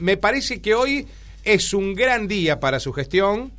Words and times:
Me 0.00 0.16
parece 0.16 0.60
que 0.60 0.74
hoy 0.74 1.06
es 1.44 1.72
un 1.72 1.94
gran 1.94 2.26
día 2.26 2.58
para 2.58 2.80
su 2.80 2.92
gestión 2.92 3.52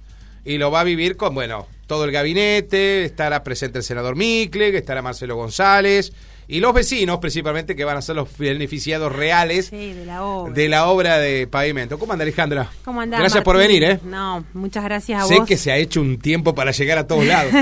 y 0.44 0.58
lo 0.58 0.70
va 0.70 0.82
a 0.82 0.84
vivir 0.84 1.16
con, 1.16 1.34
bueno, 1.34 1.66
todo 1.88 2.04
el 2.04 2.12
gabinete, 2.12 3.06
estará 3.06 3.42
presente 3.42 3.78
el 3.78 3.86
senador 3.86 4.18
Micle, 4.18 4.78
estará 4.78 5.02
Marcelo 5.02 5.38
González 5.38 6.12
y 6.50 6.60
los 6.60 6.74
vecinos 6.74 7.20
principalmente 7.20 7.74
que 7.74 7.86
van 7.86 7.96
a 7.96 8.02
ser 8.02 8.18
los 8.18 8.38
beneficiados 8.38 9.16
reales 9.16 9.68
Sí, 9.68 9.94
de 9.94 10.06
la 10.06 10.24
obra. 10.26 10.54
de 10.54 10.68
la 10.68 10.88
obra 10.90 11.18
de 11.20 11.48
pavimento. 11.48 11.98
¿Cómo 11.98 12.12
anda 12.12 12.24
Alejandra? 12.24 12.70
¿Cómo 12.84 13.00
andás, 13.00 13.22
Gracias 13.22 13.42
por 13.42 13.56
venir, 13.56 13.86
¿eh? 13.86 14.00
No, 14.04 14.44
muchas 14.54 14.84
gracias 14.84 15.24
a 15.24 15.28
Sé 15.28 15.38
vos. 15.40 15.48
que 15.48 15.56
se 15.56 15.72
ha 15.72 15.78
hecho 15.78 16.02
un 16.02 16.20
tiempo 16.20 16.54
para 16.54 16.72
llegar 16.72 16.98
a 16.98 17.08
todos 17.08 17.24
lados. 17.26 17.54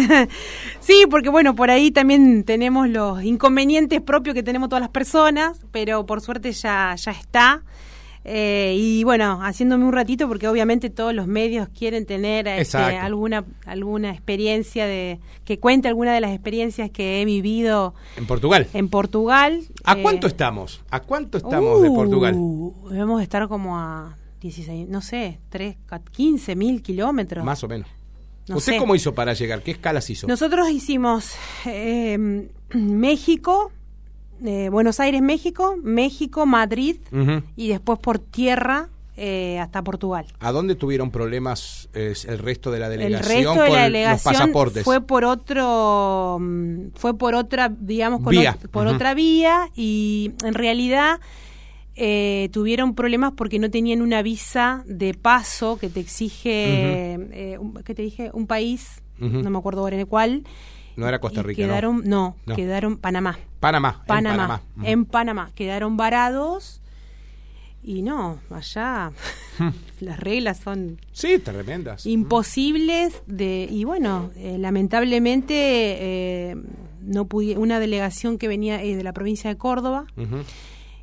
Sí, 0.79 1.05
porque 1.11 1.29
bueno, 1.29 1.53
por 1.53 1.69
ahí 1.69 1.91
también 1.91 2.43
tenemos 2.43 2.89
los 2.89 3.23
inconvenientes 3.23 4.01
propios 4.01 4.33
que 4.33 4.41
tenemos 4.41 4.67
todas 4.69 4.81
las 4.81 4.89
personas, 4.89 5.59
pero 5.71 6.07
por 6.07 6.21
suerte 6.21 6.51
ya, 6.53 6.95
ya 6.97 7.11
está. 7.11 7.61
Eh, 8.25 8.75
y 8.77 9.03
bueno, 9.03 9.39
haciéndome 9.43 9.83
un 9.85 9.91
ratito, 9.91 10.27
porque 10.29 10.47
obviamente 10.47 10.89
todos 10.89 11.13
los 11.13 11.27
medios 11.27 11.67
quieren 11.69 12.05
tener 12.05 12.47
este, 12.47 12.77
alguna, 12.77 13.43
alguna 13.65 14.11
experiencia 14.11 14.85
de 14.87 15.19
que 15.43 15.59
cuente 15.59 15.89
alguna 15.89 16.13
de 16.13 16.21
las 16.21 16.31
experiencias 16.31 16.89
que 16.89 17.21
he 17.21 17.25
vivido 17.25 17.93
en 18.15 18.25
Portugal. 18.25 18.67
en 18.73 18.87
Portugal. 18.89 19.61
¿A 19.83 19.97
Eh, 19.97 20.01
cuánto 20.01 20.27
estamos? 20.27 20.81
¿A 20.89 21.01
cuánto 21.01 21.37
estamos 21.37 21.81
de 21.81 21.89
Portugal? 21.89 22.33
Uh, 22.37 22.89
Debemos 22.89 23.21
estar 23.21 23.47
como 23.49 23.77
a 23.77 24.15
16, 24.41 24.87
no 24.87 25.01
sé, 25.01 25.39
3, 25.49 25.75
15 26.11 26.55
mil 26.55 26.81
kilómetros. 26.81 27.43
Más 27.43 27.63
o 27.63 27.67
menos. 27.67 27.87
No 28.47 28.57
¿Usted 28.57 28.73
sé. 28.73 28.77
cómo 28.77 28.93
hizo 28.95 29.13
para 29.13 29.33
llegar? 29.33 29.61
¿Qué 29.63 29.71
escalas 29.71 30.09
hizo? 30.09 30.27
Nosotros 30.27 30.69
hicimos 30.69 31.31
eh, 31.65 32.47
México, 32.73 33.71
eh, 34.45 34.69
Buenos 34.69 34.99
Aires, 34.99 35.21
México, 35.21 35.75
México, 35.81 36.45
Madrid 36.45 36.97
y 37.55 37.67
después 37.69 37.99
por 37.99 38.19
tierra 38.19 38.89
eh, 39.15 39.59
hasta 39.59 39.83
Portugal. 39.83 40.25
¿A 40.39 40.51
dónde 40.51 40.73
tuvieron 40.75 41.11
problemas 41.11 41.87
eh, 41.93 42.13
el 42.27 42.39
resto 42.39 42.71
de 42.71 42.79
la 42.79 42.87
El 42.87 42.99
delegación 42.99 43.43
resto 43.43 43.63
de 43.63 43.69
la 43.69 43.75
los 43.75 43.83
delegación 43.93 44.33
pasaportes? 44.33 44.83
fue 44.83 45.01
por 45.01 45.23
otro, 45.23 46.37
mm, 46.41 46.87
fue 46.95 47.15
por 47.17 47.35
otra, 47.35 47.69
digamos, 47.69 48.21
con 48.21 48.31
Vía. 48.31 48.57
ot- 48.59 48.69
por 48.69 48.87
otra 48.87 49.13
vía 49.13 49.69
y 49.75 50.31
en 50.43 50.53
realidad 50.55 51.19
eh, 51.95 52.49
tuvieron 52.51 52.95
problemas 52.95 53.33
porque 53.35 53.59
no 53.59 53.69
tenían 53.69 54.01
una 54.01 54.23
visa 54.23 54.83
de 54.87 55.13
paso 55.13 55.77
que 55.77 55.89
te 55.89 55.99
exige, 55.99 57.13
eh, 57.13 57.57
un- 57.59 57.75
¿qué 57.83 57.93
te 57.93 58.01
dije? 58.01 58.31
Un 58.33 58.47
país, 58.47 59.01
no 59.19 59.49
me 59.51 59.57
acuerdo 59.59 59.81
ahora 59.81 59.95
en 59.95 59.99
el 60.01 60.07
cual. 60.07 60.43
No 60.95 61.07
era 61.07 61.19
Costa 61.19 61.41
Rica, 61.43 61.61
quedaron, 61.63 62.01
no, 62.05 62.35
No. 62.45 62.55
quedaron 62.55 62.97
Panamá. 62.97 63.37
Panamá. 63.59 63.97
en 64.01 64.05
Panamá, 64.07 64.61
en 64.83 65.05
Panamá. 65.05 65.51
Quedaron 65.55 65.97
varados 65.97 66.81
y 67.83 68.01
no, 68.01 68.39
allá 68.49 69.11
las 69.99 70.19
reglas 70.19 70.59
son 70.59 70.99
Sí, 71.11 71.39
tremendas. 71.39 72.05
imposibles 72.05 73.21
de 73.27 73.67
y 73.69 73.83
bueno, 73.83 74.31
eh, 74.35 74.57
lamentablemente 74.57 75.53
eh, 75.57 76.55
no 77.01 77.25
pudi- 77.27 77.57
una 77.57 77.79
delegación 77.79 78.37
que 78.37 78.47
venía 78.47 78.81
eh, 78.83 78.95
de 78.95 79.03
la 79.03 79.11
provincia 79.13 79.49
de 79.49 79.57
Córdoba 79.57 80.05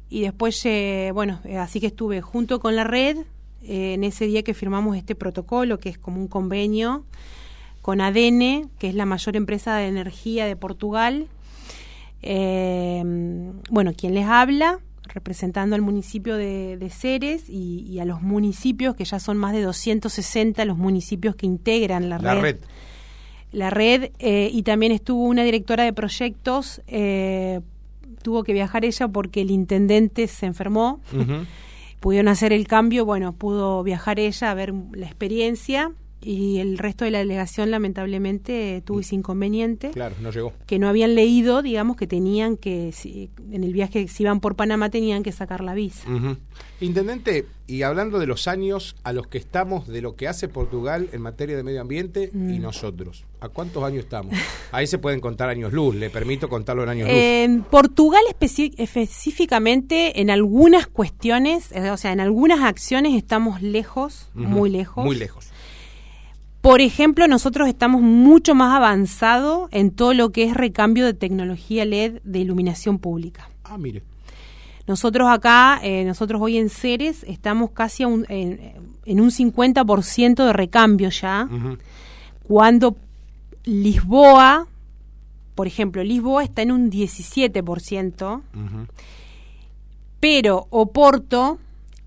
y 0.08 0.22
después 0.22 0.60
eh, 0.64 1.10
bueno, 1.14 1.40
eh, 1.44 1.58
así 1.58 1.80
que 1.80 1.88
estuve 1.88 2.20
junto 2.22 2.60
con 2.60 2.76
la 2.76 2.84
red 2.84 3.18
en 3.62 4.02
ese 4.04 4.24
día 4.26 4.42
que 4.42 4.54
firmamos 4.54 4.96
este 4.96 5.14
protocolo 5.14 5.78
que 5.78 5.90
es 5.90 5.98
como 5.98 6.18
un 6.18 6.28
convenio 6.28 7.04
con 7.82 8.00
ADN, 8.00 8.70
que 8.78 8.88
es 8.88 8.94
la 8.94 9.06
mayor 9.06 9.36
empresa 9.36 9.76
de 9.76 9.88
energía 9.88 10.46
de 10.46 10.56
Portugal. 10.56 11.28
Eh, 12.22 13.02
bueno, 13.70 13.92
quien 13.96 14.14
les 14.14 14.26
habla, 14.26 14.80
representando 15.08 15.76
al 15.76 15.82
municipio 15.82 16.36
de, 16.36 16.76
de 16.76 16.90
Ceres 16.90 17.48
y, 17.48 17.86
y 17.88 18.00
a 18.00 18.04
los 18.04 18.22
municipios, 18.22 18.94
que 18.94 19.04
ya 19.04 19.18
son 19.18 19.36
más 19.36 19.52
de 19.52 19.62
260 19.62 20.64
los 20.64 20.76
municipios 20.76 21.34
que 21.36 21.46
integran 21.46 22.08
la, 22.08 22.18
La 22.18 22.34
red. 22.34 22.56
La 23.52 23.70
red, 23.70 24.10
eh, 24.20 24.48
y 24.52 24.62
también 24.62 24.92
estuvo 24.92 25.24
una 25.24 25.42
directora 25.42 25.82
de 25.82 25.92
proyectos, 25.92 26.82
eh, 26.86 27.60
tuvo 28.22 28.44
que 28.44 28.52
viajar 28.52 28.84
ella 28.84 29.08
porque 29.08 29.40
el 29.40 29.50
intendente 29.50 30.28
se 30.28 30.46
enfermó 30.46 31.00
pudieron 32.00 32.28
hacer 32.28 32.52
el 32.52 32.66
cambio, 32.66 33.04
bueno, 33.04 33.34
pudo 33.34 33.82
viajar 33.82 34.18
ella 34.18 34.50
a 34.50 34.54
ver 34.54 34.72
la 34.92 35.06
experiencia 35.06 35.92
y 36.22 36.58
el 36.58 36.76
resto 36.78 37.04
de 37.04 37.10
la 37.10 37.18
delegación 37.18 37.70
lamentablemente 37.70 38.82
tuvo 38.84 39.00
ese 39.00 39.14
inconveniente 39.14 39.90
Claro, 39.90 40.14
no 40.20 40.30
llegó. 40.30 40.52
que 40.66 40.78
no 40.78 40.88
habían 40.88 41.14
leído, 41.14 41.62
digamos 41.62 41.96
que 41.96 42.06
tenían 42.06 42.56
que 42.56 42.92
si- 42.92 43.30
en 43.52 43.64
el 43.64 43.72
viaje 43.72 44.06
si 44.08 44.22
iban 44.24 44.40
por 44.40 44.54
Panamá 44.56 44.90
tenían 44.90 45.22
que 45.22 45.32
sacar 45.32 45.62
la 45.62 45.74
visa. 45.74 46.06
Intendente, 46.80 47.46
y 47.66 47.82
hablando 47.82 48.18
de 48.18 48.26
los 48.26 48.48
años 48.48 48.96
a 49.04 49.12
los 49.12 49.26
que 49.26 49.38
estamos, 49.38 49.86
de 49.86 50.00
lo 50.02 50.16
que 50.16 50.28
hace 50.28 50.48
Portugal 50.48 51.08
en 51.12 51.20
materia 51.22 51.56
de 51.56 51.62
medio 51.62 51.80
ambiente 51.82 52.30
y 52.32 52.36
Mm. 52.36 52.60
nosotros, 52.62 53.24
¿a 53.40 53.48
cuántos 53.48 53.82
años 53.84 54.00
estamos? 54.04 54.34
Ahí 54.72 54.86
se 54.86 54.98
pueden 54.98 55.20
contar 55.20 55.48
años 55.50 55.72
luz, 55.72 55.94
le 55.94 56.08
permito 56.10 56.48
contarlo 56.48 56.82
en 56.84 56.88
años 56.90 57.08
luz. 57.08 57.16
En 57.18 57.62
Portugal 57.62 58.22
específicamente 58.76 60.20
en 60.20 60.30
algunas 60.30 60.86
cuestiones, 60.86 61.70
eh, 61.72 61.90
o 61.90 61.96
sea, 61.96 62.12
en 62.12 62.20
algunas 62.20 62.60
acciones 62.60 63.14
estamos 63.14 63.60
lejos, 63.62 64.28
muy 64.34 64.70
lejos. 64.70 65.04
Muy 65.04 65.16
lejos. 65.16 65.49
Por 66.60 66.80
ejemplo, 66.82 67.26
nosotros 67.26 67.68
estamos 67.68 68.02
mucho 68.02 68.54
más 68.54 68.74
avanzado 68.76 69.68
en 69.72 69.90
todo 69.90 70.12
lo 70.12 70.30
que 70.30 70.44
es 70.44 70.54
recambio 70.54 71.06
de 71.06 71.14
tecnología 71.14 71.84
LED 71.86 72.20
de 72.22 72.38
iluminación 72.38 72.98
pública. 72.98 73.48
Ah, 73.64 73.78
mire. 73.78 74.02
Nosotros 74.86 75.28
acá, 75.30 75.78
eh, 75.82 76.04
nosotros 76.04 76.40
hoy 76.42 76.58
en 76.58 76.68
Ceres, 76.68 77.24
estamos 77.28 77.70
casi 77.70 78.02
a 78.02 78.08
un- 78.08 78.26
en, 78.28 78.72
en 79.06 79.20
un 79.20 79.30
50% 79.30 80.44
de 80.44 80.52
recambio 80.52 81.08
ya, 81.10 81.48
cuando 82.42 82.96
Lisboa, 83.64 84.66
por 85.54 85.66
ejemplo, 85.66 86.02
Lisboa 86.02 86.42
está 86.42 86.62
en 86.62 86.72
un 86.72 86.90
17%, 86.90 88.42
Ujú. 88.54 88.86
pero 90.18 90.66
Oporto, 90.70 91.58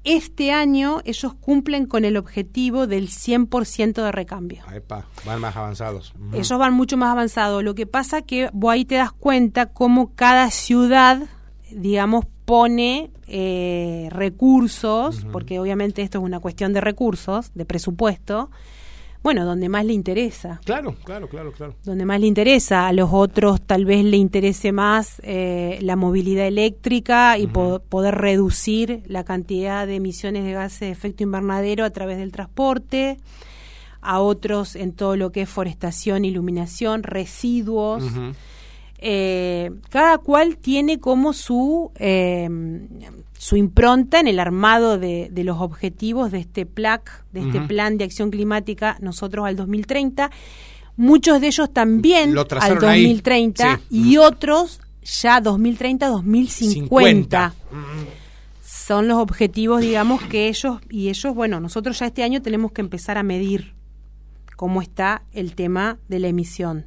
este 0.04 0.52
año 0.52 1.02
ellos 1.06 1.34
cumplen 1.34 1.86
con 1.86 2.06
el 2.06 2.18
objetivo 2.18 2.88
del 2.88 3.10
100% 3.10 4.04
de 4.04 4.12
recambio. 4.12 4.64
Epa, 4.74 5.08
van 5.26 5.40
más 5.40 5.56
avanzados. 5.56 6.14
Ellos 6.34 6.58
van 6.60 6.74
mucho 6.74 6.98
más 6.98 7.12
avanzados. 7.12 7.64
Lo 7.64 7.76
que 7.76 7.86
pasa 7.86 8.22
que 8.22 8.50
vos 8.54 8.72
ahí 8.72 8.86
te 8.86 8.96
das 8.96 9.12
cuenta 9.12 9.68
cómo 9.68 10.14
cada 10.16 10.52
ciudad, 10.52 11.24
digamos, 11.72 12.26
pone 12.46 13.12
eh, 13.28 14.10
recursos, 14.12 15.26
porque 15.32 15.60
obviamente 15.60 16.02
esto 16.02 16.20
es 16.20 16.24
una 16.24 16.40
cuestión 16.40 16.74
de 16.74 16.82
recursos, 16.82 17.52
de 17.54 17.66
presupuesto, 17.66 18.52
bueno, 19.24 19.46
donde 19.46 19.70
más 19.70 19.86
le 19.86 19.94
interesa. 19.94 20.60
Claro, 20.66 20.96
claro, 21.06 21.30
claro, 21.30 21.54
claro. 21.54 21.76
Donde 21.86 22.06
más 22.06 22.20
le 22.20 22.28
interesa, 22.28 22.88
a 22.88 22.94
los 22.94 23.10
otros 23.14 23.62
tal 23.62 23.86
vez 23.86 24.04
le 24.04 24.18
interese 24.18 24.72
más 24.74 25.22
eh, 25.24 25.80
la 25.82 25.96
movilidad 25.96 26.46
eléctrica 26.46 27.38
y 27.38 27.48
po- 27.48 27.80
poder 27.88 28.16
reducir 28.16 29.02
la 29.08 29.24
cantidad 29.24 29.88
de 29.88 29.96
emisiones 29.96 30.44
de 30.44 30.52
gases 30.52 30.80
de 30.82 30.90
efecto 30.92 31.24
invernadero 31.24 31.86
a 31.86 31.90
través 31.92 32.18
del 32.18 32.32
transporte, 32.34 33.18
a 34.02 34.20
otros 34.20 34.76
en 34.76 34.92
todo 34.92 35.16
lo 35.16 35.32
que 35.32 35.44
es 35.44 35.50
forestación, 35.50 36.26
iluminación, 36.26 37.04
residuos. 37.04 38.04
Eh, 39.06 39.72
cada 39.90 40.18
cual 40.18 40.58
tiene 40.58 41.00
como 41.00 41.34
su, 41.34 41.92
eh, 41.96 42.50
su 43.44 43.58
impronta 43.58 44.22
en 44.22 44.30
el 44.30 44.40
armado 44.40 44.98
de, 44.98 45.28
de 45.30 45.44
los 45.44 45.60
objetivos 45.60 46.32
de 46.32 46.40
este 46.40 46.66
PLAC, 46.66 47.26
de 47.34 47.42
este. 47.42 47.60
Plan 47.60 47.98
de 47.98 48.06
Acción 48.06 48.32
Climática, 48.32 48.96
nosotros 49.02 49.46
al 49.46 49.58
2030. 49.58 50.32
Muchos 50.96 51.42
de 51.42 51.48
ellos 51.48 51.70
también 51.74 52.36
Lo 52.36 52.42
al 52.42 52.48
trazaron 52.48 52.86
ahí. 52.86 53.02
2030 53.04 53.82
Sí. 53.90 54.12
y 54.12 54.18
otros 54.18 54.80
ya 55.04 55.42
2030-2050. 55.42 57.52
Ujú. 57.52 57.56
Son 58.66 59.10
los 59.10 59.18
objetivos, 59.18 59.82
digamos, 59.82 60.22
que 60.22 60.48
ellos, 60.48 60.78
y 60.90 61.10
ellos, 61.10 61.36
bueno, 61.36 61.60
nosotros 61.60 62.00
ya 62.00 62.06
este 62.06 62.24
año 62.24 62.42
tenemos 62.42 62.72
que 62.72 62.80
empezar 62.80 63.18
a 63.18 63.24
medir 63.24 63.74
cómo 64.56 64.82
está 64.82 65.24
el 65.34 65.54
tema 65.54 65.98
de 66.08 66.20
la 66.20 66.30
emisión 66.30 66.86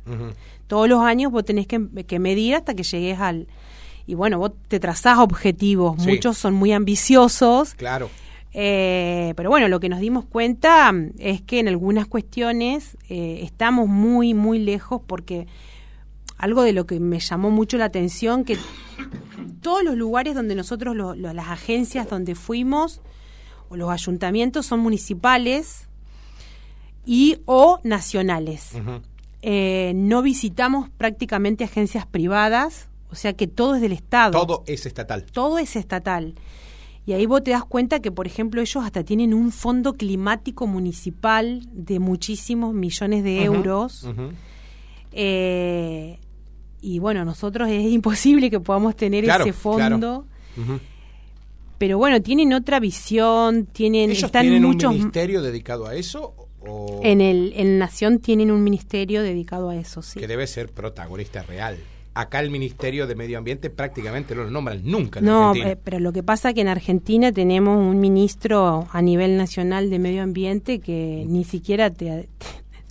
todos 0.66 0.88
los 0.88 1.00
años 1.00 1.32
vos 1.32 1.44
tenés 1.44 1.66
que, 1.66 1.80
que 2.06 2.18
medir 2.18 2.54
hasta 2.54 2.74
que 2.74 2.82
llegues 2.82 3.20
al... 3.20 3.46
Y 4.06 4.14
bueno, 4.14 4.38
vos 4.38 4.52
te 4.68 4.78
trazás 4.80 5.18
objetivos, 5.18 6.00
Sí. 6.02 6.08
muchos 6.10 6.38
son 6.38 6.54
muy 6.54 6.72
ambiciosos, 6.72 7.74
Claro. 7.74 8.08
eh, 8.52 9.34
pero 9.36 9.50
bueno, 9.50 9.68
lo 9.68 9.80
que 9.80 9.88
nos 9.88 10.00
dimos 10.00 10.24
cuenta 10.24 10.92
es 11.18 11.42
que 11.42 11.58
en 11.58 11.68
algunas 11.68 12.06
cuestiones 12.06 12.96
eh, 13.08 13.40
estamos 13.42 13.88
muy, 13.88 14.32
muy 14.34 14.58
lejos 14.60 15.00
porque 15.06 15.46
algo 16.38 16.62
de 16.62 16.72
lo 16.72 16.86
que 16.86 17.00
me 17.00 17.18
llamó 17.18 17.50
mucho 17.50 17.78
la 17.78 17.86
atención, 17.86 18.44
que 18.44 18.56
todos 19.62 19.82
los 19.82 19.96
lugares 19.96 20.34
donde 20.34 20.54
nosotros, 20.54 20.94
lo- 20.94 21.14
lo- 21.16 21.32
las 21.32 21.48
agencias 21.48 22.08
donde 22.08 22.34
fuimos, 22.34 23.00
o 23.68 23.76
los 23.76 23.90
ayuntamientos 23.90 24.66
son 24.66 24.78
municipales 24.80 25.88
y 27.04 27.38
o 27.46 27.80
nacionales 27.82 28.72
eh, 29.42 29.92
no 29.96 30.22
visitamos 30.22 30.88
prácticamente 30.90 31.64
agencias 31.64 32.06
privadas, 32.06 32.88
o 33.10 33.14
sea 33.14 33.32
que 33.34 33.46
todo 33.46 33.76
es 33.76 33.80
del 33.80 33.92
Estado. 33.92 34.32
Todo 34.32 34.64
es 34.66 34.86
estatal. 34.86 35.24
Todo 35.24 35.58
es 35.58 35.76
estatal. 35.76 36.34
Y 37.06 37.12
ahí 37.12 37.24
vos 37.24 37.44
te 37.44 37.52
das 37.52 37.64
cuenta 37.64 38.00
que, 38.00 38.10
por 38.10 38.26
ejemplo, 38.26 38.60
ellos 38.60 38.84
hasta 38.84 39.04
tienen 39.04 39.32
un 39.32 39.52
fondo 39.52 39.92
climático 39.92 40.66
municipal 40.66 41.62
de 41.72 42.00
muchísimos 42.00 42.74
millones 42.74 43.22
de 43.22 43.44
euros. 43.44 44.08
Eh, 45.12 46.18
y 46.80 46.98
bueno, 46.98 47.24
nosotros 47.24 47.68
es 47.68 47.84
imposible 47.84 48.50
que 48.50 48.58
podamos 48.58 48.96
tener 48.96 49.24
ese 49.24 49.52
fondo. 49.52 50.26
Pero 51.78 51.98
bueno, 51.98 52.20
tienen 52.22 52.52
otra 52.54 52.80
visión, 52.80 53.66
tienen... 53.66 54.10
¿Ellos 54.10 54.32
tienen 54.32 54.64
un 54.64 54.76
ministerio 54.76 55.42
dedicado 55.42 55.86
a 55.86 55.94
eso? 55.94 56.34
En, 57.02 57.20
el, 57.20 57.52
en 57.54 57.78
Nación 57.78 58.18
tienen 58.18 58.50
un 58.50 58.64
ministerio 58.64 59.22
dedicado 59.22 59.68
a 59.68 59.76
eso, 59.76 60.02
sí. 60.02 60.18
Que 60.18 60.26
debe 60.26 60.48
ser 60.48 60.72
protagonista 60.72 61.42
real 61.42 61.78
acá 62.16 62.40
el 62.40 62.50
Ministerio 62.50 63.06
de 63.06 63.14
Medio 63.14 63.36
Ambiente 63.36 63.68
prácticamente 63.68 64.34
no 64.34 64.44
lo 64.44 64.50
nombran 64.50 64.80
nunca. 64.84 65.20
no, 65.20 65.54
eh, 65.54 65.76
pero 65.82 66.00
lo 66.00 66.12
que 66.12 66.22
pasa 66.22 66.48
es 66.48 66.54
que 66.54 66.62
en 66.62 66.68
Argentina 66.68 67.30
tenemos 67.30 67.78
un 67.78 68.00
ministro 68.00 68.88
a 68.90 69.02
nivel 69.02 69.36
nacional 69.36 69.90
de 69.90 69.98
Medio 69.98 70.22
Ambiente 70.22 70.80
que 70.80 71.24
ni 71.28 71.44
siquiera 71.44 71.90
te, 71.90 72.28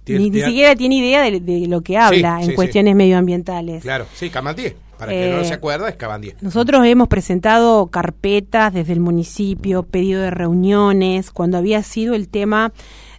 ni, 0.05 0.31
siquiera 0.31 0.75
tiene 0.75 0.97
idea 0.97 1.23
de, 1.23 1.67
lo 1.67 1.81
que 1.81 1.97
habla 1.97 2.39
en 2.43 2.53
cuestiones 2.53 2.95
medioambientales. 2.95 3.81
Claro, 3.81 4.05
sí, 4.13 4.29
Camandier. 4.29 4.75
Para 4.97 5.11
que 5.11 5.29
no 5.29 5.43
se 5.43 5.49
eh, 5.49 5.55
acuerda, 5.55 5.89
es 5.89 5.95
Cabandier. 5.95 6.35
Nosotros 6.39 6.85
hemos 6.85 7.09
presentado 7.09 7.87
carpetas 7.87 8.73
desde 8.73 8.93
el 8.93 9.01
municipio, 9.01 9.83
pedido 9.83 10.21
de 10.21 10.31
reuniones, 10.31 11.31
cuando 11.31 11.57
había 11.57 11.83
sido 11.83 12.13
el 12.13 12.29
tema 12.29 12.71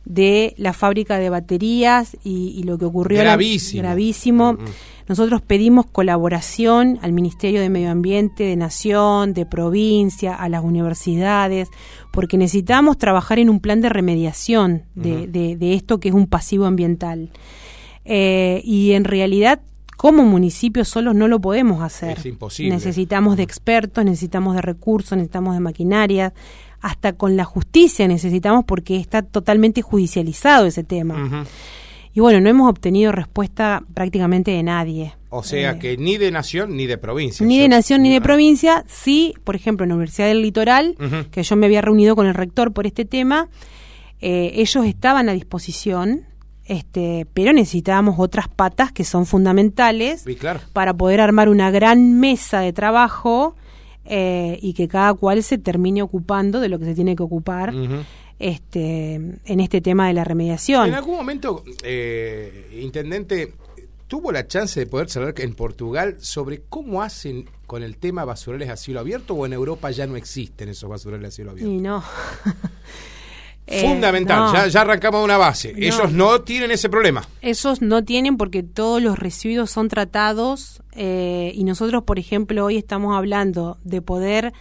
de 0.06 0.54
la 0.56 0.72
fábrica 0.72 1.18
de 1.18 1.28
baterías 1.28 2.16
y, 2.24 2.62
lo 2.62 2.78
que 2.78 2.86
ocurrió. 2.86 3.18
Gravísimo. 3.18 3.82
gravísimo. 3.82 4.52
Mm, 4.54 4.62
mm. 4.62 4.66
Nosotros 5.08 5.42
pedimos 5.42 5.86
colaboración 5.86 6.98
al 7.02 7.12
Ministerio 7.12 7.60
de 7.60 7.68
Medio 7.68 7.90
Ambiente 7.90 8.44
de 8.44 8.56
Nación, 8.56 9.34
de 9.34 9.46
provincia, 9.46 10.34
a 10.34 10.48
las 10.48 10.64
universidades, 10.64 11.68
porque 12.12 12.38
necesitamos 12.38 12.98
trabajar 12.98 13.38
en 13.38 13.50
un 13.50 13.60
plan 13.60 13.80
de 13.80 13.88
remediación 13.88 14.84
de, 14.94 15.26
de, 15.26 15.74
esto 15.74 16.00
que 16.00 16.08
es 16.08 16.14
un 16.14 16.26
pasivo 16.26 16.66
ambiental. 16.66 17.30
Eh, 18.04 18.62
y 18.64 18.92
en 18.92 19.04
realidad 19.04 19.60
como 19.96 20.24
municipio 20.24 20.84
solos 20.84 21.14
no 21.14 21.26
lo 21.26 21.40
podemos 21.40 21.82
hacer. 21.82 22.18
Es 22.18 22.26
imposible. 22.26 22.74
Necesitamos 22.74 23.36
de 23.36 23.42
expertos, 23.42 24.04
necesitamos 24.04 24.54
de 24.54 24.62
recursos, 24.62 25.16
necesitamos 25.16 25.54
de 25.54 25.60
maquinaria, 25.60 26.34
hasta 26.81 27.14
con 27.14 27.37
la 27.37 27.44
justicia 27.44 28.06
necesitamos 28.08 28.64
porque 28.64 28.96
está 28.96 29.23
totalmente 29.23 29.82
judicializado 29.82 30.67
ese 30.67 30.84
tema. 30.84 31.46
Y 32.12 32.20
bueno, 32.20 32.40
no 32.40 32.49
hemos 32.49 32.70
obtenido 32.70 33.12
respuesta 33.12 33.82
prácticamente 33.93 34.50
de 34.50 34.62
nadie. 34.62 35.14
O 35.28 35.43
sea 35.43 35.73
eh, 35.73 35.78
que 35.78 35.96
ni 35.99 36.17
de 36.17 36.31
nación 36.31 36.75
ni 36.75 36.87
de 36.87 36.96
provincia. 36.96 37.44
Ni 37.44 37.58
de 37.58 37.69
nación 37.69 38.02
ni 38.02 38.11
de 38.11 38.23
provincia. 38.23 38.84
Sí, 38.88 39.34
por 39.44 39.55
ejemplo, 39.55 39.84
en 39.84 39.90
la 39.90 39.96
Universidad 39.96 40.28
del 40.28 40.40
Litoral, 40.40 40.96
que 41.31 41.43
yo 41.43 41.56
me 41.56 41.67
había 41.67 41.82
reunido 41.82 42.17
con 42.17 42.26
el 42.26 42.32
rector 42.32 42.73
por 42.73 42.87
este 42.87 43.05
tema, 43.05 43.49
eh, 44.20 44.52
ellos 44.55 44.87
estaban 44.87 45.28
a 45.28 45.32
disposición, 45.32 46.25
este, 46.64 47.26
pero 47.34 47.52
necesitábamos 47.52 48.14
otras 48.19 48.49
patas 48.49 48.93
que 48.93 49.05
son 49.05 49.26
fundamentales 49.26 50.25
para 50.73 50.94
poder 50.94 51.20
armar 51.20 51.50
una 51.50 51.70
gran 51.70 52.19
mesa 52.19 52.61
de 52.61 52.73
trabajo 52.73 53.56
eh, 54.08 54.58
y 54.62 54.72
que 54.74 54.88
cada 54.88 55.14
cual 55.14 55.42
se 55.42 55.58
termine 55.58 56.02
ocupando 56.02 56.60
de 56.60 56.68
lo 56.68 56.78
que 56.78 56.84
se 56.84 56.94
tiene 56.94 57.16
que 57.16 57.22
ocupar 57.22 57.74
este, 58.38 59.14
en 59.14 59.60
este 59.60 59.80
tema 59.80 60.08
de 60.08 60.14
la 60.14 60.24
remediación. 60.24 60.88
En 60.88 60.94
algún 60.94 61.16
momento, 61.16 61.64
eh, 61.82 62.78
intendente, 62.80 63.54
tuvo 64.06 64.32
la 64.32 64.46
chance 64.46 64.78
de 64.78 64.86
poder 64.86 65.08
saber 65.08 65.34
en 65.38 65.54
Portugal 65.54 66.16
sobre 66.20 66.62
cómo 66.68 67.02
hacen 67.02 67.48
con 67.66 67.82
el 67.82 67.96
tema 67.96 68.24
basurales 68.24 68.70
a 68.70 68.76
cielo 68.76 69.00
abierto 69.00 69.34
o 69.34 69.46
en 69.46 69.52
Europa 69.52 69.90
ya 69.90 70.06
no 70.06 70.16
existen 70.16 70.68
esos 70.68 70.88
basurales 70.88 71.28
a 71.28 71.30
cielo 71.30 71.50
abierto. 71.50 71.72
Y 71.72 71.78
no. 71.78 72.02
Eh, 73.66 73.82
Fundamental, 73.82 74.70
ya, 74.70 74.80
arrancamos 74.80 75.24
una 75.24 75.38
base. 75.38 75.74
Ellos 75.76 76.12
no 76.12 76.40
tienen 76.42 76.70
ese 76.70 76.88
problema. 76.88 77.26
Esos 77.42 77.82
no 77.82 78.04
tienen 78.04 78.36
porque 78.36 78.62
todos 78.62 79.02
los 79.02 79.18
residuos 79.18 79.72
son 79.72 79.88
tratados 79.88 80.82
eh, 80.92 81.50
y 81.52 81.64
nosotros, 81.64 82.04
por 82.04 82.20
ejemplo, 82.20 82.64
hoy 82.64 82.76
estamos 82.76 83.16
hablando 83.16 83.78
de 83.82 84.02
poder 84.02 84.52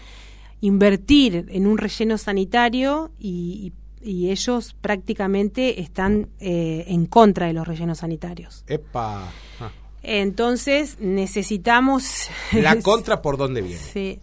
invertir 0.59 1.45
en 1.49 1.67
un 1.67 1.77
relleno 1.77 2.17
sanitario 2.17 3.11
y, 3.19 3.73
ellos 4.07 4.75
prácticamente 4.81 5.81
están 5.81 6.29
eh, 6.39 6.85
en 6.89 7.07
contra 7.07 7.47
de 7.47 7.53
los 7.53 7.67
rellenos 7.67 7.97
sanitarios. 7.97 8.63
Epa. 8.67 9.31
Ah. 9.59 9.71
Entonces 10.03 10.97
necesitamos... 10.99 12.29
¿La 12.51 12.79
contra 12.83 13.23
por 13.23 13.35
dónde 13.35 13.63
viene? 13.63 13.81
Sí. 13.81 14.19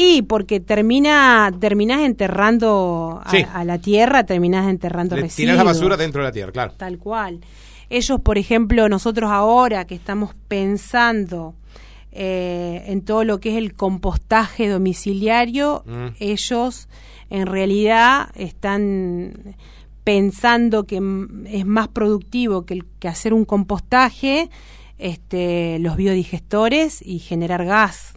Y 0.00 0.22
porque 0.22 0.60
termina, 0.60 1.52
terminas 1.58 2.02
enterrando 2.02 3.20
a, 3.24 3.64
la 3.64 3.78
tierra, 3.78 4.24
terminas 4.24 4.68
enterrando 4.68 5.16
residuos. 5.16 5.34
Tiras 5.34 5.56
la 5.56 5.64
basura 5.64 5.96
dentro 5.96 6.22
de 6.22 6.28
la 6.28 6.32
tierra, 6.32 6.52
claro. 6.52 6.72
Tal 6.76 6.98
cual. 6.98 7.40
Ellos, 7.90 8.20
por 8.20 8.38
ejemplo, 8.38 8.88
nosotros 8.88 9.28
ahora 9.28 9.88
que 9.88 9.96
estamos 9.96 10.36
pensando 10.46 11.56
eh, 12.12 12.84
en 12.86 13.02
todo 13.02 13.24
lo 13.24 13.40
que 13.40 13.50
es 13.50 13.56
el 13.56 13.74
compostaje 13.74 14.68
domiciliario, 14.68 15.82
mm. 15.84 16.06
ellos 16.20 16.88
en 17.28 17.48
realidad 17.48 18.28
están 18.36 19.56
pensando 20.04 20.84
que 20.84 21.02
es 21.46 21.66
más 21.66 21.88
productivo 21.88 22.64
que, 22.64 22.84
que 23.00 23.08
hacer 23.08 23.34
un 23.34 23.44
compostaje, 23.44 24.48
este, 24.98 25.80
los 25.80 25.96
biodigestores 25.96 27.02
y 27.04 27.18
generar 27.18 27.64
gas, 27.64 28.14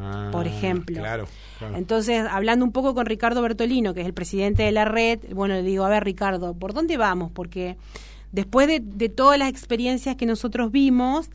ah, 0.00 0.28
por 0.32 0.46
ejemplo. 0.46 1.02
Entonces, 1.74 2.24
hablando 2.30 2.64
un 2.64 2.72
poco 2.72 2.94
con 2.94 3.06
Ricardo 3.06 3.42
Bertolino, 3.42 3.94
que 3.94 4.00
es 4.00 4.06
el 4.06 4.14
presidente 4.14 4.62
de 4.62 4.72
la 4.72 4.84
red, 4.84 5.20
bueno, 5.32 5.54
le 5.54 5.62
digo, 5.62 5.84
a 5.84 5.88
ver 5.88 6.04
Ricardo, 6.04 6.54
¿por 6.54 6.72
dónde 6.72 6.96
vamos? 6.96 7.30
Porque 7.32 7.76
después 8.32 8.68
de, 8.68 8.80
de 8.80 9.08
todas 9.08 9.38
las 9.38 9.48
experiencias 9.48 10.16
que 10.16 10.26
nosotros 10.26 10.70
vimos, 10.70 11.30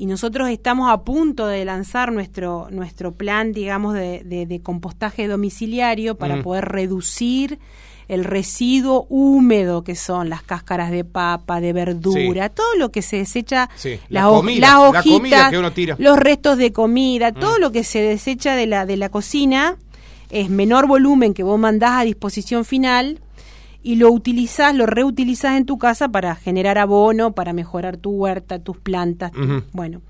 y 0.00 0.06
nosotros 0.06 0.48
estamos 0.48 0.90
a 0.90 1.04
punto 1.04 1.46
de 1.46 1.62
lanzar 1.66 2.10
nuestro, 2.10 2.68
nuestro 2.70 3.12
plan, 3.12 3.52
digamos, 3.52 3.92
de, 3.92 4.22
de, 4.24 4.62
compostaje 4.62 5.28
domiciliario 5.28 6.16
para 6.16 6.36
mm. 6.36 6.42
poder 6.42 6.64
reducir 6.64 7.58
el 8.10 8.24
residuo 8.24 9.06
húmedo 9.08 9.84
que 9.84 9.94
son 9.94 10.28
las 10.28 10.42
cáscaras 10.42 10.90
de 10.90 11.04
papa, 11.04 11.60
de 11.60 11.72
verdura, 11.72 12.48
todo 12.48 12.74
lo 12.76 12.90
que 12.90 13.02
se 13.02 13.18
desecha, 13.18 13.70
las 14.08 14.24
hojitas, 14.24 15.52
los 15.96 16.18
restos 16.18 16.58
de 16.58 16.72
comida, 16.72 17.30
todo 17.30 17.58
mm. 17.58 17.60
lo 17.60 17.70
que 17.70 17.84
se 17.84 18.02
desecha 18.02 18.56
de 18.56 18.66
la, 18.66 18.84
de 18.84 18.96
la 18.96 19.10
cocina 19.10 19.76
es 20.28 20.50
menor 20.50 20.88
volumen 20.88 21.34
que 21.34 21.44
vos 21.44 21.56
mandás 21.56 22.00
a 22.00 22.02
disposición 22.02 22.64
final 22.64 23.20
y 23.80 23.94
lo 23.94 24.10
utilizás, 24.10 24.74
lo 24.74 24.86
reutilizás 24.86 25.56
en 25.56 25.64
tu 25.64 25.78
casa 25.78 26.08
para 26.08 26.34
generar 26.34 26.78
abono, 26.78 27.32
para 27.32 27.52
mejorar 27.52 27.96
tu 27.96 28.10
huerta, 28.10 28.58
tus 28.58 28.76
plantas. 28.76 29.30
Bueno. 29.72 30.02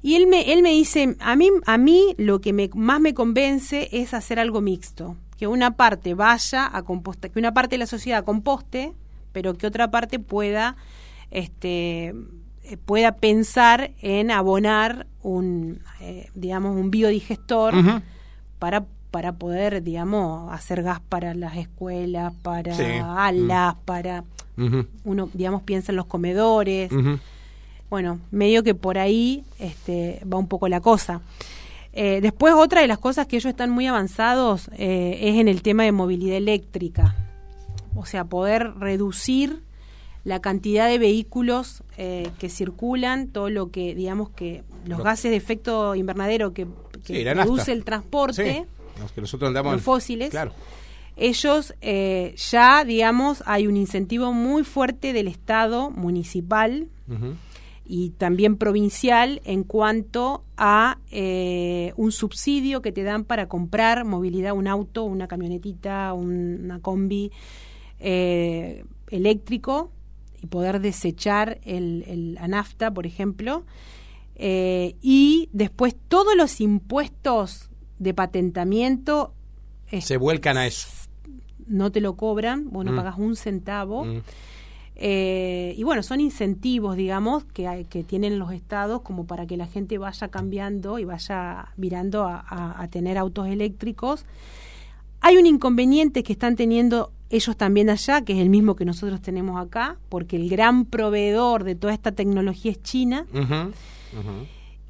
Y 0.00 0.14
él 0.14 0.28
me, 0.28 0.52
él 0.52 0.62
me 0.62 0.70
dice, 0.70 1.16
a 1.18 1.34
mí, 1.34 1.50
a 1.66 1.76
mí 1.76 2.14
lo 2.18 2.40
que 2.40 2.52
me, 2.52 2.70
más 2.74 3.00
me 3.00 3.14
convence 3.14 3.88
es 3.90 4.14
hacer 4.14 4.38
algo 4.38 4.60
mixto, 4.60 5.16
que 5.38 5.46
una 5.46 5.76
parte 5.76 6.14
vaya 6.14 6.70
a 6.72 6.82
compostar, 6.82 7.30
que 7.30 7.38
una 7.38 7.52
parte 7.52 7.74
de 7.74 7.78
la 7.78 7.86
sociedad 7.86 8.24
composte, 8.24 8.92
pero 9.32 9.54
que 9.54 9.66
otra 9.66 9.90
parte 9.90 10.18
pueda, 10.18 10.76
este, 11.30 12.14
eh, 12.64 12.76
pueda 12.84 13.12
pensar 13.12 13.92
en 14.00 14.30
abonar 14.30 15.06
un, 15.22 15.80
eh, 16.00 16.30
digamos, 16.34 16.76
un 16.76 16.90
biodigestor 16.90 17.74
para 18.58 18.86
para 19.16 19.32
poder, 19.32 19.82
digamos, 19.82 20.52
hacer 20.52 20.82
gas 20.82 21.00
para 21.00 21.32
las 21.32 21.56
escuelas, 21.56 22.34
para 22.42 23.24
alas, 23.24 23.74
mm. 23.74 23.78
para... 23.86 24.24
Uno, 25.04 25.30
digamos, 25.32 25.62
piensa 25.62 25.90
en 25.90 25.96
los 25.96 26.04
comedores. 26.04 26.90
Bueno, 27.88 28.20
medio 28.30 28.62
que 28.62 28.74
por 28.74 28.98
ahí 28.98 29.42
este, 29.58 30.20
va 30.30 30.36
un 30.36 30.48
poco 30.48 30.68
la 30.68 30.80
cosa. 30.82 31.22
Eh, 31.98 32.20
después, 32.20 32.52
otra 32.54 32.82
de 32.82 32.86
las 32.86 32.98
cosas 32.98 33.26
que 33.26 33.36
ellos 33.36 33.48
están 33.48 33.70
muy 33.70 33.86
avanzados 33.86 34.68
eh, 34.76 35.18
es 35.22 35.36
en 35.40 35.48
el 35.48 35.62
tema 35.62 35.84
de 35.84 35.92
movilidad 35.92 36.36
eléctrica. 36.36 37.16
O 37.94 38.04
sea, 38.04 38.24
poder 38.24 38.74
reducir 38.78 39.62
la 40.22 40.40
cantidad 40.40 40.88
de 40.88 40.98
vehículos 40.98 41.84
eh, 41.96 42.28
que 42.38 42.50
circulan, 42.50 43.28
todo 43.28 43.48
lo 43.48 43.70
que, 43.70 43.94
digamos, 43.94 44.28
que 44.28 44.62
los 44.84 45.02
gases 45.02 45.30
de 45.30 45.36
efecto 45.36 45.94
invernadero 45.94 46.52
que, 46.52 46.66
produce 46.66 47.72
el 47.72 47.84
transporte 47.84 48.66
los 49.00 49.12
que 49.12 49.20
nosotros 49.20 49.48
andamos 49.48 49.74
los 49.74 49.82
fósiles, 49.82 50.30
claro. 50.30 50.52
ellos 51.16 51.74
eh, 51.80 52.34
ya, 52.50 52.84
digamos, 52.84 53.42
hay 53.46 53.66
un 53.66 53.76
incentivo 53.76 54.32
muy 54.32 54.64
fuerte 54.64 55.12
del 55.12 55.28
Estado 55.28 55.90
municipal 55.90 56.88
y 57.88 58.10
también 58.10 58.56
provincial 58.56 59.40
en 59.44 59.62
cuanto 59.62 60.44
a 60.56 60.98
eh, 61.10 61.92
un 61.96 62.10
subsidio 62.12 62.82
que 62.82 62.92
te 62.92 63.02
dan 63.02 63.24
para 63.24 63.48
comprar 63.48 64.04
movilidad, 64.04 64.52
un 64.54 64.66
auto, 64.66 65.04
una 65.04 65.28
camionetita, 65.28 66.12
una 66.14 66.80
combi 66.80 67.30
eh, 68.00 68.84
eléctrico 69.10 69.92
y 70.42 70.46
poder 70.46 70.80
desechar 70.80 71.60
el, 71.64 72.04
el, 72.06 72.34
la 72.34 72.48
nafta, 72.48 72.92
por 72.92 73.06
ejemplo. 73.06 73.64
y 74.38 75.48
después 75.52 75.96
todos 76.08 76.36
los 76.36 76.60
impuestos 76.60 77.70
de 77.98 78.12
patentamiento 78.12 79.32
Se 80.00 80.16
vuelcan 80.18 80.56
a 80.58 80.66
eso. 80.66 80.88
no 81.66 81.90
te 81.90 82.00
lo 82.00 82.16
cobran, 82.16 82.70
vos 82.70 82.84
no 82.84 82.92
Mm. 82.92 82.96
pagas 82.96 83.18
un 83.18 83.34
centavo. 83.36 84.04
Mm. 84.04 84.22
Eh, 84.98 85.74
y 85.76 85.82
bueno, 85.82 86.02
son 86.02 86.20
incentivos, 86.20 86.96
digamos, 86.96 87.44
que, 87.44 87.68
hay- 87.68 87.84
que 87.84 88.02
tienen 88.02 88.38
los 88.38 88.52
estados 88.52 89.02
como 89.02 89.26
para 89.26 89.46
que 89.46 89.56
la 89.58 89.66
gente 89.66 89.98
vaya 89.98 90.28
cambiando 90.28 90.98
y 90.98 91.04
vaya 91.04 91.68
virando 91.76 92.24
a, 92.24 92.40
a- 92.40 92.82
a 92.82 92.88
tener 92.88 93.18
autos 93.18 93.46
eléctricos. 93.48 94.24
Hay 95.20 95.36
un 95.36 95.44
inconveniente 95.46 96.22
que 96.22 96.32
están 96.32 96.56
teniendo 96.56 97.12
ellos 97.28 97.56
también 97.56 97.90
allá, 97.90 98.22
que 98.22 98.32
es 98.34 98.38
el 98.38 98.48
mismo 98.48 98.74
que 98.76 98.84
nosotros 98.84 99.20
tenemos 99.20 99.60
acá, 99.60 99.96
porque 100.08 100.36
el 100.36 100.48
gran 100.48 100.84
proveedor 100.86 101.64
de 101.64 101.74
toda 101.74 101.92
esta 101.92 102.12
tecnología 102.12 102.70
es 102.70 102.82
China. 102.82 103.26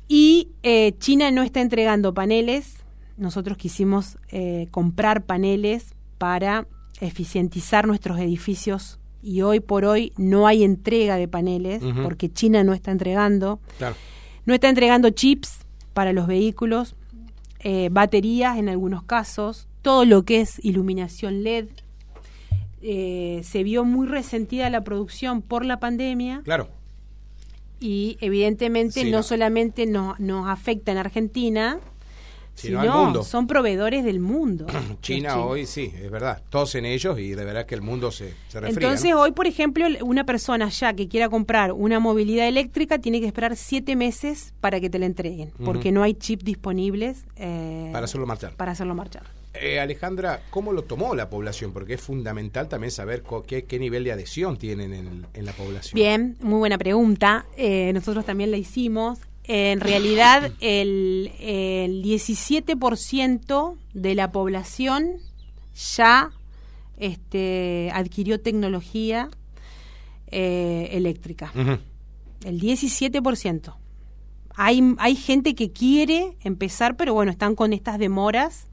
Y 0.09 0.51
eh, 0.63 0.95
China 0.99 1.31
no 1.33 1.43
está 1.43 1.61
entregando 1.61 2.15
paneles. 2.15 2.77
Nosotros 3.17 3.57
quisimos 3.57 4.19
eh, 4.31 4.69
comprar 4.71 5.25
paneles 5.25 5.95
para 6.19 6.67
eficientizar 7.01 7.87
nuestros 7.87 8.19
edificios 8.21 8.99
y 9.26 9.42
hoy 9.42 9.59
por 9.61 9.85
hoy 9.85 10.12
no 10.16 10.47
hay 10.47 10.62
entrega 10.62 11.16
de 11.16 11.26
paneles 11.26 11.83
porque 12.04 12.33
China 12.33 12.62
no 12.62 12.73
está 12.75 12.92
entregando. 12.92 13.59
Claro. 13.78 13.97
No 14.45 14.54
está 14.54 14.68
entregando 14.68 15.11
chips 15.11 15.59
para 15.92 16.12
los 16.12 16.28
vehículos, 16.28 16.95
eh, 17.59 17.88
baterías 17.90 18.56
en 18.59 18.68
algunos 18.68 19.02
casos, 19.02 19.66
todo 19.83 20.04
lo 20.04 20.23
que 20.25 20.40
es 20.42 20.64
iluminación 20.64 21.42
LED. 21.42 21.66
Eh, 22.83 23.40
se 23.42 23.64
vio 23.64 23.85
muy 23.85 24.06
resentida 24.06 24.71
la 24.71 24.85
producción 24.85 25.42
por 25.42 25.64
la 25.64 25.80
pandemia 25.80 26.42
Claro. 26.45 26.68
y 27.80 28.16
evidentemente 28.21 29.00
Sí, 29.00 29.11
no, 29.11 29.18
no. 29.18 29.23
solamente 29.25 29.87
nos, 29.87 30.21
nos 30.21 30.47
afecta 30.49 30.92
en 30.92 30.99
Argentina, 30.99 31.80
Sino 32.57 32.81
sino 32.81 32.93
al 32.93 33.05
mundo. 33.05 33.23
son 33.23 33.47
proveedores 33.47 34.03
del 34.03 34.19
mundo. 34.19 34.67
China 35.03 35.39
hoy 35.39 35.67
sí, 35.67 35.93
es 35.95 36.11
verdad. 36.11 36.43
Todos 36.49 36.75
en 36.75 36.87
ellos 36.87 37.19
y 37.21 37.31
de 37.35 37.45
verdad 37.45 37.67
que 37.67 37.75
el 37.75 37.83
mundo 37.83 38.11
se, 38.11 38.33
se 38.49 38.61
refría. 38.61 38.89
Entonces 38.89 39.11
¿no? 39.11 39.21
hoy, 39.21 39.33
por 39.33 39.47
ejemplo, 39.47 39.87
una 40.03 40.25
persona 40.25 40.69
ya 40.71 40.95
que 40.95 41.07
quiera 41.07 41.29
comprar 41.29 41.73
una 41.73 42.01
movilidad 42.01 42.49
eléctrica 42.49 42.99
tiene 42.99 43.21
que 43.21 43.27
esperar 43.27 43.57
siete 43.57 43.95
meses 43.95 44.55
para 44.61 44.81
que 44.81 44.91
te 44.91 44.99
la 44.99 45.07
entreguen, 45.07 45.53
porque 45.65 45.93
no 45.93 46.03
hay 46.03 46.15
chips 46.15 46.45
disponibles 46.45 47.25
eh, 47.37 47.91
Para 47.93 48.07
hacerlo 48.07 48.27
marchar. 48.27 48.55
para 48.55 48.73
hacerlo 48.73 48.95
marchar. 48.95 49.23
Eh, 49.61 49.81
Alejandra, 49.81 50.41
¿cómo 50.51 50.73
lo 50.73 50.83
tomó 50.83 51.15
la 51.15 51.31
población? 51.31 51.73
Porque 51.73 51.95
es 51.95 52.01
fundamental 52.01 52.69
también 52.69 52.91
saber 52.91 53.23
qué, 53.47 53.65
qué 53.65 53.79
nivel 53.79 54.05
de 54.05 54.13
adhesión 54.13 54.59
tienen 54.59 54.93
en, 54.93 55.27
en 55.33 55.45
la 55.47 55.53
población. 55.53 55.95
Bien, 55.95 56.37
muy 56.41 56.59
buena 56.59 56.77
pregunta. 56.79 57.47
Eh, 57.57 57.91
nosotros 57.95 58.25
también 58.25 58.51
la 58.51 58.59
hicimos. 58.59 59.19
En 59.49 59.81
realidad, 59.81 60.50
el, 60.61 61.33
el 61.38 62.03
17% 62.03 63.76
de 63.95 64.15
la 64.15 64.33
población 64.33 65.19
ya 65.97 66.33
este, 66.97 67.91
adquirió 67.93 68.41
tecnología 68.41 69.31
eh, 70.29 70.88
eléctrica. 70.93 71.53
El 72.45 72.61
17%. 72.61 73.75
Hay, 74.57 74.95
hay 74.99 75.17
gente 75.17 75.55
que 75.55 75.71
quiere 75.71 76.37
empezar, 76.43 76.97
pero 76.97 77.15
bueno, 77.15 77.31
están 77.31 77.55
con 77.55 77.73
estas 77.73 77.99
demoras 77.99 78.67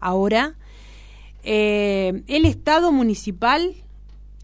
ahora. 0.00 0.56
Eh, 1.44 2.22
el 2.26 2.46
Estado 2.46 2.90
municipal, 2.90 3.76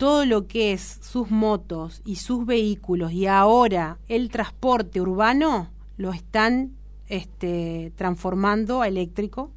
todo 0.03 0.27
lo 0.27 0.49
que 0.49 0.73
es 0.73 0.99
sus 1.01 1.31
motos 1.31 2.03
y 2.05 2.17
sus 2.17 2.45
vehículos 2.45 3.13
y 3.13 3.29
ahora 3.29 3.99
el 4.09 4.31
transporte 4.31 5.01
urbano, 5.01 5.71
lo 5.97 6.13
están 6.13 6.73
este, 7.09 7.93
transformando 7.95 8.83
a 8.83 8.89
eléctrico. 8.89 9.53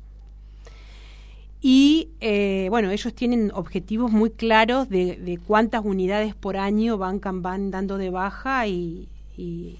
Y 1.61 2.09
eh, 2.19 2.67
bueno, 2.69 2.91
ellos 2.91 3.15
tienen 3.15 3.51
objetivos 3.55 4.11
muy 4.11 4.29
claros 4.29 4.87
de, 4.87 5.15
de 5.15 5.39
cuántas 5.39 5.83
unidades 5.83 6.35
por 6.35 6.57
año 6.57 6.99
van, 6.99 7.19
van 7.41 7.71
dando 7.71 7.97
de 7.97 8.11
baja 8.11 8.67
y, 8.67 9.09
y- 9.35 9.79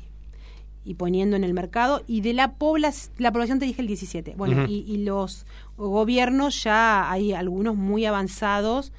y 0.84 0.94
poniendo 0.96 1.36
en 1.36 1.44
el 1.44 1.54
mercado. 1.54 2.02
Y 2.08 2.22
de 2.22 2.34
la, 2.34 2.54
población 2.54 3.14
la 3.20 3.32
población 3.32 3.60
te 3.60 3.66
dije 3.66 3.82
el 3.84 3.88
17. 3.88 4.34
Bueno, 4.36 4.66
y, 4.68 4.80
y 4.88 4.98
los 5.04 5.46
gobiernos 5.78 6.64
ya 6.64 7.12
hay 7.12 7.34
algunos 7.34 7.76
muy 7.76 8.06
avanzados 8.06 8.92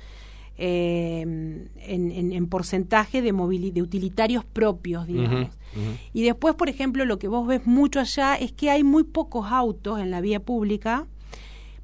eh, 0.59 1.21
en, 1.21 1.71
en- 2.11 2.33
en 2.33 2.47
porcentaje 2.47 3.23
de, 3.23 3.33
utilitarios 3.83 4.45
propios, 4.45 5.07
digamos. 5.07 5.51
Y 6.15 6.23
después, 6.23 6.55
por 6.55 6.69
ejemplo, 6.71 7.05
lo 7.05 7.19
que 7.19 7.29
vos 7.29 7.47
ves 7.47 7.67
mucho 7.67 8.01
allá 8.01 8.35
es 8.37 8.53
que 8.53 8.71
hay 8.71 8.83
muy 8.83 9.05
pocos 9.05 9.47
autos 9.51 10.01
en 10.01 10.11
la 10.11 10.21
vía 10.23 10.41
pública, 10.41 11.07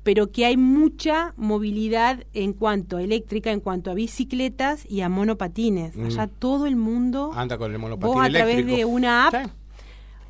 pero 0.02 0.32
que 0.32 0.46
hay 0.46 0.56
mucha 0.56 1.34
movilidad 1.36 2.24
en 2.32 2.54
cuanto 2.54 2.96
a 2.96 3.02
eléctrica, 3.02 3.52
en 3.52 3.60
cuanto 3.60 3.90
a 3.90 3.94
bicicletas 3.94 4.84
y 4.88 5.02
a 5.02 5.08
monopatines. 5.08 5.94
Mm. 5.96 6.06
Allá 6.06 6.26
todo 6.26 6.66
el 6.66 6.76
mundo, 6.76 7.32
Anda 7.34 7.58
con 7.58 7.70
el 7.70 7.78
monopatín 7.78 8.14
vos 8.14 8.24
a 8.26 8.30
través 8.30 8.66
de 8.66 8.84
una 8.86 9.28
app, 9.28 9.34
Sí. 9.34 9.50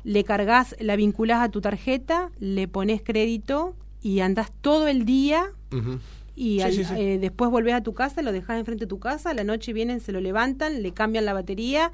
le 0.03 0.23
cargas, 0.25 0.75
la 0.79 0.95
vinculás 0.97 1.41
a 1.41 1.49
tu 1.49 1.61
tarjeta, 1.61 2.29
le 2.39 2.67
pones 2.67 3.01
crédito 3.01 3.73
y 4.01 4.19
andás 4.19 4.51
todo 4.61 4.87
el 4.89 5.05
día. 5.05 5.45
Y 6.35 6.55
Sí, 6.57 6.61
al- 6.61 6.73
sí, 6.73 6.83
sí. 6.85 6.93
eh, 6.97 7.17
después 7.19 7.51
volvés 7.51 7.73
a 7.75 7.81
tu 7.83 7.93
casa, 7.93 8.21
lo 8.21 8.31
dejás 8.31 8.57
enfrente 8.59 8.85
de 8.85 8.89
tu 8.89 8.99
casa, 8.99 9.29
a 9.29 9.33
la 9.33 9.43
noche 9.43 9.71
vienen, 9.73 9.99
se 9.99 10.11
lo 10.11 10.19
levantan, 10.19 10.81
le 10.81 10.91
cambian 10.91 11.25
la 11.25 11.33
batería 11.33 11.91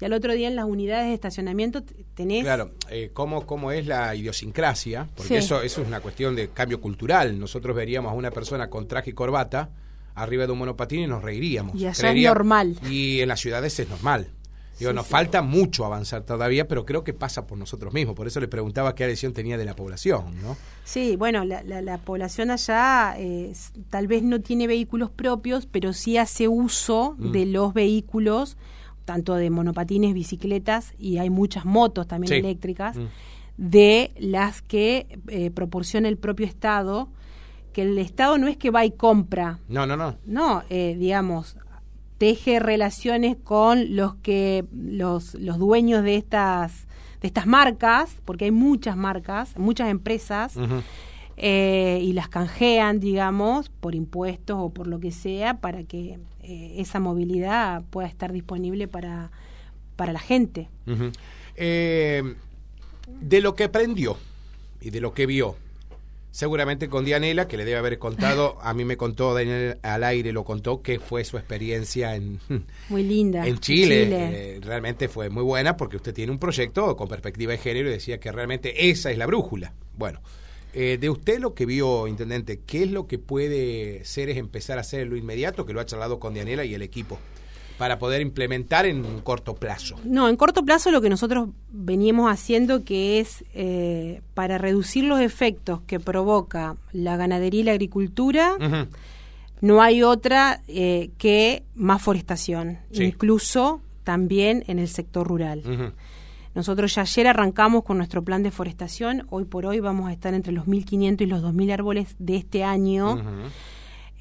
y 0.00 0.04
al 0.04 0.12
otro 0.14 0.32
día 0.32 0.48
en 0.48 0.56
las 0.56 0.64
unidades 0.64 1.08
de 1.08 1.14
estacionamiento 1.14 1.82
tenés... 2.14 2.42
Claro, 2.44 2.72
eh, 2.90 3.10
¿cómo, 3.12 3.46
¿cómo 3.46 3.70
es 3.70 3.86
la 3.86 4.14
idiosincrasia? 4.14 5.08
Porque 5.14 5.38
eso, 5.38 5.62
eso 5.62 5.82
es 5.82 5.86
una 5.86 6.00
cuestión 6.00 6.34
de 6.34 6.48
cambio 6.48 6.80
cultural. 6.80 7.38
Nosotros 7.38 7.76
veríamos 7.76 8.10
a 8.12 8.14
una 8.14 8.30
persona 8.30 8.68
con 8.70 8.88
traje 8.88 9.10
y 9.10 9.12
corbata 9.12 9.70
arriba 10.14 10.46
de 10.46 10.52
un 10.52 10.58
monopatín 10.58 11.00
y 11.00 11.06
nos 11.06 11.22
reiríamos. 11.22 11.74
Y 11.74 11.86
allá 11.86 12.10
es 12.12 12.22
normal. 12.24 12.76
Y 12.90 13.20
en 13.20 13.28
las 13.28 13.40
ciudades 13.40 13.78
es 13.78 13.88
normal. 13.88 14.28
Digo, 14.82 14.90
Sí, 14.90 14.96
nos 14.96 15.06
sí. 15.06 15.12
falta 15.12 15.42
mucho 15.42 15.84
avanzar 15.84 16.22
todavía, 16.22 16.66
pero 16.68 16.84
creo 16.84 17.04
que 17.04 17.12
pasa 17.14 17.46
por 17.46 17.56
nosotros 17.58 17.92
mismos. 17.94 18.14
Por 18.14 18.26
eso 18.26 18.40
le 18.40 18.48
preguntaba 18.48 18.94
qué 18.94 19.04
adhesión 19.04 19.32
tenía 19.32 19.56
de 19.56 19.64
la 19.64 19.74
población, 19.74 20.40
¿no? 20.42 20.56
Sí, 20.84 21.16
bueno, 21.16 21.44
la, 21.44 21.62
la- 21.62 21.82
la 21.82 21.98
población 21.98 22.50
allá 22.50 23.14
eh, 23.16 23.52
tal 23.90 24.06
vez 24.08 24.22
no 24.22 24.40
tiene 24.40 24.66
vehículos 24.66 25.10
propios, 25.10 25.66
pero 25.66 25.92
sí 25.92 26.16
hace 26.18 26.48
uso 26.48 27.14
Mm. 27.18 27.32
de 27.32 27.46
los 27.46 27.74
vehículos, 27.74 28.56
tanto 29.04 29.34
de 29.34 29.50
monopatines, 29.50 30.14
bicicletas, 30.14 30.94
y 30.98 31.18
hay 31.18 31.30
muchas 31.30 31.64
motos 31.64 32.06
también 32.06 32.28
Sí. 32.28 32.34
eléctricas, 32.36 32.96
Mm. 32.96 33.06
de 33.56 34.12
las 34.18 34.62
que 34.62 35.18
eh, 35.28 35.50
proporciona 35.50 36.08
el 36.08 36.16
propio 36.18 36.46
Estado, 36.46 37.08
que 37.72 37.82
el 37.82 37.98
Estado 37.98 38.36
no 38.38 38.48
es 38.48 38.56
que 38.56 38.70
va 38.70 38.84
y 38.84 38.90
compra, 38.90 39.58
No, 39.68 39.86
no, 39.86 39.96
no. 39.96 40.16
no, 40.26 40.62
eh, 40.70 40.96
digamos, 40.98 41.56
teje 42.22 42.60
relaciones 42.60 43.36
con 43.36 43.96
los 43.96 44.14
que 44.14 44.64
los, 44.72 45.34
los 45.34 45.58
dueños 45.58 46.04
de 46.04 46.14
estas 46.14 46.86
de 47.20 47.26
estas 47.26 47.48
marcas, 47.48 48.14
porque 48.24 48.44
hay 48.44 48.52
muchas 48.52 48.96
marcas, 48.96 49.58
muchas 49.58 49.88
empresas, 49.90 50.54
eh, 51.36 51.98
y 52.00 52.12
las 52.12 52.28
canjean, 52.28 53.00
digamos, 53.00 53.70
por 53.70 53.96
impuestos 53.96 54.56
o 54.56 54.70
por 54.70 54.86
lo 54.86 55.00
que 55.00 55.10
sea, 55.10 55.54
para 55.54 55.82
que 55.82 56.20
eh, 56.44 56.74
esa 56.76 57.00
movilidad 57.00 57.82
pueda 57.90 58.06
estar 58.06 58.30
disponible 58.32 58.86
para, 58.86 59.32
para 59.96 60.12
la 60.12 60.20
gente. 60.20 60.68
Eh, 61.56 62.36
de 63.20 63.40
lo 63.40 63.56
que 63.56 63.64
aprendió 63.64 64.16
y 64.80 64.90
de 64.90 65.00
lo 65.00 65.12
que 65.12 65.26
vio, 65.26 65.56
seguramente 66.32 66.88
con 66.88 67.04
Dianela, 67.04 67.46
que 67.46 67.56
le 67.56 67.64
debe 67.64 67.78
haber 67.78 67.98
contado, 67.98 68.58
a 68.62 68.74
mí 68.74 68.84
me 68.84 68.96
contó 68.96 69.34
Daniel 69.34 69.78
al 69.82 70.02
aire, 70.02 70.32
lo 70.32 70.44
contó, 70.44 70.82
que 70.82 70.98
fue 70.98 71.24
su 71.24 71.36
experiencia 71.36 72.16
en, 72.16 72.40
Muy 72.88 73.04
linda. 73.04 73.46
en 73.46 73.58
Chile. 73.58 74.08
Eh, 74.10 74.60
realmente 74.60 75.08
fue 75.08 75.30
muy 75.30 75.44
buena 75.44 75.76
porque 75.76 75.96
usted 75.96 76.12
tiene 76.12 76.32
un 76.32 76.38
proyecto 76.38 76.96
con 76.96 77.06
perspectiva 77.06 77.52
de 77.52 77.58
género 77.58 77.88
y 77.88 77.92
decía 77.92 78.18
que 78.18 78.32
realmente 78.32 78.90
esa 78.90 79.12
es 79.12 79.18
la 79.18 79.26
brújula. 79.26 79.74
Bueno, 79.96 80.20
eh, 80.72 80.96
de 80.98 81.10
usted 81.10 81.38
lo 81.38 81.54
que 81.54 81.66
vio, 81.66 82.08
intendente, 82.08 82.60
¿qué 82.66 82.84
es 82.84 82.90
lo 82.90 83.06
que 83.06 83.18
puede 83.18 84.02
ser 84.04 84.30
es 84.30 84.38
empezar 84.38 84.78
a 84.78 84.80
hacer 84.80 85.00
en 85.00 85.10
lo 85.10 85.16
inmediato, 85.16 85.66
que 85.66 85.74
lo 85.74 85.80
ha 85.80 85.86
charlado 85.86 86.18
con 86.18 86.32
Dianela 86.32 86.64
y 86.64 86.74
el 86.74 86.80
equipo, 86.80 87.18
para 87.82 87.98
poder 87.98 88.20
implementar 88.22 88.86
en 88.86 89.04
un 89.04 89.18
corto 89.22 89.56
plazo? 89.56 89.96
No, 90.04 90.28
en 90.28 90.36
corto 90.36 90.64
plazo 90.64 90.92
lo 90.92 91.00
que 91.00 91.08
nosotros 91.10 91.48
veníamos 91.72 92.30
haciendo 92.30 92.84
que 92.84 93.18
es 93.18 93.44
eh, 93.54 94.20
para 94.34 94.56
reducir 94.56 95.02
los 95.02 95.18
efectos 95.18 95.80
que 95.88 95.98
provoca 95.98 96.76
la 96.92 97.16
ganadería 97.16 97.60
y 97.60 97.64
la 97.64 97.72
agricultura, 97.72 98.52
no 99.60 99.82
hay 99.82 100.04
otra 100.04 100.60
eh, 100.68 101.10
que 101.18 101.64
más 101.74 102.00
forestación, 102.00 102.78
Sí. 102.92 103.02
incluso 103.02 103.80
también 104.04 104.62
en 104.68 104.78
el 104.78 104.86
sector 104.86 105.26
rural. 105.26 105.64
Nosotros 106.54 106.94
ya 106.94 107.02
ayer 107.02 107.26
arrancamos 107.26 107.82
con 107.82 107.96
nuestro 107.96 108.22
plan 108.22 108.44
de 108.44 108.52
forestación, 108.52 109.26
hoy 109.30 109.42
por 109.44 109.66
hoy 109.66 109.80
vamos 109.80 110.08
a 110.08 110.12
estar 110.12 110.34
entre 110.34 110.52
los 110.52 110.66
1.500 110.68 111.20
y 111.22 111.26
los 111.26 111.42
2.000 111.42 111.72
árboles 111.72 112.14
de 112.20 112.36
este 112.36 112.62
año. 112.62 113.20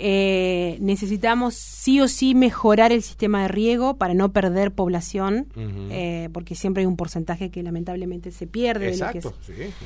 Eh, 0.04 0.78
necesitamos 0.82 1.54
sí 1.54 2.02
o 2.02 2.08
sí 2.08 2.34
mejorar 2.34 2.92
el 2.92 3.04
sistema 3.04 3.44
de 3.44 3.50
riego 3.50 3.98
para 3.98 4.16
no 4.16 4.34
perder 4.34 4.72
población, 4.72 5.46
eh, 5.56 6.28
porque 6.34 6.56
siempre 6.56 6.82
hay 6.82 6.88
un 6.88 6.98
porcentaje 6.98 7.52
que 7.52 7.62
lamentablemente 7.62 8.32
se 8.32 8.48
pierde. 8.48 8.86
de 8.86 8.98
lo 8.98 9.12
que 9.12 9.20
Exacto, 9.20 9.36
es. 9.42 9.46
sí, 9.46 9.64
sí. 9.68 9.86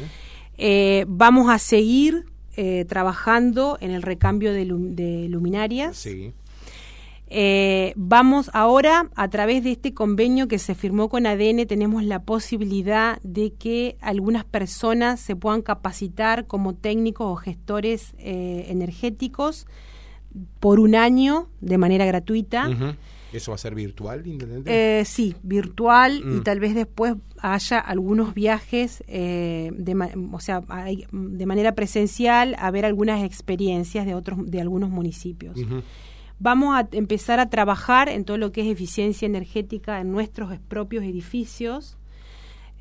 Eh, 0.57 1.03
vamos 1.10 1.50
a 1.50 1.60
seguir 1.60 2.24
eh, 2.55 2.86
trabajando 2.88 3.77
en 3.81 3.91
el 3.91 4.03
recambio 4.03 4.53
de, 4.53 4.63
de 4.65 5.27
luminarias. 5.27 5.98
Sí. 5.98 6.31
Vamos 7.98 8.50
ahora, 8.53 9.10
a 9.15 9.27
través 9.27 9.65
de 9.65 9.72
este 9.72 9.93
convenio 9.93 10.48
que 10.48 10.60
se 10.60 10.75
firmó 10.75 11.10
con 11.10 11.25
ADN, 11.25 11.67
tenemos 11.67 12.05
la 12.05 12.24
posibilidad 12.24 13.19
de 13.22 13.51
que 13.51 13.98
algunas 14.00 14.45
personas 14.45 15.19
se 15.19 15.36
puedan 15.36 15.62
capacitar 15.62 16.48
como 16.48 16.74
técnicos 16.74 17.27
o 17.27 17.36
gestores 17.36 18.13
eh, 18.17 18.67
energéticos 18.69 19.67
por 20.60 20.80
un 20.80 20.96
año 20.96 21.50
de 21.62 21.77
manera 21.77 22.06
gratuita. 22.06 22.70
¿Eso 23.34 23.51
va 23.51 23.56
a 23.56 23.58
ser 23.58 23.75
virtual, 23.75 24.25
Intendente? 24.25 25.00
Eh, 25.00 25.04
sí, 25.04 25.36
virtual 25.44 26.20
y 26.20 26.39
mm. 26.39 26.44
tal 26.44 26.60
vez 26.60 26.74
después 26.74 27.15
haya 27.39 27.80
algunos 27.80 28.34
viajes, 28.34 29.04
de, 29.08 30.10
o 30.32 30.39
sea, 30.39 30.62
de 31.12 31.46
manera 31.46 31.75
presencial, 31.75 32.56
a 32.60 32.72
ver 32.72 32.86
algunas 32.86 33.24
experiencias 33.24 34.06
de 34.06 34.15
otros, 34.15 34.39
de 34.50 34.62
algunos 34.62 34.89
municipios. 34.89 35.58
Vamos 36.39 36.75
a 36.75 36.88
empezar 36.92 37.39
a 37.39 37.50
trabajar 37.50 38.10
en 38.10 38.25
todo 38.25 38.38
lo 38.38 38.51
que 38.51 38.62
es 38.62 38.68
eficiencia 38.68 39.25
energética 39.25 40.01
en 40.01 40.12
nuestros 40.12 40.58
propios 40.68 41.04
edificios 41.06 41.98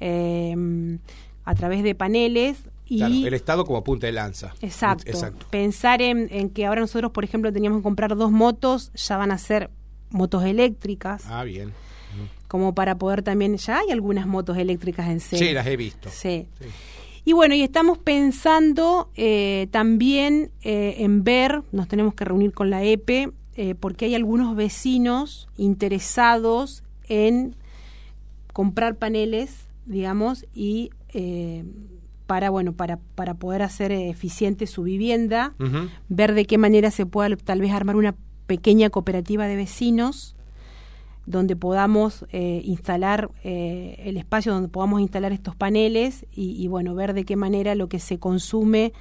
em, 0.00 0.99
a 1.44 1.54
través 1.54 1.84
de 1.84 1.94
paneles. 1.94 2.68
Y, 2.86 3.26
el 3.26 3.34
Estado 3.34 3.64
como 3.64 3.82
punta 3.82 4.06
de 4.06 4.12
lanza. 4.12 4.54
Exacto. 4.60 5.46
Pensar 5.50 6.02
en, 6.02 6.50
que 6.50 6.66
ahora 6.66 6.80
nosotros, 6.80 7.12
por 7.12 7.24
ejemplo, 7.24 7.52
teníamos 7.52 7.78
que 7.78 7.82
comprar 7.82 8.14
dos 8.16 8.30
motos, 8.30 8.92
ya 8.94 9.16
van 9.16 9.32
a 9.32 9.38
ser 9.38 9.70
motos 10.10 10.44
eléctricas. 10.44 11.24
Ah, 11.28 11.44
bien. 11.44 11.72
Como 12.46 12.74
para 12.74 12.96
poder 12.96 13.22
también, 13.22 13.56
ya 13.56 13.78
hay 13.78 13.90
algunas 13.90 14.26
motos 14.26 14.58
eléctricas 14.58 15.08
en 15.08 15.20
serio. 15.20 15.46
Sí, 15.46 15.52
las 15.54 15.66
he 15.66 15.76
visto. 15.76 16.08
Sí. 16.12 16.46
Y 17.24 17.32
bueno, 17.32 17.54
y 17.54 17.62
estamos 17.62 17.98
pensando 17.98 19.10
eh, 19.16 19.66
también 19.70 20.50
eh, 20.62 20.96
en 20.98 21.24
ver, 21.24 21.62
nos 21.72 21.88
tenemos 21.88 22.14
que 22.14 22.24
reunir 22.24 22.52
con 22.52 22.68
la 22.68 22.84
EPE, 22.84 23.32
eh, 23.56 23.74
porque 23.74 24.06
hay 24.06 24.14
algunos 24.14 24.54
vecinos 24.56 25.48
interesados 25.56 26.82
en 27.08 27.56
comprar 28.52 28.96
paneles, 28.96 29.66
digamos, 29.86 30.46
y 30.54 30.90
eh, 31.12 31.64
para 32.26 32.50
bueno 32.50 32.73
para, 32.73 32.99
para 33.14 33.35
poder 33.35 33.62
hacer 33.62 33.93
eficiente 33.93 34.66
su 34.66 34.83
vivienda, 34.83 35.54
ver 36.09 36.35
de 36.35 36.45
qué 36.47 36.59
manera 36.59 36.90
se 36.90 37.07
pueda 37.07 37.37
tal 37.37 37.61
vez 37.61 37.73
armar 37.73 37.97
una 37.97 38.14
pequeña 38.47 38.90
cooperativa 38.90 39.47
de 39.47 39.57
vecinos 39.57 40.35
donde 41.26 41.57
podamos 41.57 42.26
eh, 42.33 42.61
instalar 42.64 43.31
el 43.43 44.16
espacio 44.16 44.52
donde 44.52 44.69
podamos 44.69 45.00
instalar 45.00 45.33
estos 45.33 45.57
paneles 45.57 46.26
y, 46.35 46.62
y, 46.62 46.69
bueno 46.69 46.95
ver 46.95 47.14
de 47.14 47.25
qué 47.25 47.37
manera 47.37 47.75
lo 47.75 47.88
que 47.88 47.99
se 47.99 48.19
consume 48.19 48.93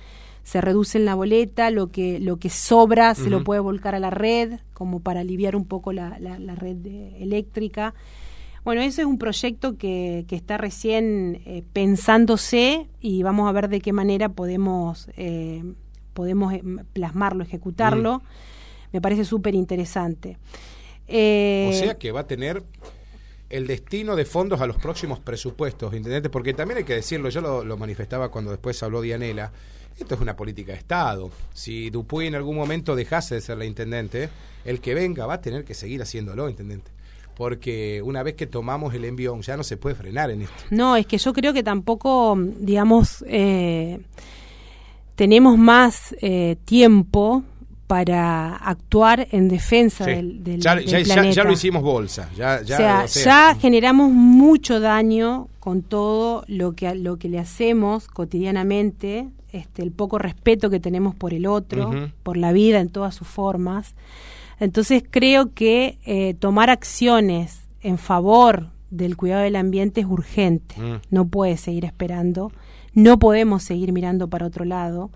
se 0.44 0.60
reduce 0.60 0.98
en 0.98 1.06
la 1.06 1.15
boleta, 1.15 1.72
lo 1.72 1.88
que, 1.88 2.20
lo 2.20 2.38
que 2.38 2.50
sobra 2.50 3.15
se 3.15 3.30
lo 3.30 3.44
puede 3.44 3.62
volcar 3.62 3.96
a 3.96 4.00
la 4.00 4.10
red, 4.10 4.60
como 4.74 5.00
para 5.00 5.22
aliviar 5.22 5.56
un 5.56 5.65
poco 5.65 5.94
la, 5.94 6.20
la, 6.20 6.56
red 6.56 6.86
eléctrica. 7.18 7.94
Bueno, 8.63 8.82
ese 8.82 9.01
es 9.01 9.08
un 9.08 9.17
proyecto 9.17 9.77
que, 9.77 10.25
que 10.27 10.36
está 10.36 10.58
recién 10.58 11.41
eh, 11.46 11.63
pensándose 11.74 12.88
y 13.01 13.22
vamos 13.22 13.50
a 13.50 13.51
ver 13.51 13.67
de 13.67 13.82
qué 13.82 13.91
manera 13.91 14.29
podemos, 14.29 15.10
eh, 15.17 15.63
podemos 16.13 16.53
eh, 16.53 16.63
plasmarlo, 16.93 17.43
ejecutarlo. 17.43 18.22
Me 18.93 19.01
parece 19.01 19.25
súper 19.25 19.53
interesante. 19.55 20.38
o 21.08 21.74
sea 21.74 21.98
que 22.00 22.12
va 22.12 22.22
a 22.22 22.27
tener 22.27 22.63
el 23.50 23.67
destino 23.67 24.15
de 24.15 24.24
fondos 24.24 24.62
a 24.62 24.67
los 24.67 24.77
próximos 24.77 25.20
presupuestos, 25.20 25.93
Intendente, 25.93 26.29
porque 26.29 26.53
también 26.53 26.79
hay 26.79 26.84
que 26.86 26.96
decirlo, 26.96 27.29
yo 27.29 27.41
lo, 27.41 27.63
lo 27.65 27.77
manifestaba 27.77 28.29
cuando 28.29 28.51
después 28.51 28.82
habló 28.82 29.01
Dianela, 29.01 29.51
esto 30.00 30.15
es 30.15 30.22
una 30.22 30.36
política 30.36 30.72
de 30.72 30.79
Estado. 30.79 31.29
Si 31.53 31.89
Dupuy 31.89 32.27
en 32.27 32.36
algún 32.36 32.55
momento 32.55 32.96
dejase 32.96 33.36
de 33.36 33.41
ser 33.41 33.58
la 33.58 33.65
intendente, 33.65 34.29
el 34.65 34.79
que 34.79 34.93
venga 34.93 35.25
va 35.25 35.36
a 35.36 35.41
tener 35.41 35.65
que 35.65 35.74
seguir 35.74 36.01
haciéndolo, 36.01 36.50
intendente. 36.50 36.92
Porque 37.35 38.01
una 38.03 38.24
vez 38.24 38.35
que 38.35 38.48
tomamos 38.48 38.93
el 38.93 39.05
envión 39.05 39.41
ya 39.41 39.57
no 39.57 39.63
se 39.63 39.77
puede 39.77 39.96
frenar 39.96 40.31
en 40.31 40.43
esto. 40.43 40.63
No, 40.69 40.96
es 40.96 41.05
que 41.05 41.17
yo 41.17 41.33
creo 41.33 41.53
que 41.53 41.63
tampoco, 41.63 42.37
digamos, 42.37 43.24
eh, 43.27 44.00
tenemos 45.15 45.57
más 45.57 46.15
eh, 46.22 46.57
tiempo 46.65 47.43
para 47.87 48.55
actuar 48.55 49.27
en 49.31 49.50
defensa 49.50 50.05
del, 50.05 50.43
del, 50.43 50.61
ya, 50.61 50.75
planeta. 50.75 51.31
Ya, 51.31 51.43
lo 51.43 51.51
hicimos 51.51 51.83
bolsa. 51.83 52.29
Ya, 52.35 52.61
o 52.63 52.65
sea, 52.65 53.05
ya 53.05 53.55
generamos 53.59 54.11
mucho 54.11 54.79
daño 54.79 55.48
con 55.59 55.81
todo 55.83 56.43
lo 56.48 56.74
que, 56.74 56.96
lo 56.96 57.17
que 57.17 57.29
le 57.29 57.39
hacemos 57.39 58.07
cotidianamente 58.07 59.29
este, 59.51 59.83
el 59.83 59.91
poco 59.91 60.17
respeto 60.17 60.72
que 60.72 60.79
tenemos 60.79 61.13
por 61.13 61.33
el 61.33 61.46
otro, 61.46 62.09
por 62.24 62.37
la 62.37 62.51
vida 62.51 62.79
en 62.79 62.89
todas 62.89 63.13
sus 63.13 63.27
formas. 63.27 63.93
Entonces 64.63 65.03
creo 65.09 65.53
que 65.53 65.99
eh, 66.05 66.35
tomar 66.35 66.69
acciones 66.69 67.67
en 67.81 67.97
favor 67.97 68.69
del 68.91 69.17
cuidado 69.17 69.43
del 69.43 69.57
ambiente 69.57 69.99
es 69.99 70.07
urgente. 70.07 70.79
Mm. 70.79 71.01
No 71.09 71.27
puede 71.27 71.57
seguir 71.57 71.83
esperando. 71.83 72.51
No 72.93 73.19
podemos 73.19 73.63
seguir 73.63 73.91
mirando 73.91 74.29
para 74.29 74.45
otro 74.45 74.63
lado. 74.63 75.09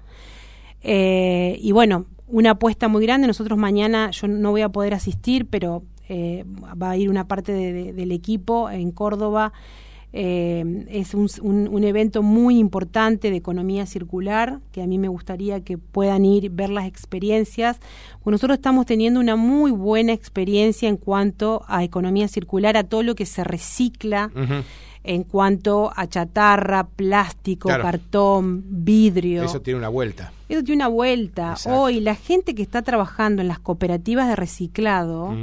Eh, 0.81 1.57
y 1.61 1.71
bueno, 1.71 2.07
una 2.27 2.51
apuesta 2.51 2.89
muy 2.89 3.01
grande. 3.05 3.25
Nosotros 3.25 3.57
mañana, 3.57 4.11
yo 4.11 4.27
no 4.27 4.51
voy 4.51 4.63
a 4.63 4.69
poder 4.69 4.93
asistir, 4.93 5.45
pero 5.45 5.83
eh, 6.09 6.43
va 6.81 6.89
a 6.89 6.97
ir 6.97 7.09
una 7.09 7.29
parte 7.29 7.53
del 7.53 8.11
equipo 8.11 8.69
en 8.69 8.91
Córdoba 8.91 9.53
eh, 10.13 10.85
es 10.89 11.13
un, 11.13 11.29
un, 11.41 11.83
evento 11.83 12.23
muy 12.23 12.57
importante 12.57 13.29
de 13.29 13.35
economía 13.35 13.85
circular, 13.85 14.61
que 14.71 14.81
a 14.81 14.87
mí 14.87 14.97
me 14.97 15.09
gustaría 15.09 15.59
que 15.61 15.77
puedan 15.77 16.23
ir, 16.23 16.49
ver 16.49 16.69
las 16.69 16.85
experiencias. 16.85 17.79
nosotros 18.25 18.57
estamos 18.57 18.85
teniendo 18.85 19.19
una 19.19 19.35
muy 19.35 19.71
buena 19.71 20.13
experiencia 20.13 20.87
en 20.87 20.95
cuanto 20.97 21.63
a 21.67 21.83
economía 21.83 22.27
circular, 22.29 22.77
a 22.77 22.85
todo 22.85 23.03
lo 23.03 23.15
que 23.15 23.25
se 23.25 23.43
recicla. 23.43 24.31
En 25.03 25.23
cuanto 25.23 25.93
a 25.95 26.05
chatarra, 26.07 26.85
plástico, 26.85 27.69
cartón, 27.69 28.63
vidrio. 28.67 29.43
Eso 29.43 29.61
tiene 29.61 29.79
una 29.79 29.87
vuelta. 29.87 30.33
Eso 30.49 30.63
tiene 30.63 30.83
una 30.83 30.89
vuelta. 30.89 31.55
Hoy 31.65 32.01
la 32.01 32.15
gente 32.15 32.53
que 32.55 32.61
está 32.61 32.81
trabajando 32.81 33.41
en 33.41 33.47
las 33.47 33.59
cooperativas 33.59 34.27
de 34.27 34.35
reciclado, 34.35 35.33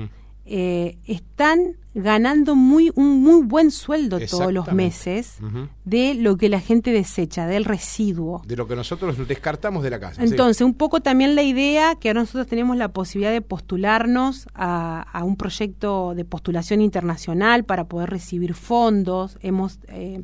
eh, 0.44 0.98
están 1.06 1.76
ganando 1.94 2.56
muy 2.56 2.90
un 2.96 3.22
muy 3.22 3.42
buen 3.46 3.70
sueldo 3.70 4.18
todos 4.20 4.52
los 4.52 4.72
meses 4.72 5.38
de 5.84 6.14
lo 6.14 6.36
que 6.36 6.48
la 6.48 6.60
gente 6.60 6.90
desecha, 6.90 7.46
del 7.46 7.64
residuo. 7.64 8.42
De 8.46 8.56
lo 8.56 8.66
que 8.66 8.74
nosotros 8.74 9.16
descartamos 9.28 9.82
de 9.82 9.90
la 9.90 10.00
casa. 10.00 10.22
Entonces, 10.22 10.62
un 10.62 10.74
poco 10.74 11.00
también 11.00 11.34
la 11.34 11.42
idea 11.42 11.94
que 11.94 12.08
ahora 12.08 12.20
nosotros 12.20 12.46
tenemos 12.46 12.76
la 12.76 12.88
posibilidad 12.88 13.32
de 13.32 13.40
postularnos 13.40 14.46
a, 14.54 15.22
un 15.24 15.36
proyecto 15.36 16.14
de 16.14 16.24
postulación 16.24 16.80
internacional 16.80 17.64
para 17.64 17.84
poder 17.84 18.10
recibir 18.10 18.54
fondos. 18.54 19.38
Hemos 19.40 19.78
eh, 19.88 20.22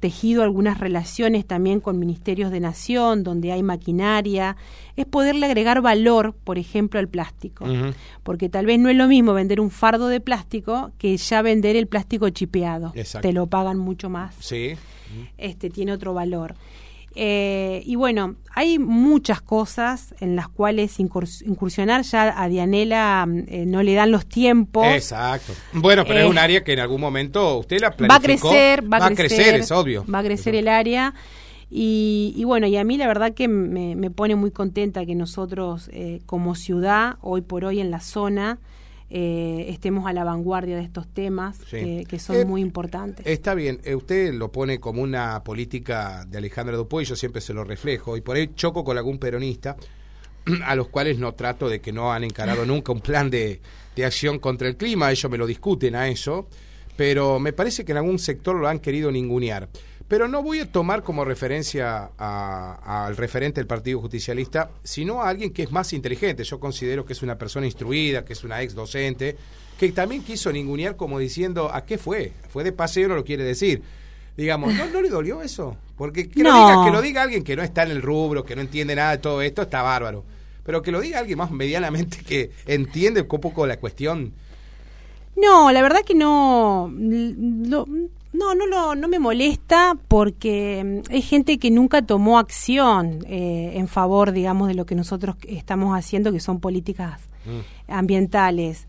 tejido 0.00 0.42
algunas 0.42 0.78
relaciones 0.78 1.46
también 1.46 1.80
con 1.80 1.98
ministerios 1.98 2.50
de 2.50 2.60
nación, 2.60 3.24
donde 3.24 3.52
hay 3.52 3.62
maquinaria, 3.62 4.56
es 4.96 5.06
poderle 5.06 5.46
agregar 5.46 5.80
valor, 5.80 6.34
por 6.44 6.58
ejemplo, 6.58 7.00
al 7.00 7.08
plástico. 7.08 7.66
Porque 8.22 8.48
tal 8.48 8.66
vez 8.66 8.78
no 8.78 8.88
es 8.88 8.96
lo 8.96 9.08
mismo 9.08 9.34
vender 9.34 9.60
un 9.60 9.70
fardo 9.70 10.08
de 10.08 10.20
plástico 10.20 10.92
que 10.98 11.16
ya 11.16 11.42
vender 11.42 11.76
el 11.76 11.86
plástico 11.86 12.28
chipeado. 12.30 12.92
Te 13.20 13.32
lo 13.32 13.46
pagan 13.46 13.78
mucho 13.78 14.08
más. 14.08 14.34
Sí. 14.40 14.74
Este 15.36 15.70
tiene 15.70 15.92
otro 15.92 16.14
valor. 16.14 16.54
Eh, 17.20 17.82
y 17.84 17.96
bueno, 17.96 18.36
hay 18.54 18.78
muchas 18.78 19.40
cosas 19.40 20.14
en 20.20 20.36
las 20.36 20.46
cuales 20.48 21.00
incursionar. 21.00 22.02
Ya 22.02 22.40
a 22.40 22.48
Dianela 22.48 23.26
eh, 23.48 23.64
no 23.66 23.82
le 23.82 23.94
dan 23.94 24.12
los 24.12 24.26
tiempos. 24.26 24.86
Exacto. 24.86 25.52
Bueno, 25.72 26.04
pero 26.06 26.20
es 26.20 26.30
un 26.30 26.38
eh, 26.38 26.42
área 26.42 26.62
que 26.62 26.74
en 26.74 26.78
algún 26.78 27.00
momento 27.00 27.58
usted 27.58 27.80
la 27.80 27.90
planificó. 27.90 28.12
Va 28.12 28.52
a 28.52 28.54
crecer, 28.54 28.92
va, 28.92 29.04
a 29.04 29.10
crecer, 29.10 29.56
es 29.56 29.72
obvio. 29.72 30.04
Va 30.06 30.20
a 30.20 30.22
crecer 30.22 30.54
el 30.54 30.68
área. 30.68 31.12
Y, 31.68 32.40
bueno, 32.44 32.68
y 32.68 32.76
a 32.76 32.84
mí 32.84 32.96
la 32.96 33.08
verdad 33.08 33.34
que 33.34 33.48
me, 33.48 33.96
me 33.96 34.10
pone 34.12 34.36
muy 34.36 34.52
contenta 34.52 35.04
que 35.04 35.16
nosotros 35.16 35.90
como 36.24 36.54
ciudad, 36.54 37.16
hoy 37.20 37.40
por 37.40 37.64
hoy 37.64 37.80
en 37.80 37.90
la 37.90 38.00
zona, 38.00 38.60
eh, 39.10 39.66
estemos 39.68 40.06
a 40.06 40.12
la 40.12 40.22
vanguardia 40.22 40.76
de 40.76 40.82
estos 40.82 41.08
temas 41.08 41.58
que, 41.70 42.18
son 42.18 42.36
eh, 42.36 42.44
muy 42.44 42.60
importantes. 42.60 43.26
Está 43.26 43.54
bien, 43.54 43.80
eh, 43.84 43.94
usted 43.94 44.34
lo 44.34 44.52
pone 44.52 44.78
como 44.78 45.02
una 45.02 45.42
política 45.42 46.26
de 46.28 46.38
Alejandra 46.38 46.76
Dupuy, 46.76 47.04
yo 47.04 47.16
siempre 47.16 47.40
se 47.40 47.54
lo 47.54 47.64
reflejo, 47.64 48.18
y 48.18 48.20
por 48.20 48.36
ahí 48.36 48.50
choco 48.54 48.84
con 48.84 48.98
algún 48.98 49.18
peronista, 49.18 49.76
a 50.64 50.74
los 50.74 50.88
cuales 50.88 51.18
no 51.18 51.32
trato 51.32 51.70
de 51.70 51.80
que 51.80 51.90
no 51.90 52.12
han 52.12 52.24
encarado 52.24 52.66
nunca 52.66 52.92
un 52.92 53.00
plan 53.00 53.30
de, 53.30 53.62
de 53.96 54.04
acción 54.04 54.38
contra 54.38 54.68
el 54.68 54.76
clima, 54.76 55.10
ellos 55.10 55.30
me 55.30 55.38
lo 55.38 55.46
discuten 55.46 55.94
a 55.94 56.08
eso, 56.08 56.48
pero 56.94 57.38
me 57.38 57.54
parece 57.54 57.86
que 57.86 57.92
en 57.92 57.98
algún 57.98 58.18
sector 58.18 58.56
lo 58.56 58.68
han 58.68 58.78
querido 58.78 59.10
ningunear. 59.10 59.70
Pero 60.08 60.26
no 60.26 60.42
voy 60.42 60.60
a 60.60 60.72
tomar 60.72 61.02
como 61.02 61.22
referencia 61.22 62.10
al 62.16 63.16
referente 63.16 63.60
del 63.60 63.66
Partido 63.66 64.00
Justicialista, 64.00 64.70
sino 64.82 65.22
a 65.22 65.28
alguien 65.28 65.52
que 65.52 65.62
es 65.62 65.70
más 65.70 65.92
inteligente. 65.92 66.44
Yo 66.44 66.58
considero 66.58 67.04
que 67.04 67.12
es 67.12 67.22
una 67.22 67.36
persona 67.36 67.66
instruida, 67.66 68.24
que 68.24 68.32
es 68.32 68.42
una 68.42 68.62
ex 68.62 68.74
docente, 68.74 69.36
que 69.78 69.92
también 69.92 70.22
quiso 70.22 70.50
ningunear 70.50 70.96
como 70.96 71.18
diciendo, 71.18 71.70
¿a 71.72 71.84
qué 71.84 71.98
fue? 71.98 72.32
Fue 72.48 72.64
de 72.64 72.72
paseo, 72.72 73.08
no 73.08 73.16
lo 73.16 73.24
quiere 73.24 73.44
decir. 73.44 73.82
Digamos, 74.34 74.72
¿no, 74.74 74.86
¿no 74.86 75.02
le 75.02 75.10
dolió 75.10 75.42
eso? 75.42 75.76
Porque 75.96 76.30
que, 76.30 76.42
lo 76.42 76.54
diga, 76.54 76.84
que 76.84 76.90
lo 76.90 77.02
diga 77.02 77.22
alguien 77.22 77.44
que 77.44 77.56
no 77.56 77.62
está 77.62 77.82
en 77.82 77.90
el 77.90 78.00
rubro, 78.00 78.44
que 78.44 78.56
no 78.56 78.62
entiende 78.62 78.94
nada 78.94 79.10
de 79.10 79.18
todo 79.18 79.42
esto, 79.42 79.62
está 79.62 79.82
bárbaro. 79.82 80.24
Pero 80.64 80.80
que 80.80 80.90
lo 80.90 81.00
diga 81.00 81.18
alguien 81.18 81.38
más 81.38 81.50
medianamente 81.50 82.18
que 82.26 82.52
entiende 82.66 83.20
un 83.22 83.40
poco 83.40 83.66
la 83.66 83.78
cuestión. 83.78 84.32
No, 85.36 85.70
la 85.70 85.82
verdad 85.82 86.00
que 86.04 86.14
no. 86.14 86.90
No, 88.32 88.54
no, 88.54 88.94
no 88.94 89.08
me 89.08 89.18
molesta 89.18 89.96
porque 90.08 91.02
hay 91.10 91.22
gente 91.22 91.58
que 91.58 91.70
nunca 91.70 92.02
tomó 92.02 92.38
acción 92.38 93.24
eh, 93.26 93.72
en 93.74 93.88
favor, 93.88 94.32
digamos, 94.32 94.68
de 94.68 94.74
lo 94.74 94.86
que 94.86 94.94
nosotros 94.94 95.36
estamos 95.46 95.96
haciendo, 95.96 96.32
que 96.32 96.40
son 96.40 96.60
políticas 96.60 97.20
mm. 97.46 97.90
ambientales 97.92 98.86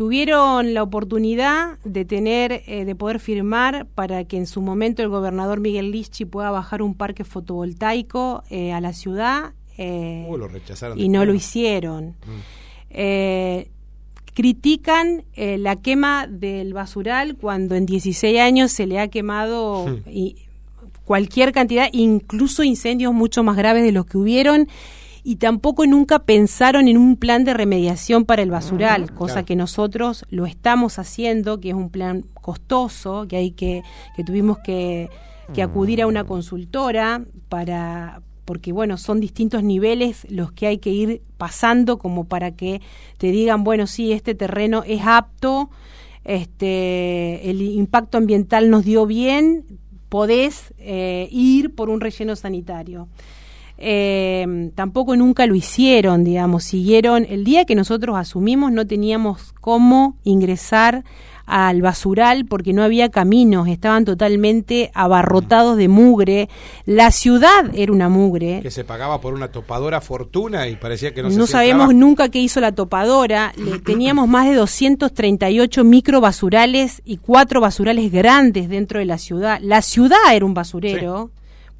tuvieron 0.00 0.72
la 0.72 0.82
oportunidad 0.82 1.78
de 1.84 2.06
tener, 2.06 2.62
eh, 2.66 2.86
de 2.86 2.94
poder 2.94 3.20
firmar 3.20 3.86
para 3.86 4.24
que 4.24 4.38
en 4.38 4.46
su 4.46 4.62
momento 4.62 5.02
el 5.02 5.10
gobernador 5.10 5.60
Miguel 5.60 5.90
Lichi 5.90 6.24
pueda 6.24 6.50
bajar 6.50 6.80
un 6.80 6.94
parque 6.94 7.22
fotovoltaico 7.22 8.42
eh, 8.48 8.72
a 8.72 8.80
la 8.80 8.94
ciudad 8.94 9.52
uh, 9.76 10.36
lo 10.38 10.48
rechazaron 10.48 10.98
y 10.98 11.10
no 11.10 11.26
lo 11.26 11.34
hicieron. 11.34 12.16
Mm. 12.26 12.90
Critican 14.34 15.24
la 15.36 15.76
quema 15.76 16.26
del 16.26 16.72
basural 16.74 17.36
cuando 17.36 17.74
en 17.74 17.86
16 17.86 18.40
años 18.40 18.72
se 18.72 18.86
le 18.86 18.98
ha 18.98 19.08
quemado 19.08 19.86
hmm. 19.86 20.08
y 20.08 20.36
cualquier 21.04 21.52
cantidad, 21.52 21.88
incluso 21.92 22.62
incendios 22.62 23.12
mucho 23.12 23.42
más 23.42 23.56
graves 23.56 23.82
de 23.82 23.92
los 23.92 24.06
que 24.06 24.16
hubieron 24.16 24.68
y 25.22 25.36
tampoco 25.36 25.86
nunca 25.86 26.20
pensaron 26.20 26.88
en 26.88 26.96
un 26.96 27.16
plan 27.16 27.44
de 27.44 27.54
remediación 27.54 28.24
para 28.24 28.42
el 28.42 28.50
basural, 28.50 29.12
cosa 29.12 29.44
que 29.44 29.56
nosotros 29.56 30.24
lo 30.30 30.46
estamos 30.46 30.98
haciendo, 30.98 31.60
que 31.60 31.70
es 31.70 31.74
un 31.74 31.90
plan 31.90 32.24
costoso, 32.34 33.26
que 33.28 33.36
hay 33.36 33.50
que, 33.50 33.82
que 34.16 34.24
tuvimos 34.24 34.58
que, 34.58 35.10
que 35.52 35.62
acudir 35.62 36.00
a 36.00 36.06
una 36.06 36.24
consultora 36.24 37.24
para 37.48 38.22
porque 38.50 38.72
bueno, 38.72 38.96
son 38.96 39.20
distintos 39.20 39.62
niveles 39.62 40.26
los 40.28 40.50
que 40.50 40.66
hay 40.66 40.78
que 40.78 40.90
ir 40.90 41.22
pasando 41.36 41.98
como 41.98 42.24
para 42.24 42.50
que 42.50 42.80
te 43.16 43.30
digan, 43.30 43.62
bueno, 43.62 43.86
sí, 43.86 44.10
este 44.10 44.34
terreno 44.34 44.82
es 44.84 45.02
apto, 45.04 45.70
este 46.24 47.48
el 47.48 47.62
impacto 47.62 48.18
ambiental 48.18 48.68
nos 48.68 48.84
dio 48.84 49.06
bien, 49.06 49.66
podés 50.08 50.74
eh, 50.78 51.28
ir 51.30 51.76
por 51.76 51.90
un 51.90 52.00
relleno 52.00 52.34
sanitario. 52.34 53.06
Eh, 53.78 54.72
tampoco 54.74 55.14
nunca 55.14 55.46
lo 55.46 55.54
hicieron, 55.54 56.24
digamos, 56.24 56.64
siguieron, 56.64 57.28
el 57.30 57.44
día 57.44 57.64
que 57.66 57.76
nosotros 57.76 58.16
asumimos 58.16 58.72
no 58.72 58.84
teníamos 58.84 59.52
cómo 59.60 60.16
ingresar 60.24 61.04
al 61.50 61.82
basural 61.82 62.46
porque 62.46 62.72
no 62.72 62.82
había 62.82 63.10
caminos, 63.10 63.66
estaban 63.66 64.04
totalmente 64.04 64.90
abarrotados 64.94 65.76
de 65.76 65.88
mugre. 65.88 66.48
La 66.86 67.10
ciudad 67.10 67.70
era 67.74 67.92
una 67.92 68.08
mugre. 68.08 68.60
Que 68.62 68.70
se 68.70 68.84
pagaba 68.84 69.20
por 69.20 69.34
una 69.34 69.48
topadora 69.48 70.00
fortuna 70.00 70.68
y 70.68 70.76
parecía 70.76 71.12
que 71.12 71.22
no 71.22 71.30
se 71.30 71.36
No 71.36 71.46
sabemos 71.48 71.92
nunca 71.94 72.28
qué 72.28 72.38
hizo 72.38 72.60
la 72.60 72.72
topadora. 72.72 73.52
Le, 73.56 73.78
teníamos 73.84 74.28
más 74.28 74.46
de 74.46 74.54
238 74.54 75.84
micro 75.84 76.20
basurales 76.20 77.02
y 77.04 77.16
cuatro 77.16 77.60
basurales 77.60 78.12
grandes 78.12 78.68
dentro 78.68 79.00
de 79.00 79.06
la 79.06 79.18
ciudad. 79.18 79.58
La 79.60 79.82
ciudad 79.82 80.18
era 80.32 80.44
un 80.44 80.54
basurero 80.54 81.30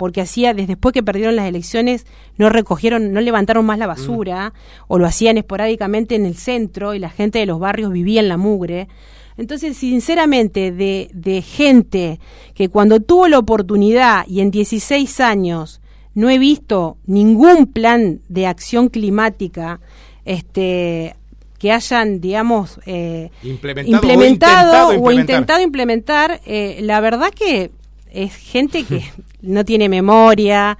porque 0.00 0.22
hacía, 0.22 0.54
desde 0.54 0.68
después 0.68 0.94
que 0.94 1.02
perdieron 1.02 1.36
las 1.36 1.44
elecciones, 1.44 2.06
no 2.38 2.48
recogieron, 2.48 3.12
no 3.12 3.20
levantaron 3.20 3.66
más 3.66 3.78
la 3.78 3.84
mm. 3.84 3.88
basura, 3.88 4.54
o 4.88 4.98
lo 4.98 5.04
hacían 5.04 5.36
esporádicamente 5.36 6.14
en 6.14 6.24
el 6.24 6.36
centro, 6.36 6.94
y 6.94 6.98
la 6.98 7.10
gente 7.10 7.38
de 7.38 7.44
los 7.44 7.60
barrios 7.60 7.92
vivía 7.92 8.20
en 8.20 8.28
la 8.28 8.38
mugre. 8.38 8.88
Entonces, 9.40 9.76
sinceramente, 9.78 10.70
de, 10.70 11.10
de 11.14 11.40
gente 11.40 12.20
que 12.54 12.68
cuando 12.68 13.00
tuvo 13.00 13.26
la 13.26 13.38
oportunidad 13.38 14.26
y 14.28 14.40
en 14.40 14.50
16 14.50 15.18
años 15.20 15.80
no 16.14 16.28
he 16.28 16.38
visto 16.38 16.98
ningún 17.06 17.66
plan 17.66 18.20
de 18.28 18.46
acción 18.46 18.88
climática, 18.88 19.80
este 20.26 21.16
que 21.58 21.72
hayan, 21.72 22.20
digamos, 22.20 22.80
eh, 22.86 23.30
implementado, 23.42 24.88
o 25.00 25.12
intentado 25.12 25.60
implementar, 25.60 26.40
eh, 26.46 26.78
la 26.82 27.00
verdad 27.00 27.30
que 27.30 27.70
es 28.10 28.34
gente 28.34 28.84
que 28.84 29.04
no 29.42 29.64
tiene 29.64 29.88
memoria, 29.90 30.78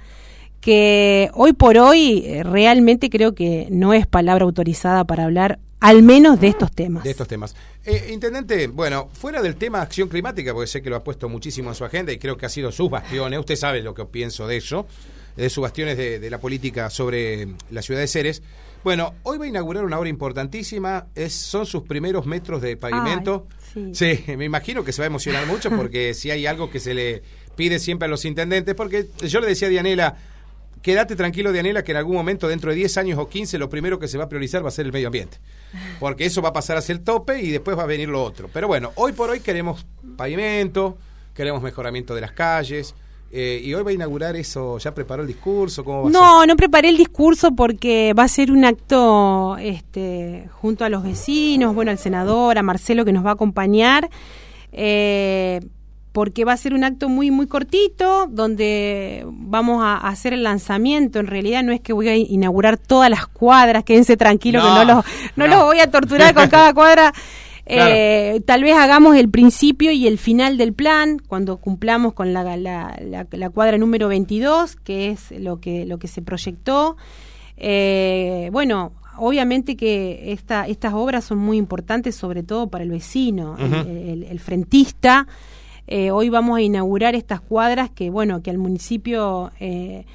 que 0.59 1.29
hoy 1.33 1.53
por 1.53 1.77
hoy 1.77 2.23
eh, 2.25 2.43
realmente 2.43 3.09
creo 3.09 3.33
que 3.35 3.67
no 3.69 3.93
es 3.93 4.07
palabra 4.07 4.45
autorizada 4.45 5.03
para 5.03 5.25
hablar 5.25 5.59
al 5.81 6.03
menos 6.03 6.39
de 6.39 6.47
estos 6.47 6.71
temas. 6.71 7.03
De 7.03 7.09
estos 7.09 7.27
temas. 7.27 7.55
Eh, 7.83 8.11
intendente, 8.13 8.67
bueno, 8.67 9.09
fuera 9.11 9.41
del 9.41 9.55
tema 9.55 9.81
acción 9.81 10.07
climática, 10.07 10.53
porque 10.53 10.67
sé 10.67 10.81
que 10.81 10.91
lo 10.91 10.95
ha 10.95 11.03
puesto 11.03 11.27
muchísimo 11.27 11.69
en 11.69 11.75
su 11.75 11.83
agenda 11.83 12.11
y 12.11 12.19
creo 12.19 12.37
que 12.37 12.45
ha 12.45 12.49
sido 12.49 12.71
sus 12.71 12.89
bastiones, 12.89 13.39
usted 13.39 13.55
sabe 13.55 13.81
lo 13.81 13.95
que 13.95 14.05
pienso 14.05 14.47
de 14.47 14.57
eso, 14.57 14.85
de 15.35 15.49
sus 15.49 15.63
bastiones 15.63 15.97
de, 15.97 16.29
la 16.29 16.39
política 16.39 16.91
sobre 16.91 17.47
la 17.71 17.81
ciudad 17.81 17.99
de 17.99 18.07
Ceres. 18.07 18.43
Bueno, 18.83 19.15
hoy 19.23 19.39
va 19.39 19.45
a 19.45 19.47
inaugurar 19.47 19.83
una 19.83 19.97
obra 19.97 20.09
importantísima, 20.09 21.07
es, 21.15 21.33
son 21.33 21.65
sus 21.65 21.81
primeros 21.83 22.27
metros 22.27 22.61
de 22.61 22.77
pavimento. 22.77 23.47
sí, 23.91 24.23
me 24.37 24.45
imagino 24.45 24.83
que 24.83 24.93
se 24.93 25.01
va 25.01 25.05
a 25.05 25.07
emocionar 25.07 25.47
mucho 25.47 25.71
porque 25.71 26.13
si 26.13 26.29
hay 26.29 26.45
algo 26.45 26.69
que 26.69 26.79
se 26.79 26.93
le 26.93 27.23
pide 27.55 27.79
siempre 27.79 28.05
a 28.05 28.09
los 28.09 28.23
intendentes, 28.25 28.75
porque 28.75 29.07
yo 29.27 29.39
le 29.39 29.47
decía 29.47 29.67
a 29.67 29.71
Dianela, 29.71 30.15
quédate 30.83 31.15
tranquilo, 31.15 31.51
Dianela, 31.51 31.83
que 31.83 31.91
en 31.91 31.97
algún 31.97 32.15
momento, 32.15 32.47
dentro 32.47 32.69
de 32.69 32.75
10 32.75 32.97
años 32.97 33.19
o 33.19 33.27
15, 33.27 33.57
lo 33.57 33.67
primero 33.67 33.97
que 33.97 34.07
se 34.07 34.19
va 34.19 34.25
a 34.25 34.29
priorizar 34.29 34.63
va 34.63 34.67
a 34.67 34.71
ser 34.71 34.85
el 34.85 34.91
medio 34.91 35.07
ambiente. 35.07 35.39
Porque 35.99 36.25
eso 36.25 36.41
va 36.41 36.49
a 36.49 36.53
pasar 36.53 36.77
a 36.77 36.81
ser 36.81 36.97
el 36.97 37.03
tope 37.03 37.41
y 37.41 37.51
después 37.51 37.77
va 37.77 37.83
a 37.83 37.87
venir 37.87 38.09
lo 38.09 38.23
otro. 38.23 38.49
Pero 38.51 38.67
bueno, 38.67 38.91
hoy 38.95 39.13
por 39.13 39.29
hoy 39.29 39.39
queremos 39.39 39.85
pavimento, 40.17 40.97
queremos 41.33 41.61
mejoramiento 41.61 42.15
de 42.15 42.21
las 42.21 42.31
calles. 42.31 42.93
Eh, 43.33 43.61
y 43.63 43.73
hoy 43.73 43.83
va 43.83 43.91
a 43.91 43.93
inaugurar 43.93 44.35
eso, 44.35 44.77
¿ya 44.77 44.93
preparó 44.93 45.21
el 45.21 45.27
discurso? 45.29 45.85
¿Cómo 45.85 46.03
va 46.03 46.09
no, 46.09 46.45
no 46.45 46.57
preparé 46.57 46.89
el 46.89 46.97
discurso 46.97 47.55
porque 47.55 48.13
va 48.13 48.23
a 48.23 48.27
ser 48.27 48.51
un 48.51 48.65
acto 48.65 49.55
este, 49.57 50.49
junto 50.51 50.83
a 50.83 50.89
los 50.89 51.01
vecinos, 51.01 51.73
bueno, 51.73 51.91
al 51.91 51.97
senador, 51.97 52.57
a 52.57 52.61
Marcelo 52.61 53.05
que 53.05 53.13
nos 53.13 53.25
va 53.25 53.29
a 53.29 53.33
acompañar. 53.33 54.09
Eh, 54.73 55.61
porque 56.11 56.43
va 56.43 56.53
a 56.53 56.57
ser 56.57 56.73
un 56.73 56.83
acto 56.83 57.09
muy 57.09 57.31
muy 57.31 57.47
cortito 57.47 58.27
donde 58.27 59.25
vamos 59.27 59.83
a 59.83 59.97
hacer 59.97 60.33
el 60.33 60.43
lanzamiento. 60.43 61.19
En 61.19 61.27
realidad 61.27 61.63
no 61.63 61.71
es 61.71 61.79
que 61.79 61.93
voy 61.93 62.09
a 62.09 62.15
inaugurar 62.15 62.77
todas 62.77 63.09
las 63.09 63.27
cuadras 63.27 63.83
quédense 63.83 64.17
tranquilos 64.17 64.63
que 64.63 64.69
no 64.69 64.83
los 64.83 65.05
no, 65.35 65.47
los 65.47 65.63
voy 65.63 65.79
a 65.79 65.89
torturar 65.89 66.33
con 66.33 66.49
cada 66.49 66.73
cuadra. 66.73 67.13
Eh, 67.73 68.41
tal 68.45 68.63
vez 68.63 68.75
hagamos 68.75 69.15
el 69.15 69.29
principio 69.29 69.91
y 69.91 70.07
el 70.07 70.17
final 70.17 70.57
del 70.57 70.73
plan 70.73 71.19
cuando 71.19 71.57
cumplamos 71.57 72.13
con 72.13 72.33
la, 72.33 72.57
la, 72.57 72.97
la, 72.99 73.49
cuadra 73.49 73.77
número 73.77 74.09
22 74.09 74.75
que 74.77 75.11
es 75.11 75.31
lo 75.31 75.61
que 75.61 75.85
lo 75.85 75.97
que 75.97 76.07
se 76.07 76.21
proyectó. 76.21 76.97
Eh, 77.55 78.49
bueno 78.51 78.93
obviamente 79.17 79.77
que 79.77 80.33
esta, 80.33 80.67
estas 80.67 80.93
obras 80.93 81.23
son 81.23 81.37
muy 81.37 81.57
importantes 81.57 82.15
sobre 82.15 82.43
todo 82.43 82.67
para 82.67 82.83
el 82.83 82.89
vecino 82.89 83.55
el 83.57 84.39
frentista 84.39 85.27
eh, 85.91 86.09
hoy 86.09 86.29
vamos 86.29 86.57
a 86.57 86.61
inaugurar 86.61 87.15
estas 87.15 87.41
cuadras 87.41 87.89
que, 87.89 88.09
bueno, 88.09 88.41
que 88.41 88.49
al 88.49 88.57
municipio 88.57 89.51
eh, 89.59 90.05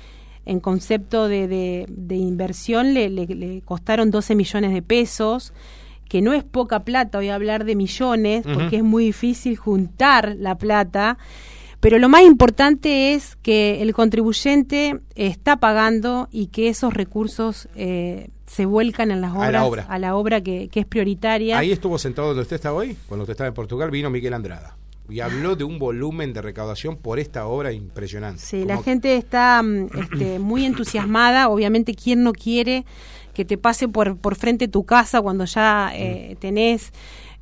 en 0.46 0.58
concepto 0.58 1.28
de, 1.28 1.86
inversión 2.08 2.94
le, 2.94 3.60
costaron 3.62 4.10
12 4.10 4.36
millones 4.36 4.72
de 4.72 4.80
pesos, 4.80 5.52
que 6.08 6.22
no 6.22 6.32
es 6.32 6.44
poca 6.44 6.82
plata, 6.84 7.18
voy 7.18 7.28
a 7.28 7.34
hablar 7.34 7.66
de 7.66 7.76
millones, 7.76 8.46
porque 8.50 8.76
es 8.76 8.84
muy 8.84 9.04
difícil 9.04 9.58
juntar 9.58 10.34
la 10.38 10.56
plata. 10.56 11.18
Pero 11.80 11.98
lo 11.98 12.08
más 12.08 12.22
importante 12.22 13.12
es 13.12 13.36
que 13.36 13.82
el 13.82 13.92
contribuyente 13.92 15.00
está 15.14 15.58
pagando 15.58 16.28
y 16.32 16.46
que 16.46 16.68
esos 16.68 16.94
recursos 16.94 17.68
eh, 17.76 18.30
se 18.46 18.64
vuelcan 18.64 19.10
en 19.10 19.20
las 19.20 19.32
obras, 19.32 19.48
a 19.48 19.52
la 19.52 19.64
obra, 19.66 19.86
a 19.90 19.98
la 19.98 20.16
obra 20.16 20.40
que, 20.40 20.68
que, 20.68 20.80
es 20.80 20.86
prioritaria. 20.86 21.58
Ahí 21.58 21.70
estuvo 21.70 21.98
sentado 21.98 22.28
donde 22.28 22.44
usted 22.44 22.56
está 22.56 22.72
hoy, 22.72 22.96
cuando 23.08 23.24
usted 23.24 23.32
estaba 23.32 23.48
en 23.48 23.54
Portugal, 23.54 23.90
vino 23.90 24.08
Miguel 24.08 24.32
Andrada 24.32 24.74
y 25.08 25.20
habló 25.20 25.56
de 25.56 25.64
un 25.64 25.78
volumen 25.78 26.32
de 26.32 26.42
recaudación 26.42 26.96
por 26.96 27.18
esta 27.18 27.46
obra 27.46 27.72
impresionante. 27.72 28.40
Sí, 28.40 28.64
la 28.64 28.82
gente 28.82 29.16
está 29.16 29.62
mm, 29.62 29.88
este, 29.98 30.38
muy 30.38 30.64
entusiasmada. 30.64 31.48
Obviamente, 31.48 31.94
¿quién 31.94 32.22
no 32.22 32.32
quiere 32.32 32.84
que 33.34 33.44
te 33.44 33.58
pase 33.58 33.86
por, 33.86 34.16
por 34.16 34.34
frente 34.34 34.66
tu 34.66 34.84
casa 34.84 35.20
cuando 35.20 35.44
ya 35.44 35.90
eh, 35.94 36.32
mm. 36.32 36.38
tenés 36.38 36.92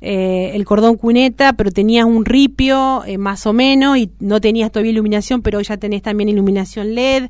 eh, 0.01 0.51
el 0.53 0.65
cordón 0.65 0.97
cuneta, 0.97 1.53
pero 1.53 1.71
tenías 1.71 2.05
un 2.05 2.25
ripio 2.25 3.03
eh, 3.05 3.17
más 3.17 3.47
o 3.47 3.53
menos 3.53 3.97
y 3.97 4.11
no 4.19 4.41
tenías 4.41 4.71
todavía 4.71 4.91
iluminación, 4.91 5.41
pero 5.41 5.61
ya 5.61 5.77
tenés 5.77 6.01
también 6.01 6.27
iluminación 6.29 6.95
LED 6.95 7.29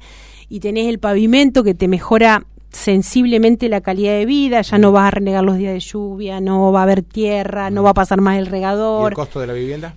y 0.50 0.60
tenés 0.60 0.88
el 0.88 1.00
pavimento 1.00 1.64
que 1.64 1.76
te 1.76 1.88
mejora 1.88 2.46
sensiblemente 2.72 3.70
la 3.70 3.82
calidad 3.82 4.14
de 4.14 4.26
vida, 4.26 4.62
ya 4.62 4.78
no 4.78 4.92
vas 4.92 5.08
a 5.08 5.12
renegar 5.12 5.44
los 5.44 5.58
días 5.58 5.74
de 5.74 5.80
lluvia, 5.80 6.42
no 6.42 6.72
va 6.72 6.82
a 6.82 6.84
haber 6.84 7.04
tierra, 7.04 7.70
no 7.70 7.84
va 7.84 7.92
a 7.92 7.94
pasar 7.94 8.20
más 8.20 8.38
el 8.38 8.48
regador. 8.48 9.12
¿Y 9.12 9.14
el 9.14 9.16
costo 9.16 9.40
de 9.40 9.48
la 9.48 9.54
vivienda? 9.54 9.96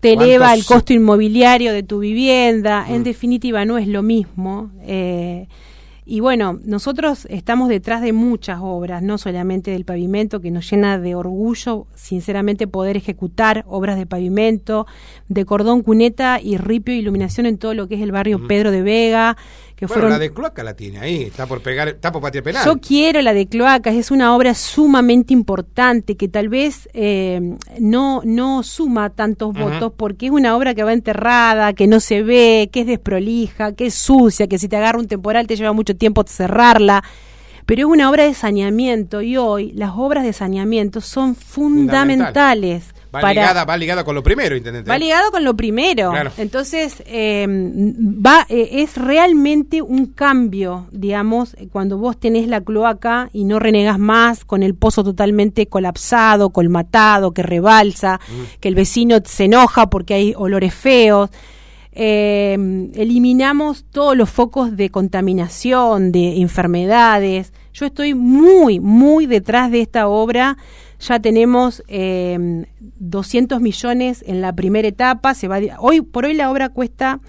Te 0.00 0.14
eleva 0.14 0.54
el 0.54 0.64
costo 0.64 0.92
inmobiliario 0.92 1.72
de 1.72 1.82
tu 1.82 2.00
vivienda, 2.00 2.86
en 2.88 3.02
mm. 3.02 3.04
definitiva 3.04 3.64
no 3.64 3.78
es 3.78 3.86
lo 3.86 4.02
mismo. 4.02 4.70
Eh, 4.82 5.46
Y 6.06 6.18
bueno, 6.18 6.58
nosotros 6.64 7.28
estamos 7.30 7.68
detrás 7.68 8.02
de 8.02 8.12
muchas 8.12 8.58
obras, 8.60 9.00
no 9.00 9.16
solamente 9.16 9.70
del 9.70 9.84
pavimento, 9.84 10.40
que 10.40 10.50
nos 10.50 10.68
llena 10.68 10.98
de 10.98 11.14
orgullo, 11.14 11.86
sinceramente, 11.94 12.66
poder 12.66 12.96
ejecutar 12.96 13.64
obras 13.68 13.96
de 13.96 14.06
pavimento, 14.06 14.86
de 15.28 15.44
cordón, 15.44 15.82
cuneta 15.82 16.40
y 16.42 16.56
ripio, 16.56 16.94
iluminación 16.96 17.46
en 17.46 17.58
todo 17.58 17.74
lo 17.74 17.86
que 17.86 17.94
es 17.94 18.00
el 18.00 18.10
barrio 18.10 18.44
Pedro 18.48 18.72
de 18.72 18.82
Vega. 18.82 19.36
Que 19.80 19.86
bueno, 19.86 20.02
fueron... 20.02 20.10
la 20.10 20.18
de 20.18 20.30
cloaca 20.30 20.62
la 20.62 20.74
tiene 20.74 20.98
ahí, 20.98 21.22
está 21.22 21.46
por 21.46 21.62
pegar, 21.62 21.88
está 21.88 22.12
por 22.12 22.20
patear 22.20 22.44
penal. 22.44 22.66
Yo 22.66 22.78
quiero 22.78 23.22
la 23.22 23.32
de 23.32 23.46
cloacas, 23.46 23.94
es 23.94 24.10
una 24.10 24.36
obra 24.36 24.52
sumamente 24.52 25.32
importante 25.32 26.18
que 26.18 26.28
tal 26.28 26.50
vez 26.50 26.86
eh, 26.92 27.56
no, 27.78 28.20
no 28.26 28.62
suma 28.62 29.08
tantos 29.08 29.54
votos 29.54 29.94
porque 29.96 30.26
es 30.26 30.32
una 30.32 30.54
obra 30.54 30.74
que 30.74 30.84
va 30.84 30.92
enterrada, 30.92 31.72
que 31.72 31.86
no 31.86 31.98
se 31.98 32.22
ve, 32.22 32.68
que 32.70 32.80
es 32.80 32.86
desprolija, 32.88 33.72
que 33.72 33.86
es 33.86 33.94
sucia, 33.94 34.48
que 34.48 34.58
si 34.58 34.68
te 34.68 34.76
agarra 34.76 34.98
un 34.98 35.08
temporal 35.08 35.46
te 35.46 35.56
lleva 35.56 35.72
mucho 35.72 35.96
tiempo 35.96 36.24
cerrarla. 36.26 37.02
Pero 37.64 37.80
es 37.80 37.86
una 37.86 38.10
obra 38.10 38.24
de 38.24 38.34
saneamiento 38.34 39.22
y 39.22 39.38
hoy 39.38 39.72
las 39.72 39.92
obras 39.96 40.24
de 40.24 40.34
saneamiento 40.34 41.00
son 41.00 41.34
fundamentales. 41.34 42.84
Va, 43.14 43.20
para- 43.22 43.32
ligada, 43.34 43.64
va 43.64 43.76
ligada 43.76 44.04
con 44.04 44.14
lo 44.14 44.22
primero, 44.22 44.56
intendente. 44.56 44.88
Va 44.88 44.96
ligado 44.98 45.30
con 45.32 45.42
lo 45.42 45.56
primero. 45.56 46.10
Claro. 46.10 46.30
Entonces, 46.38 47.02
eh, 47.06 47.44
va, 47.48 48.46
eh, 48.48 48.68
es 48.82 48.96
realmente 48.96 49.82
un 49.82 50.06
cambio, 50.06 50.86
digamos, 50.92 51.56
cuando 51.72 51.98
vos 51.98 52.18
tenés 52.20 52.46
la 52.46 52.60
cloaca 52.60 53.28
y 53.32 53.44
no 53.44 53.58
renegas 53.58 53.98
más 53.98 54.44
con 54.44 54.62
el 54.62 54.74
pozo 54.76 55.02
totalmente 55.02 55.66
colapsado, 55.66 56.50
colmatado, 56.50 57.32
que 57.32 57.42
rebalsa, 57.42 58.20
que 58.60 58.68
el 58.68 58.74
vecino 58.76 59.16
se 59.24 59.46
enoja 59.46 59.90
porque 59.90 60.14
hay 60.14 60.34
olores 60.36 60.72
feos. 60.72 61.30
Eh, 61.92 62.88
eliminamos 62.94 63.84
todos 63.90 64.16
los 64.16 64.30
focos 64.30 64.76
de 64.76 64.90
contaminación, 64.90 66.12
de 66.12 66.40
enfermedades. 66.40 67.52
Yo 67.72 67.86
estoy 67.86 68.14
muy, 68.14 68.78
muy 68.80 69.26
detrás 69.26 69.70
de 69.70 69.80
esta 69.80 70.06
obra. 70.08 70.56
Ya 71.00 71.18
tenemos 71.20 71.82
eh, 71.88 72.64
200 72.98 73.60
millones 73.60 74.22
en 74.26 74.40
la 74.40 74.52
primera 74.54 74.86
etapa. 74.88 75.34
Se 75.34 75.48
va, 75.48 75.56
a- 75.56 75.80
hoy 75.80 76.00
por 76.02 76.24
hoy 76.26 76.34
la 76.34 76.50
obra 76.50 76.68
cuesta 76.68 77.20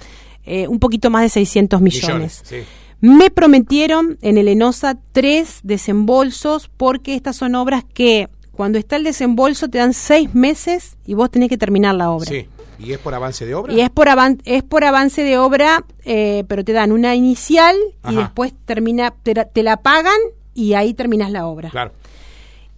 eh, 0.43 0.67
un 0.67 0.79
poquito 0.79 1.09
más 1.09 1.23
de 1.23 1.29
600 1.29 1.81
millones. 1.81 2.41
sí. 2.43 2.57
Me 3.03 3.31
prometieron 3.31 4.19
en 4.21 4.37
el 4.37 4.47
ENOSA 4.47 4.95
tres 5.11 5.61
desembolsos 5.63 6.69
porque 6.77 7.15
estas 7.15 7.35
son 7.35 7.55
obras 7.55 7.83
que 7.83 8.29
cuando 8.51 8.77
está 8.77 8.95
el 8.95 9.03
desembolso 9.03 9.69
te 9.69 9.79
dan 9.79 9.93
seis 9.93 10.35
meses 10.35 10.97
y 11.07 11.15
vos 11.15 11.31
tenés 11.31 11.49
que 11.49 11.57
terminar 11.57 11.95
la 11.95 12.11
obra. 12.11 12.29
Sí. 12.29 12.47
¿Y 12.77 12.93
es 12.93 12.99
por 12.99 13.15
avance 13.15 13.43
de 13.45 13.55
obra? 13.55 13.73
Y 13.73 13.81
es 13.81 13.89
por, 13.89 14.07
avan- 14.07 14.39
es 14.45 14.61
por 14.61 14.83
avance 14.83 15.23
de 15.23 15.37
obra, 15.39 15.83
eh, 16.05 16.43
pero 16.47 16.63
te 16.63 16.73
dan 16.73 16.91
una 16.91 17.15
inicial 17.15 17.75
y 18.09 18.15
después 18.15 18.53
termina, 18.65 19.11
te, 19.23 19.33
la- 19.33 19.45
te 19.45 19.63
la 19.63 19.77
pagan 19.77 20.17
y 20.53 20.73
ahí 20.73 20.93
terminas 20.93 21.31
la 21.31 21.47
obra. 21.47 21.69
Claro. 21.71 21.91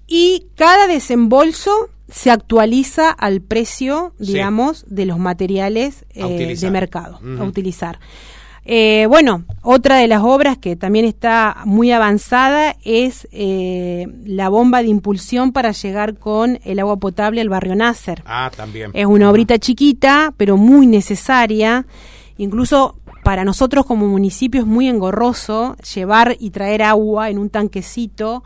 Y 0.08 0.48
cada 0.56 0.88
desembolso 0.88 1.72
se 2.10 2.30
actualiza 2.30 3.10
al 3.10 3.42
precio, 3.42 4.13
Sí. 4.20 4.34
digamos, 4.34 4.86
de 4.88 5.06
los 5.06 5.18
materiales 5.20 6.06
eh, 6.13 6.56
de 6.60 6.72
mercado 6.72 7.20
a 7.39 7.44
utilizar. 7.44 8.00
Eh, 8.66 9.08
bueno, 9.10 9.44
otra 9.62 9.98
de 9.98 10.08
las 10.08 10.22
obras 10.24 10.58
que 10.58 10.78
también 10.78 11.04
está 11.04 11.63
muy 11.66 11.92
avanzada 11.92 12.78
es 12.86 13.28
eh, 13.34 14.08
la 14.26 14.48
bomba 14.48 14.82
de 14.82 14.88
impulsión 14.88 15.52
para 15.52 15.72
llegar 15.72 16.18
con 16.18 16.60
el 16.63 16.80
agua 16.80 16.96
potable 16.98 17.42
al 17.42 17.50
barrio 17.50 17.76
Nasser. 17.76 18.24
Ah, 18.26 18.50
también. 18.56 18.92
Es 18.94 19.06
una 19.06 19.30
obrita 19.30 19.58
chiquita, 19.60 20.34
pero 20.38 20.56
muy 20.56 20.88
necesaria. 20.88 21.86
Incluso 22.38 22.96
para 23.24 23.44
nosotros 23.44 23.86
como 23.86 24.08
municipio 24.08 24.62
es 24.62 24.68
muy 24.68 24.88
engorroso 24.88 25.76
llevar 25.94 26.38
y 26.39 26.52
traer 26.52 26.84
agua 26.84 27.30
en 27.30 27.39
un 27.39 27.50
tanquecito 27.50 28.44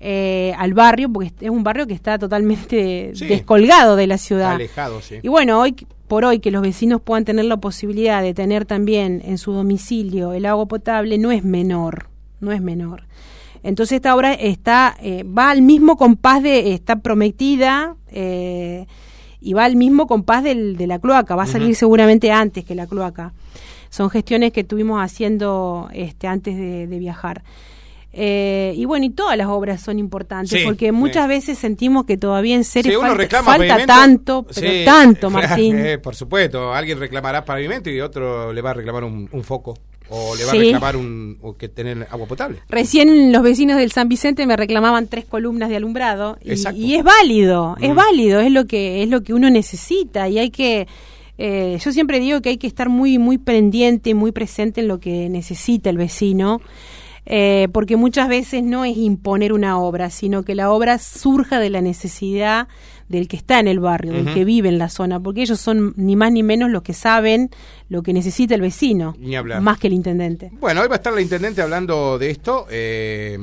eh, 0.00 0.52
al 0.58 0.74
barrio, 0.74 1.10
porque 1.10 1.32
es 1.40 1.50
un 1.50 1.64
barrio 1.64 1.86
que 1.86 1.94
está 1.94 2.18
totalmente 2.18 3.12
Sí. 3.14 3.26
descolgado 3.26 3.96
de 3.96 4.06
la 4.06 4.18
ciudad. 4.18 4.52
Alejado, 4.54 5.00
sí. 5.00 5.16
Y 5.22 5.28
bueno, 5.28 5.60
hoy 5.60 5.74
por 6.08 6.24
hoy 6.24 6.38
que 6.38 6.50
los 6.50 6.60
vecinos 6.62 7.00
puedan 7.00 7.24
tener 7.24 7.46
la 7.46 7.56
posibilidad 7.56 8.22
de 8.22 8.34
tener 8.34 8.66
también 8.66 9.22
en 9.24 9.38
su 9.38 9.52
domicilio 9.52 10.34
el 10.34 10.44
agua 10.46 10.66
potable 10.66 11.16
no 11.18 11.32
es 11.32 11.42
menor, 11.44 12.08
no 12.40 12.52
es 12.52 12.60
menor. 12.60 13.04
Entonces 13.62 13.96
esta 13.96 14.14
obra 14.14 14.34
está 14.34 14.94
eh, 15.00 15.24
va 15.24 15.50
al 15.50 15.62
mismo 15.62 15.96
compás 15.96 16.42
de 16.42 16.74
está 16.74 16.96
prometida 16.96 17.96
eh, 18.12 18.86
y 19.40 19.54
va 19.54 19.64
al 19.64 19.76
mismo 19.76 20.06
compás 20.06 20.44
del, 20.44 20.76
de 20.76 20.86
la 20.86 20.98
cloaca, 20.98 21.34
va 21.36 21.44
a 21.44 21.46
salir 21.46 21.74
seguramente 21.74 22.30
antes 22.30 22.64
que 22.64 22.74
la 22.74 22.86
cloaca. 22.86 23.32
Son 23.88 24.10
gestiones 24.10 24.52
que 24.52 24.60
estuvimos 24.60 25.00
haciendo 25.02 25.88
este, 25.94 26.26
antes 26.26 26.56
de, 26.56 26.86
de 26.86 26.98
viajar. 26.98 27.42
Eh, 28.16 28.72
y 28.76 28.84
bueno, 28.84 29.06
y 29.06 29.10
todas 29.10 29.36
las 29.36 29.48
obras 29.48 29.80
son 29.82 29.98
importantes, 29.98 30.60
Sí, 30.60 30.64
porque 30.64 30.92
muchas 30.92 31.24
sí. 31.24 31.28
veces 31.28 31.58
sentimos 31.58 32.04
que 32.06 32.16
todavía 32.16 32.54
en 32.54 32.62
serio 32.64 33.00
Sí, 33.00 33.06
falta, 33.42 33.86
tanto, 33.86 34.46
pero 34.54 34.84
tanto, 34.84 35.30
Martín. 35.30 35.78
eh, 35.78 35.98
por 35.98 36.14
supuesto, 36.14 36.72
alguien 36.72 36.98
reclamará 37.00 37.44
pavimento 37.44 37.90
y 37.90 38.00
otro 38.00 38.52
le 38.52 38.62
va 38.62 38.70
a 38.70 38.74
reclamar 38.74 39.02
un, 39.04 39.28
un 39.32 39.42
foco. 39.44 39.74
O 40.10 40.36
le 40.36 40.44
va 40.44 40.50
a 40.52 40.54
reclamar 40.54 40.96
un, 40.96 41.38
o 41.40 41.56
que 41.56 41.68
tener 41.70 42.06
agua 42.10 42.26
potable. 42.26 42.58
Recién 42.68 43.32
los 43.32 43.42
vecinos 43.42 43.78
del 43.78 43.90
San 43.90 44.06
Vicente 44.08 44.46
me 44.46 44.54
reclamaban 44.54 45.08
tres 45.08 45.24
columnas 45.24 45.70
de 45.70 45.76
alumbrado 45.76 46.36
y 46.42 46.52
es 46.94 47.02
válido, 47.02 47.74
es 47.80 47.90
Mm. 47.90 47.94
válido, 47.96 48.40
es 48.40 48.52
lo 48.52 48.66
que 48.66 49.02
es 49.02 49.08
lo 49.08 49.22
que 49.22 49.32
uno 49.32 49.48
necesita 49.48 50.28
y 50.28 50.38
hay 50.38 50.50
que 50.50 50.86
eh, 51.38 51.78
yo 51.82 51.90
siempre 51.90 52.20
digo 52.20 52.42
que 52.42 52.50
hay 52.50 52.58
que 52.58 52.66
estar 52.66 52.90
muy 52.90 53.16
muy 53.18 53.38
pendiente, 53.38 54.12
muy 54.14 54.30
presente 54.30 54.82
en 54.82 54.88
lo 54.88 55.00
que 55.00 55.28
necesita 55.30 55.88
el 55.88 55.96
vecino. 55.96 56.60
Eh, 57.26 57.68
porque 57.72 57.96
muchas 57.96 58.28
veces 58.28 58.62
no 58.62 58.84
es 58.84 58.96
imponer 58.96 59.52
una 59.52 59.78
obra, 59.78 60.10
sino 60.10 60.42
que 60.44 60.54
la 60.54 60.70
obra 60.70 60.98
surja 60.98 61.58
de 61.58 61.70
la 61.70 61.80
necesidad 61.80 62.68
del 63.08 63.28
que 63.28 63.36
está 63.36 63.60
en 63.60 63.68
el 63.68 63.80
barrio, 63.80 64.12
del 64.12 64.32
que 64.32 64.44
vive 64.46 64.70
en 64.70 64.78
la 64.78 64.88
zona, 64.88 65.20
porque 65.20 65.42
ellos 65.42 65.60
son 65.60 65.92
ni 65.96 66.16
más 66.16 66.32
ni 66.32 66.42
menos 66.42 66.70
los 66.70 66.82
que 66.82 66.94
saben 66.94 67.50
lo 67.90 68.02
que 68.02 68.14
necesita 68.14 68.54
el 68.54 68.62
vecino, 68.62 69.14
Ni 69.18 69.36
hablar. 69.36 69.60
más 69.60 69.78
que 69.78 69.88
el 69.88 69.92
intendente. 69.92 70.50
Bueno, 70.58 70.80
hoy 70.80 70.88
va 70.88 70.94
a 70.94 70.96
estar 70.96 71.12
la 71.12 71.20
intendente 71.20 71.60
hablando 71.60 72.18
de 72.18 72.30
esto, 72.30 72.66
eh, 72.70 73.38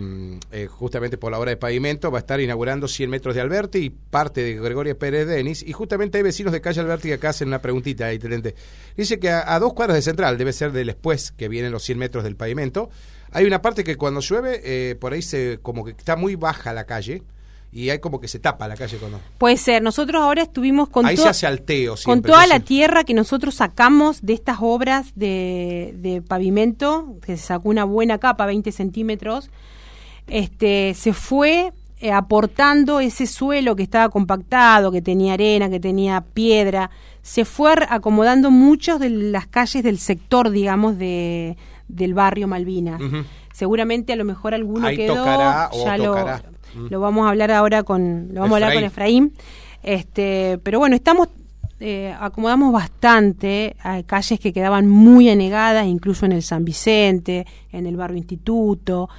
eh, 0.52 0.66
justamente 0.68 1.18
por 1.20 1.32
la 1.32 1.38
obra 1.40 1.52
de 1.52 1.58
pavimento, 1.58 2.10
va 2.10 2.18
a 2.18 2.22
estar 2.22 2.42
inaugurando 2.42 2.88
100 2.88 3.10
metros 3.10 3.36
de 3.36 3.42
Alberti 3.42 3.78
y 3.80 3.90
parte 3.92 4.42
de 4.42 4.56
Gregoria 4.56 4.98
Pérez 4.98 5.28
Denis, 5.28 5.64
y 5.66 5.74
justamente 5.74 6.18
hay 6.18 6.24
vecinos 6.24 6.52
de 6.54 6.60
calle 6.60 6.82
Alberti 6.82 7.10
que 7.10 7.14
acá 7.14 7.30
hacen 7.30 7.48
una 7.48 7.60
preguntita, 7.62 8.12
intendente. 8.12 8.56
Dice 8.98 9.20
que 9.20 9.30
a, 9.30 9.54
a 9.54 9.60
dos 9.60 9.74
cuadras 9.74 9.96
de 9.96 10.02
central, 10.02 10.40
debe 10.40 10.54
ser 10.54 10.72
del 10.72 10.88
después 10.88 11.32
que 11.32 11.48
vienen 11.50 11.72
los 11.72 11.84
100 11.84 12.00
metros 12.00 12.24
del 12.24 12.36
pavimento, 12.36 12.90
hay 13.32 13.46
una 13.46 13.62
parte 13.62 13.84
que 13.84 13.96
cuando 13.96 14.20
llueve, 14.20 14.62
eh, 14.64 14.96
por 14.96 15.14
ahí 15.14 15.22
se 15.22 15.60
como 15.62 15.84
que 15.86 15.92
está 15.92 16.16
muy 16.16 16.36
baja 16.36 16.74
la 16.74 16.86
calle, 16.86 17.24
y 17.74 17.90
hay 17.90 18.00
como 18.00 18.20
que 18.20 18.28
se 18.28 18.38
tapa 18.40 18.68
la 18.68 18.76
calle 18.76 18.98
cuando... 18.98 19.22
Puede 19.38 19.56
ser. 19.56 19.82
Nosotros 19.82 20.22
ahora 20.22 20.42
estuvimos 20.42 20.90
con, 20.90 21.06
ahí 21.06 21.16
to- 21.16 21.22
se 21.24 21.30
hace 21.30 21.48
alteo 21.48 21.96
con 22.04 22.22
toda 22.22 22.46
la 22.46 22.60
tierra 22.60 23.06
que 23.06 23.14
nosotros 23.14 23.56
sacamos 23.56 24.22
de 24.24 24.34
estas 24.34 24.58
obras 24.60 25.14
de, 25.16 25.94
de 25.96 26.22
pavimento, 26.22 27.16
que 27.26 27.38
se 27.38 27.44
sacó 27.44 27.70
una 27.70 27.86
buena 27.86 28.18
capa, 28.18 28.46
20 28.46 28.74
centímetros, 28.74 29.50
este, 30.28 30.94
se 30.96 31.14
fue 31.14 31.72
eh, 32.02 32.12
aportando 32.12 33.00
ese 33.00 33.26
suelo 33.26 33.76
que 33.76 33.84
estaba 33.84 34.10
compactado, 34.10 34.92
que 34.92 35.02
tenía 35.02 35.34
arena, 35.34 35.70
que 35.70 35.80
tenía 35.80 36.22
piedra, 36.34 36.90
se 37.22 37.46
fue 37.46 37.74
acomodando 37.88 38.52
muchos 38.52 39.00
de 39.00 39.10
las 39.12 39.48
calles 39.48 39.84
del 39.84 40.00
sector, 40.00 40.50
digamos, 40.50 40.98
de, 40.98 41.56
del 41.92 42.14
barrio 42.14 42.48
Malvinas. 42.48 43.02
Seguramente 43.54 44.14
a 44.14 44.16
lo 44.16 44.26
mejor 44.26 44.54
alguno 44.54 44.88
Ahí 44.88 44.98
quedó, 44.98 45.16
tocará 45.16 45.70
o 45.74 45.84
ya 45.86 45.98
lo, 45.98 46.16
lo 46.90 47.00
vamos 47.02 47.26
a 47.26 47.30
hablar 47.30 47.52
ahora 47.52 47.84
con, 47.84 48.30
lo 48.32 48.42
vamos 48.42 48.54
a 48.54 48.56
hablar 48.56 48.74
con 48.74 48.84
Efraín. 48.84 49.34
Este, 49.84 50.60
pero 50.64 50.80
bueno, 50.80 50.96
estamos 50.96 51.28
eh, 51.80 52.16
acomodamos 52.20 52.72
bastante 52.72 53.76
a 53.82 54.04
calles 54.04 54.40
que 54.40 54.54
quedaban 54.54 54.88
muy 54.88 55.30
anegadas, 55.30 55.88
incluso 55.88 56.26
en 56.28 56.32
el 56.34 56.44
San 56.44 56.64
Vicente, 56.64 57.46
en 57.72 57.88
el 57.88 57.98
barrio 57.98 58.18
Instituto. 58.18 59.10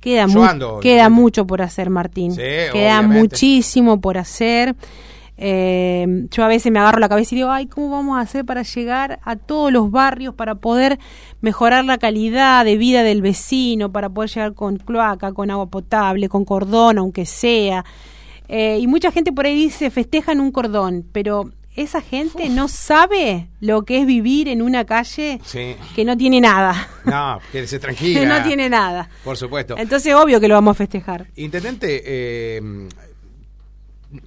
Queda, 0.00 0.26
mu- 0.26 0.42
ando, 0.44 0.80
queda 0.80 1.08
mucho 1.08 1.46
por 1.46 1.62
hacer, 1.62 1.90
Martín. 1.90 2.32
Sí, 2.32 2.38
queda 2.40 2.98
obviamente. 2.98 3.18
muchísimo 3.20 4.00
por 4.00 4.18
hacer. 4.18 4.74
Eh, 5.40 6.26
yo 6.32 6.44
a 6.44 6.48
veces 6.48 6.72
me 6.72 6.80
agarro 6.80 6.98
la 6.98 7.08
cabeza 7.08 7.32
y 7.34 7.38
digo, 7.38 7.50
ay, 7.50 7.66
¿cómo 7.66 7.90
vamos 7.90 8.18
a 8.18 8.22
hacer 8.22 8.44
para 8.44 8.62
llegar 8.62 9.20
a 9.22 9.36
todos 9.36 9.72
los 9.72 9.90
barrios, 9.92 10.34
para 10.34 10.56
poder 10.56 10.98
mejorar 11.40 11.84
la 11.84 11.96
calidad 11.98 12.64
de 12.64 12.76
vida 12.76 13.04
del 13.04 13.22
vecino, 13.22 13.92
para 13.92 14.08
poder 14.08 14.30
llegar 14.30 14.54
con 14.54 14.78
cloaca, 14.78 15.32
con 15.32 15.50
agua 15.52 15.66
potable, 15.66 16.28
con 16.28 16.44
cordón, 16.44 16.98
aunque 16.98 17.24
sea? 17.24 17.84
Eh, 18.48 18.78
y 18.80 18.86
mucha 18.88 19.12
gente 19.12 19.30
por 19.32 19.46
ahí 19.46 19.54
dice, 19.54 19.90
festejan 19.90 20.40
un 20.40 20.50
cordón, 20.50 21.04
pero 21.12 21.52
esa 21.76 22.00
gente 22.00 22.48
no 22.48 22.66
sabe 22.66 23.46
lo 23.60 23.84
que 23.84 24.00
es 24.00 24.06
vivir 24.06 24.48
en 24.48 24.62
una 24.62 24.84
calle 24.84 25.38
Sí. 25.44 25.76
que 25.94 26.04
no 26.04 26.16
tiene 26.16 26.40
nada. 26.40 26.88
No, 27.04 27.38
quédese 27.52 27.78
tranquila. 27.78 28.18
que 28.20 28.26
no 28.26 28.42
tiene 28.42 28.68
nada. 28.68 29.08
Por 29.22 29.36
supuesto. 29.36 29.76
Entonces, 29.78 30.12
obvio 30.14 30.40
que 30.40 30.48
lo 30.48 30.54
vamos 30.54 30.72
a 30.72 30.74
festejar. 30.74 31.28
Intendente, 31.36 32.02
eh, 32.04 32.88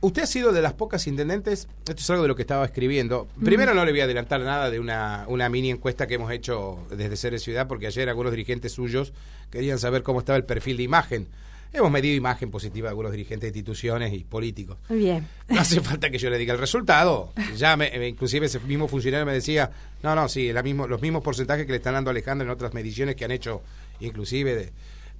Usted 0.01 0.23
ha 0.23 0.27
sido 0.27 0.51
de 0.51 0.61
las 0.61 0.73
pocas 0.73 1.07
intendentes, 1.07 1.67
esto 1.87 1.93
es 1.93 2.09
algo 2.11 2.21
de 2.21 2.27
lo 2.27 2.35
que 2.35 2.43
estaba 2.43 2.63
escribiendo. 2.65 3.27
Primero 3.43 3.73
no 3.73 3.83
le 3.83 3.91
voy 3.91 4.01
a 4.01 4.03
adelantar 4.03 4.41
nada 4.41 4.69
de 4.69 4.79
una, 4.79 5.25
una 5.27 5.49
mini 5.49 5.71
encuesta 5.71 6.05
que 6.05 6.15
hemos 6.15 6.31
hecho 6.31 6.85
desde 6.91 7.17
Ceres 7.17 7.41
Ciudad, 7.41 7.67
porque 7.67 7.87
ayer 7.87 8.07
algunos 8.07 8.31
dirigentes 8.31 8.73
suyos 8.73 9.11
querían 9.49 9.79
saber 9.79 10.03
cómo 10.03 10.19
estaba 10.19 10.37
el 10.37 10.45
perfil 10.45 10.77
de 10.77 10.83
imagen. 10.83 11.27
Hemos 11.73 11.89
medido 11.89 12.13
imagen 12.15 12.51
positiva 12.51 12.87
de 12.87 12.89
algunos 12.89 13.11
dirigentes 13.13 13.53
de 13.53 13.59
instituciones 13.59 14.13
y 14.13 14.25
políticos. 14.25 14.77
Muy 14.89 14.99
bien. 14.99 15.27
No 15.47 15.61
hace 15.61 15.79
falta 15.79 16.09
que 16.09 16.17
yo 16.17 16.29
le 16.29 16.37
diga 16.37 16.53
el 16.53 16.59
resultado. 16.59 17.31
Ya 17.55 17.77
me, 17.77 18.07
inclusive 18.07 18.47
ese 18.47 18.59
mismo 18.59 18.87
funcionario 18.87 19.25
me 19.25 19.33
decía, 19.33 19.71
no, 20.03 20.13
no, 20.13 20.27
sí, 20.27 20.51
la 20.51 20.63
mismo, 20.63 20.85
los 20.85 21.01
mismos 21.01 21.23
porcentajes 21.23 21.65
que 21.65 21.71
le 21.71 21.77
están 21.77 21.93
dando 21.93 22.09
a 22.09 22.11
Alejandro 22.11 22.45
en 22.45 22.51
otras 22.51 22.73
mediciones 22.73 23.15
que 23.15 23.23
han 23.23 23.31
hecho 23.31 23.61
inclusive 24.01 24.53
de 24.55 24.71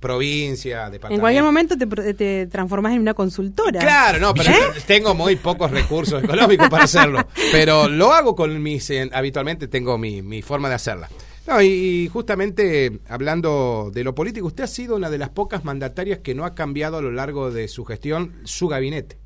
provincia, 0.02 0.90
departamento. 0.90 1.14
En 1.14 1.20
cualquier 1.22 1.44
momento 1.44 1.78
te, 1.78 2.14
te 2.14 2.48
transformas 2.48 2.94
en 2.94 3.00
una 3.00 3.14
consultora. 3.14 3.80
Claro, 3.80 4.20
no, 4.20 4.34
pero 4.34 4.52
¿Eh? 4.52 4.56
tengo 4.88 5.16
muy 5.16 5.38
pocos 5.38 5.72
recursos 5.72 6.22
económicos 6.22 6.68
para 6.68 6.84
hacerlo. 6.84 7.26
Pero 7.54 7.88
lo 7.88 8.12
hago 8.12 8.36
con 8.36 8.62
mis, 8.62 8.90
eh, 8.90 9.10
habitualmente 9.14 9.70
tengo 9.70 9.98
mi, 9.98 10.22
mi 10.22 10.42
forma 10.42 10.68
de 10.68 10.76
hacerla. 10.76 11.08
No, 11.48 11.62
y, 11.62 12.10
justamente 12.12 13.00
hablando 13.08 13.92
de 13.94 14.04
lo 14.04 14.14
político, 14.14 14.48
usted 14.48 14.66
ha 14.66 14.68
sido 14.68 14.96
una 14.96 15.10
de 15.10 15.18
las 15.18 15.30
pocas 15.30 15.64
mandatarias 15.64 16.20
que 16.20 16.36
no 16.36 16.46
ha 16.46 16.56
cambiado 16.56 16.98
a 16.98 17.02
lo 17.02 17.12
largo 17.12 17.52
de 17.52 17.68
su 17.68 17.86
gestión 17.86 18.42
su 18.44 18.68
gabinete. 18.68 19.18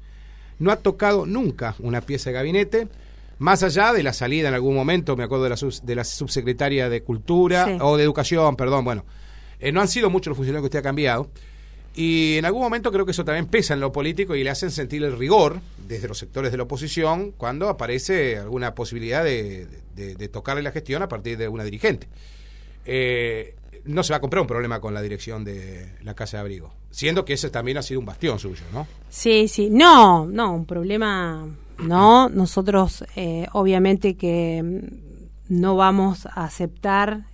No 0.59 0.71
ha 0.71 0.77
tocado 0.77 1.25
nunca 1.25 1.75
una 1.79 2.01
pieza 2.01 2.29
de 2.29 2.35
gabinete, 2.35 2.87
más 3.37 3.63
allá 3.63 3.91
de 3.91 4.03
la 4.03 4.13
salida 4.13 4.47
en 4.47 4.53
algún 4.53 4.75
momento, 4.75 5.17
me 5.17 5.23
acuerdo 5.23 5.45
de 5.45 5.49
la, 5.49 5.57
de 5.83 5.95
la 5.95 6.03
subsecretaria 6.05 6.89
de 6.89 7.03
Cultura, 7.03 7.77
o 7.81 7.97
de 7.97 8.03
Educación, 8.03 8.55
perdón, 8.55 8.85
bueno, 8.85 9.05
eh, 9.59 9.71
no 9.71 9.81
han 9.81 9.87
sido 9.87 10.09
muchos 10.09 10.27
los 10.31 10.37
funcionarios 10.37 10.63
que 10.63 10.77
usted 10.77 10.79
ha 10.79 10.83
cambiado. 10.83 11.29
Y 11.95 12.37
en 12.37 12.45
algún 12.45 12.61
momento 12.61 12.91
creo 12.91 13.05
que 13.05 13.11
eso 13.11 13.23
también 13.23 13.45
pesa 13.45 13.73
en 13.73 13.79
lo 13.79 13.91
político 13.91 14.35
y 14.35 14.43
le 14.43 14.49
hacen 14.49 14.69
sentir 14.69 15.03
el 15.03 15.17
rigor 15.17 15.61
desde 15.87 16.09
los 16.09 16.17
sectores 16.17 16.51
de 16.51 16.57
la 16.57 16.63
oposición 16.63 17.31
cuando 17.31 17.69
aparece 17.69 18.37
alguna 18.37 18.75
posibilidad 18.75 19.23
de, 19.23 19.67
tocarle 20.31 20.61
la 20.61 20.71
gestión 20.71 21.01
a 21.03 21.07
partir 21.07 21.37
de 21.37 21.47
una 21.47 21.63
dirigente. 21.63 22.07
Eh, 22.85 23.55
no 23.85 24.03
se 24.03 24.11
va 24.11 24.17
a 24.17 24.19
comprar 24.19 24.41
un 24.41 24.47
problema 24.47 24.81
con 24.81 24.93
la 24.93 25.01
dirección 25.01 25.45
de 25.45 25.93
la 26.03 26.15
Casa 26.15 26.37
de 26.37 26.41
Abrigo, 26.41 26.73
siendo 26.91 27.23
que 27.23 27.33
ese 27.33 27.49
también 27.49 27.77
ha 27.77 27.81
sido 27.81 27.99
un 28.01 28.05
bastión 28.05 28.39
suyo, 28.39 28.63
¿no? 28.73 28.87
Sí, 29.09 29.47
sí, 29.47 29.69
no, 29.69 30.25
no, 30.25 30.53
un 30.53 30.65
problema, 30.65 31.47
no, 31.77 32.27
nosotros 32.27 33.05
eh, 33.15 33.47
obviamente 33.53 34.15
que 34.15 34.81
no 35.47 35.75
vamos 35.75 36.25
a 36.25 36.45
aceptar 36.45 37.27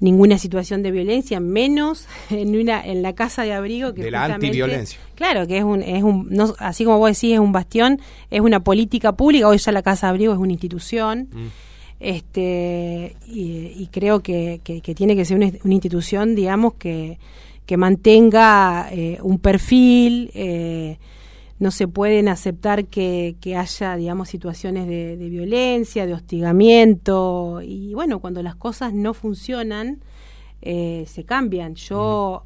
ninguna 0.00 0.38
situación 0.38 0.82
de 0.82 0.90
violencia, 0.90 1.40
menos 1.40 2.06
en 2.30 2.58
una 2.58 2.84
en 2.84 3.02
la 3.02 3.14
casa 3.14 3.42
de 3.42 3.52
abrigo 3.52 3.94
que 3.94 4.02
de 4.02 4.10
la 4.10 4.24
antiviolencia. 4.24 4.98
Claro, 5.14 5.46
que 5.46 5.58
es 5.58 5.64
un 5.64 5.82
es 5.82 6.02
un 6.02 6.28
no, 6.30 6.54
así 6.58 6.84
como 6.84 6.98
vos 6.98 7.10
decís 7.10 7.34
es 7.34 7.40
un 7.40 7.52
bastión, 7.52 8.00
es 8.30 8.40
una 8.40 8.60
política 8.60 9.12
pública, 9.12 9.48
hoy 9.48 9.58
ya 9.58 9.72
la 9.72 9.82
casa 9.82 10.06
de 10.06 10.10
abrigo 10.10 10.32
es 10.32 10.38
una 10.38 10.52
institución. 10.52 11.28
Mm. 11.32 11.46
Este 12.00 13.14
y, 13.26 13.86
creo 13.92 14.20
que, 14.20 14.62
que, 14.64 14.94
tiene 14.94 15.14
que 15.14 15.26
ser 15.26 15.36
una, 15.36 15.50
institución, 15.64 16.34
digamos, 16.34 16.72
que, 16.78 17.18
que 17.66 17.76
mantenga 17.76 18.88
eh, 18.90 19.18
un 19.20 19.38
perfil 19.38 20.30
eh, 20.32 20.96
no 21.60 21.70
se 21.70 21.86
pueden 21.86 22.28
aceptar 22.28 22.86
que, 22.86 23.36
haya, 23.56 23.94
digamos, 23.94 24.30
situaciones 24.30 24.88
de, 24.88 25.28
violencia, 25.28 26.06
de 26.06 26.14
hostigamiento, 26.14 27.60
y 27.62 27.92
bueno, 27.92 28.18
cuando 28.18 28.42
las 28.42 28.56
cosas 28.56 28.94
no 28.94 29.12
funcionan, 29.12 30.02
eh, 30.62 31.04
se 31.06 31.24
cambian. 31.24 31.74
Yo, 31.74 32.44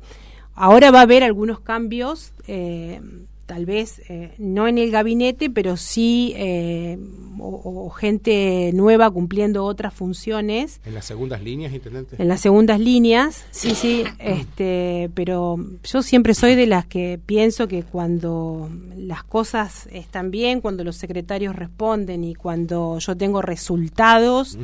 ahora 0.54 0.90
va 0.90 0.98
a 0.98 1.02
haber 1.02 1.22
algunos 1.22 1.60
cambios, 1.60 2.32
eh, 2.48 3.00
tal 3.46 3.66
vez 3.66 4.00
eh, 4.08 4.34
no 4.38 4.68
en 4.68 4.78
el 4.78 4.90
gabinete, 4.90 5.50
pero 5.50 5.76
sí 5.76 6.32
eh, 6.36 6.98
o, 7.38 7.90
gente 7.90 8.70
nueva 8.74 9.10
cumpliendo 9.10 9.64
otras 9.64 9.94
funciones. 9.94 10.80
¿En 10.84 10.94
las 10.94 11.04
segundas 11.04 11.42
líneas, 11.42 11.72
intendente? 11.72 12.16
En 12.18 12.28
las 12.28 12.40
segundas 12.40 12.80
líneas, 12.80 13.44
sí, 13.50 13.74
sí, 13.74 14.04
este, 14.18 15.10
pero 15.14 15.56
yo 15.84 16.02
siempre 16.02 16.34
soy 16.34 16.54
de 16.54 16.66
las 16.66 16.86
que 16.86 17.20
pienso 17.24 17.68
que 17.68 17.82
cuando 17.82 18.70
las 18.96 19.24
cosas 19.24 19.88
están 19.92 20.30
bien, 20.30 20.60
cuando 20.60 20.84
los 20.84 20.96
secretarios 20.96 21.54
responden 21.54 22.24
y 22.24 22.34
cuando 22.34 22.98
yo 22.98 23.16
tengo 23.16 23.42
resultados, 23.42 24.58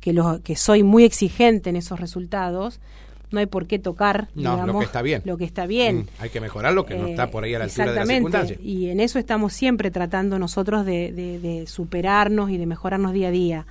que, 0.00 0.12
lo, 0.12 0.42
que 0.42 0.56
soy 0.56 0.82
muy 0.82 1.04
exigente 1.04 1.70
en 1.70 1.76
esos 1.76 1.98
resultados, 1.98 2.80
no 3.30 3.40
hay 3.40 3.46
por 3.46 3.66
qué 3.66 3.78
tocar 3.78 4.28
lo 4.34 4.78
que 4.78 4.84
está 4.84 5.02
bien. 5.02 5.22
Lo 5.24 5.36
que 5.36 5.44
está 5.44 5.66
bien. 5.66 5.98
Mm, 5.98 6.06
hay 6.20 6.30
que 6.30 6.40
mejorar 6.40 6.72
lo 6.74 6.86
que 6.86 6.96
no 6.96 7.06
está 7.06 7.30
por 7.30 7.44
ahí 7.44 7.54
a 7.54 7.58
la 7.58 7.64
altura 7.64 7.92
de 7.92 7.98
la 8.00 8.06
circunstancia. 8.06 8.56
Y 8.62 8.88
en 8.90 9.00
eso 9.00 9.18
estamos 9.18 9.52
siempre 9.52 9.90
tratando 9.90 10.38
nosotros 10.38 10.86
de, 10.86 11.64
superarnos 11.66 12.50
y 12.50 12.58
de 12.58 12.66
mejorarnos 12.66 13.12
día 13.12 13.28
a 13.28 13.32
día. 13.32 13.66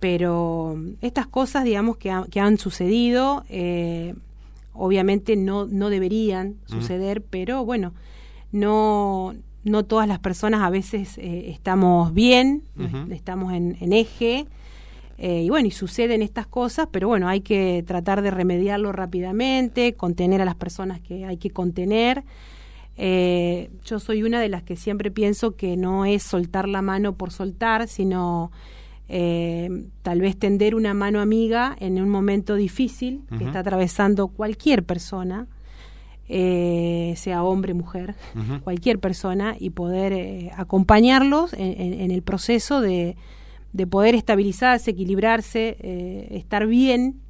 Pero 0.00 0.80
estas 1.02 1.26
cosas, 1.26 1.64
digamos, 1.64 1.98
que, 1.98 2.12
que 2.30 2.40
han 2.40 2.56
sucedido, 2.58 3.44
eh, 3.48 4.14
obviamente 4.72 5.36
no, 5.36 5.66
no 5.66 5.90
deberían 5.90 6.56
suceder, 6.64 7.22
pero 7.22 7.64
bueno, 7.64 7.92
no, 8.50 9.34
no 9.62 9.84
todas 9.84 10.08
las 10.08 10.18
personas 10.18 10.62
a 10.62 10.70
veces 10.70 11.18
eh, 11.18 11.50
estamos 11.50 12.14
bien, 12.14 12.62
estamos 13.10 13.52
en, 13.52 13.76
en 13.80 13.92
eje 13.92 14.46
eh, 15.22 15.42
y 15.42 15.50
bueno, 15.50 15.68
y 15.68 15.70
suceden 15.70 16.22
estas 16.22 16.46
cosas, 16.46 16.88
pero 16.90 17.06
bueno, 17.06 17.28
hay 17.28 17.42
que 17.42 17.84
tratar 17.86 18.22
de 18.22 18.30
remediarlo 18.30 18.90
rápidamente, 18.90 19.92
contener 19.92 20.40
a 20.40 20.46
las 20.46 20.54
personas 20.54 20.98
que 21.02 21.26
hay 21.26 21.36
que 21.36 21.50
contener. 21.50 22.24
Eh, 22.96 23.68
yo 23.84 24.00
soy 24.00 24.22
una 24.22 24.40
de 24.40 24.48
las 24.48 24.62
que 24.62 24.76
siempre 24.76 25.10
pienso 25.10 25.56
que 25.56 25.76
no 25.76 26.06
es 26.06 26.22
soltar 26.22 26.66
la 26.66 26.80
mano 26.80 27.16
por 27.16 27.32
soltar, 27.32 27.86
sino 27.86 28.50
eh, 29.10 29.68
tal 30.00 30.22
vez 30.22 30.38
tender 30.38 30.74
una 30.74 30.94
mano 30.94 31.20
amiga 31.20 31.76
en 31.78 32.00
un 32.00 32.08
momento 32.08 32.54
difícil 32.54 33.24
que 33.36 33.44
está 33.44 33.58
atravesando 33.58 34.28
cualquier 34.28 34.84
persona, 34.84 35.48
sea 36.26 37.42
hombre, 37.42 37.74
mujer, 37.74 38.14
cualquier 38.64 38.98
persona, 38.98 39.54
y 39.58 39.68
poder 39.68 40.50
acompañarlos 40.56 41.52
en 41.52 42.10
el 42.10 42.22
proceso 42.22 42.80
de 42.80 43.16
de 43.72 43.86
poder 43.86 44.14
estabilizarse, 44.14 44.92
equilibrarse, 44.92 45.76
eh, 45.80 46.28
estar 46.32 46.66
bien. 46.66 47.20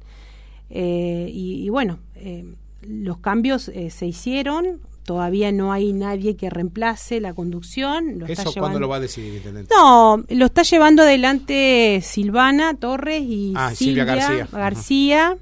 Eh, 0.69 1.29
y, 1.31 1.69
bueno, 1.69 1.99
eh, 2.15 2.45
los 2.81 3.17
cambios 3.17 3.71
se 3.89 4.05
hicieron, 4.05 4.79
todavía 5.03 5.51
no 5.51 5.71
hay 5.71 5.93
nadie 5.93 6.35
que 6.35 6.49
reemplace 6.49 7.19
la 7.19 7.33
conducción. 7.33 8.19
Lo 8.19 8.25
¿Eso 8.25 8.53
cuándo 8.53 8.79
lo 8.79 8.87
va 8.87 8.95
a 8.95 8.99
decidir, 9.01 9.35
intendente? 9.35 9.73
No, 9.73 10.23
lo 10.29 10.45
está 10.45 10.63
llevando 10.63 11.03
adelante 11.03 11.99
Silvana 12.01 12.73
Torres 12.75 13.21
y 13.21 13.53
ah, 13.55 13.73
Silvia, 13.75 14.05
García. 14.05 14.47
García. 14.51 15.37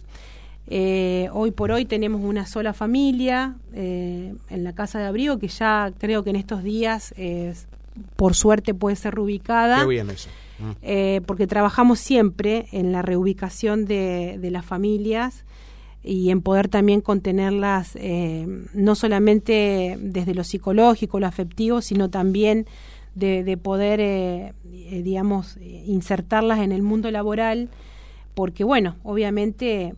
hoy 1.32 1.52
por 1.52 1.72
hoy 1.72 1.86
tenemos 1.86 2.22
una 2.22 2.46
sola 2.46 2.74
familia 2.74 3.56
en 3.72 4.64
la 4.64 4.74
casa 4.74 5.00
de 5.00 5.06
abrigo 5.06 5.38
que 5.38 5.48
ya 5.48 5.94
creo 5.98 6.24
que 6.24 6.32
en 6.32 6.36
estos 6.36 6.64
días, 6.64 7.14
por 8.16 8.34
suerte, 8.34 8.74
puede 8.74 8.96
ser 8.96 9.14
reubicada. 9.14 9.82
Qué 9.82 9.88
bien 9.88 10.10
eso. 10.10 10.30
Eh, 10.82 11.22
porque 11.26 11.48
trabajamos 11.48 12.00
siempre 12.00 12.68
en 12.72 12.92
la 12.92 13.02
reubicación 13.02 13.86
de, 13.86 14.38
las 14.52 14.66
familias 14.66 15.46
y 16.04 16.30
en 16.32 16.42
poder 16.42 16.68
también 16.70 17.02
contenerlas 17.02 17.96
eh, 17.96 18.46
no 18.74 18.96
solamente 18.96 19.98
desde 20.00 20.34
lo 20.34 20.44
psicológico, 20.44 21.20
lo 21.20 21.28
afectivo, 21.28 21.82
sino 21.82 22.10
también 22.10 22.66
de, 23.16 23.58
poder, 23.58 24.00
eh, 24.02 24.54
digamos, 25.04 25.58
insertarlas 25.58 26.60
en 26.60 26.72
el 26.72 26.82
mundo 26.82 27.12
laboral, 27.12 27.70
porque 28.34 28.64
bueno, 28.64 28.96
obviamente 29.04 29.94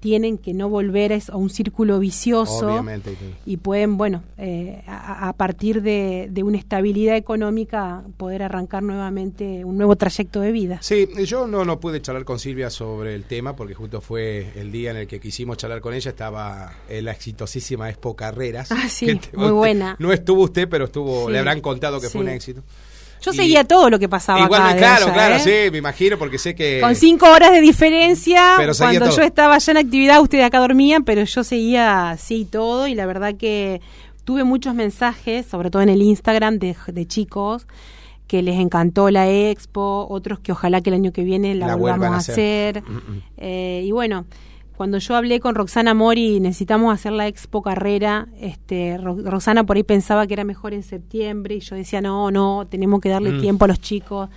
tienen 0.00 0.38
que 0.38 0.54
no 0.54 0.68
volver 0.68 1.12
a 1.12 1.36
un 1.36 1.50
círculo 1.50 1.98
vicioso 1.98 2.84
y 3.46 3.58
pueden, 3.58 3.96
bueno, 3.96 4.22
eh, 4.38 4.82
a, 4.86 5.32
partir 5.34 5.82
de, 5.82 6.30
una 6.42 6.58
estabilidad 6.58 7.16
económica 7.16 8.02
poder 8.16 8.42
arrancar 8.42 8.82
nuevamente 8.82 9.64
un 9.64 9.76
nuevo 9.76 9.94
trayecto 9.96 10.40
de 10.40 10.52
vida. 10.52 10.78
Sí, 10.80 11.08
yo 11.26 11.46
no, 11.46 11.64
no 11.64 11.78
pude 11.78 12.00
charlar 12.00 12.24
con 12.24 12.38
Silvia 12.38 12.70
sobre 12.70 13.14
el 13.14 13.24
tema 13.24 13.54
porque 13.54 13.74
justo 13.74 14.00
fue 14.00 14.52
el 14.56 14.72
día 14.72 14.90
en 14.92 14.96
el 14.96 15.06
que 15.06 15.20
quisimos 15.20 15.58
charlar 15.58 15.80
con 15.80 15.94
ella, 15.94 16.10
estaba 16.10 16.72
en 16.88 17.04
la 17.04 17.12
exitosísima 17.12 17.90
Expo 17.90 18.16
Carreras. 18.16 18.72
Ah, 18.72 18.88
sí, 18.88 19.20
muy 19.34 19.50
buena. 19.50 19.96
No 19.98 20.12
estuvo 20.12 20.44
usted, 20.44 20.68
pero 20.68 20.86
estuvo, 20.86 21.28
le 21.28 21.38
habrán 21.38 21.60
contado 21.60 22.00
que 22.00 22.08
fue 22.08 22.22
un 22.22 22.28
éxito. 22.28 22.62
Yo 23.20 23.32
seguía 23.32 23.64
todo 23.64 23.90
lo 23.90 23.98
que 23.98 24.08
pasaba 24.08 24.40
igual, 24.40 24.76
Claro, 24.76 25.12
claro, 25.12 25.36
¿eh? 25.36 25.40
sí, 25.40 25.70
me 25.70 25.78
imagino, 25.78 26.18
porque 26.18 26.38
sé 26.38 26.54
que... 26.54 26.80
Con 26.80 26.94
cinco 26.94 27.30
horas 27.30 27.50
de 27.52 27.60
diferencia, 27.60 28.56
cuando 28.78 29.10
yo 29.10 29.22
estaba 29.22 29.58
ya 29.58 29.72
en 29.72 29.78
actividad, 29.78 30.20
ustedes 30.20 30.44
acá 30.44 30.58
dormían, 30.58 31.04
pero 31.04 31.24
yo 31.24 31.44
seguía, 31.44 32.16
sí, 32.18 32.46
todo, 32.50 32.86
y 32.86 32.94
la 32.94 33.06
verdad 33.06 33.34
que 33.36 33.80
tuve 34.24 34.44
muchos 34.44 34.74
mensajes, 34.74 35.46
sobre 35.46 35.70
todo 35.70 35.82
en 35.82 35.88
el 35.88 36.02
Instagram, 36.02 36.58
de, 36.58 37.06
chicos 37.06 37.66
que 38.26 38.42
les 38.42 38.60
encantó 38.60 39.10
la 39.10 39.28
expo, 39.28 40.06
otros 40.08 40.38
que 40.38 40.52
ojalá 40.52 40.80
que 40.80 40.90
el 40.90 40.94
año 40.94 41.12
que 41.12 41.24
viene 41.24 41.56
la, 41.56 41.74
volvamos 41.74 42.28
a 42.28 42.32
hacer. 42.32 42.80
Mm, 42.82 42.94
mm. 42.94 43.22
Eh, 43.38 43.82
y 43.84 43.90
bueno, 43.90 44.24
cuando 44.80 44.96
yo 44.96 45.14
hablé 45.14 45.40
con 45.40 45.54
Roxana 45.54 45.92
Mori, 45.92 46.40
necesitamos 46.40 46.94
hacer 46.94 47.12
la 47.12 47.26
expo 47.26 47.60
carrera, 47.60 48.28
este, 48.40 48.96
Roxana 48.96 49.64
por 49.64 49.76
ahí 49.76 49.82
pensaba 49.82 50.26
que 50.26 50.32
era 50.32 50.42
mejor 50.42 50.72
en 50.72 50.82
septiembre 50.82 51.56
y 51.56 51.60
yo 51.60 51.76
decía, 51.76 52.00
no, 52.00 52.30
no, 52.30 52.66
tenemos 52.66 53.02
que 53.02 53.10
darle 53.10 53.32
mm. 53.32 53.40
tiempo 53.42 53.66
a 53.66 53.68
los 53.68 53.78
chicos 53.82 54.30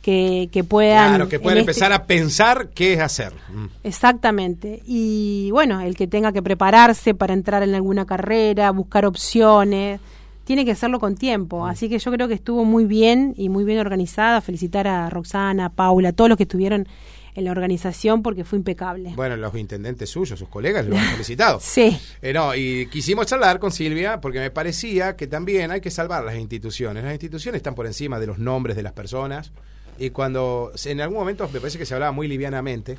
que, 0.00 0.50
que 0.52 0.62
puedan... 0.62 1.08
Claro, 1.08 1.28
que 1.28 1.40
puedan 1.40 1.58
este 1.58 1.72
empezar 1.72 1.92
a 1.92 2.06
pensar 2.06 2.68
qué 2.76 2.92
es 2.92 3.00
hacer. 3.00 3.32
Mm. 3.52 3.64
Exactamente. 3.82 4.84
Y 4.86 5.50
bueno, 5.50 5.80
el 5.80 5.96
que 5.96 6.06
tenga 6.06 6.30
que 6.30 6.42
prepararse 6.42 7.14
para 7.14 7.34
entrar 7.34 7.64
en 7.64 7.74
alguna 7.74 8.06
carrera, 8.06 8.70
buscar 8.70 9.04
opciones, 9.04 10.00
tiene 10.44 10.64
que 10.64 10.70
hacerlo 10.70 11.00
con 11.00 11.16
tiempo. 11.16 11.64
Mm. 11.64 11.70
Así 11.70 11.88
que 11.88 11.98
yo 11.98 12.12
creo 12.12 12.28
que 12.28 12.34
estuvo 12.34 12.64
muy 12.64 12.84
bien 12.84 13.34
y 13.36 13.48
muy 13.48 13.64
bien 13.64 13.80
organizada. 13.80 14.42
Felicitar 14.42 14.86
a 14.86 15.10
Roxana, 15.10 15.64
a 15.64 15.70
Paula, 15.70 16.10
a 16.10 16.12
todos 16.12 16.28
los 16.28 16.36
que 16.36 16.44
estuvieron 16.44 16.86
en 17.34 17.44
la 17.44 17.50
organización 17.50 18.22
porque 18.22 18.44
fue 18.44 18.58
impecable. 18.58 19.12
Bueno, 19.14 19.36
los 19.36 19.54
intendentes 19.54 20.10
suyos, 20.10 20.38
sus 20.38 20.48
colegas, 20.48 20.86
lo 20.86 20.96
han 20.96 21.04
felicitado. 21.12 21.58
sí. 21.60 21.98
Eh, 22.22 22.32
no, 22.32 22.54
y 22.54 22.86
quisimos 22.86 23.26
charlar 23.26 23.58
con 23.58 23.70
Silvia 23.70 24.20
porque 24.20 24.40
me 24.40 24.50
parecía 24.50 25.16
que 25.16 25.26
también 25.26 25.70
hay 25.70 25.80
que 25.80 25.90
salvar 25.90 26.24
las 26.24 26.36
instituciones. 26.36 27.04
Las 27.04 27.12
instituciones 27.12 27.58
están 27.58 27.74
por 27.74 27.86
encima 27.86 28.18
de 28.18 28.26
los 28.26 28.38
nombres 28.38 28.76
de 28.76 28.82
las 28.82 28.92
personas 28.92 29.52
y 29.98 30.10
cuando 30.10 30.72
en 30.84 31.00
algún 31.00 31.18
momento 31.18 31.48
me 31.52 31.60
parece 31.60 31.78
que 31.78 31.86
se 31.86 31.94
hablaba 31.94 32.12
muy 32.12 32.28
livianamente 32.28 32.98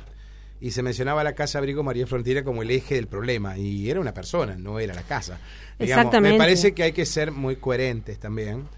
y 0.60 0.72
se 0.72 0.82
mencionaba 0.82 1.24
la 1.24 1.34
Casa 1.34 1.58
Abrigo 1.58 1.82
María 1.82 2.06
Frontera 2.06 2.44
como 2.44 2.62
el 2.62 2.70
eje 2.70 2.94
del 2.94 3.06
problema 3.06 3.56
y 3.56 3.90
era 3.90 4.00
una 4.00 4.12
persona, 4.12 4.56
no 4.56 4.78
era 4.78 4.94
la 4.94 5.02
casa. 5.02 5.38
Exactamente. 5.78 6.36
Me 6.36 6.38
parece 6.38 6.72
que 6.72 6.82
hay 6.82 6.92
que 6.92 7.06
ser 7.06 7.32
muy 7.32 7.56
coherentes 7.56 8.18
también 8.18 8.68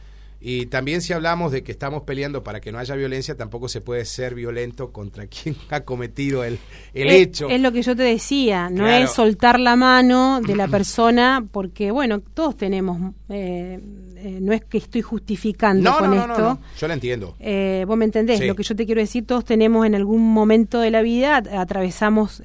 y 0.45 0.67
también 0.67 1.03
si 1.03 1.13
hablamos 1.13 1.53
de 1.53 1.63
que 1.63 1.71
estamos 1.71 2.03
peleando 2.03 2.43
para 2.43 2.61
que 2.61 2.73
no 2.73 2.79
haya 2.79 2.97
violencia, 2.97 3.37
tampoco 3.37 3.69
se 3.69 3.81
puede 3.81 4.05
ser 4.05 4.35
violento 4.35 4.91
contra 4.91 5.27
quien 5.29 5.57
ha 5.71 5.83
cometido 5.83 6.43
el, 6.43 6.59
el 6.95 7.11
hecho. 7.11 7.49
Es 7.49 7.61
lo 7.61 7.71
que 7.71 7.83
yo 7.83 7.95
te 7.95 8.03
decía, 8.03 8.69
no 8.69 8.89
es 8.89 9.11
soltar 9.11 9.61
la 9.61 9.77
mano 9.77 10.41
de 10.41 10.57
la 10.57 10.67
persona, 10.69 11.47
porque 11.51 11.93
bueno, 11.93 12.21
todos 12.21 12.57
tenemos, 12.57 13.13
eh, 13.29 13.79
eh, 14.17 14.39
no 14.41 14.53
es 14.53 14.65
que 14.65 14.79
estoy 14.79 15.03
justificando 15.03 15.97
con 15.97 16.13
esto. 16.15 16.39
No, 16.39 16.61
yo 16.77 16.89
lo 16.89 16.95
entiendo. 16.95 17.37
Eh, 17.39 17.85
vos 17.87 17.97
me 17.97 18.05
entendés, 18.05 18.45
lo 18.45 18.57
que 18.57 18.65
yo 18.65 18.75
te 18.75 18.85
quiero 18.85 19.01
decir, 19.01 19.25
todos 19.25 19.45
tenemos 19.45 19.87
en 19.87 19.95
algún 19.95 20.33
momento 20.33 20.81
de 20.81 20.91
la 20.91 21.03
vida, 21.03 21.37
atravesamos 21.37 22.43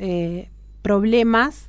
problemas 0.84 1.67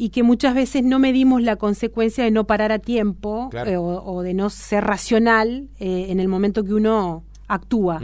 y 0.00 0.10
que 0.10 0.22
muchas 0.22 0.54
veces 0.54 0.84
no 0.84 1.00
medimos 1.00 1.42
la 1.42 1.56
consecuencia 1.56 2.22
de 2.22 2.30
no 2.30 2.46
parar 2.46 2.70
a 2.70 2.78
tiempo 2.78 3.50
eh, 3.66 3.76
o, 3.76 4.22
de 4.22 4.32
no 4.32 4.48
ser 4.48 4.84
racional 4.84 5.68
eh, 5.80 6.06
en 6.10 6.20
el 6.20 6.28
momento 6.28 6.62
que 6.62 6.72
uno 6.72 7.24
actúa. 7.48 8.00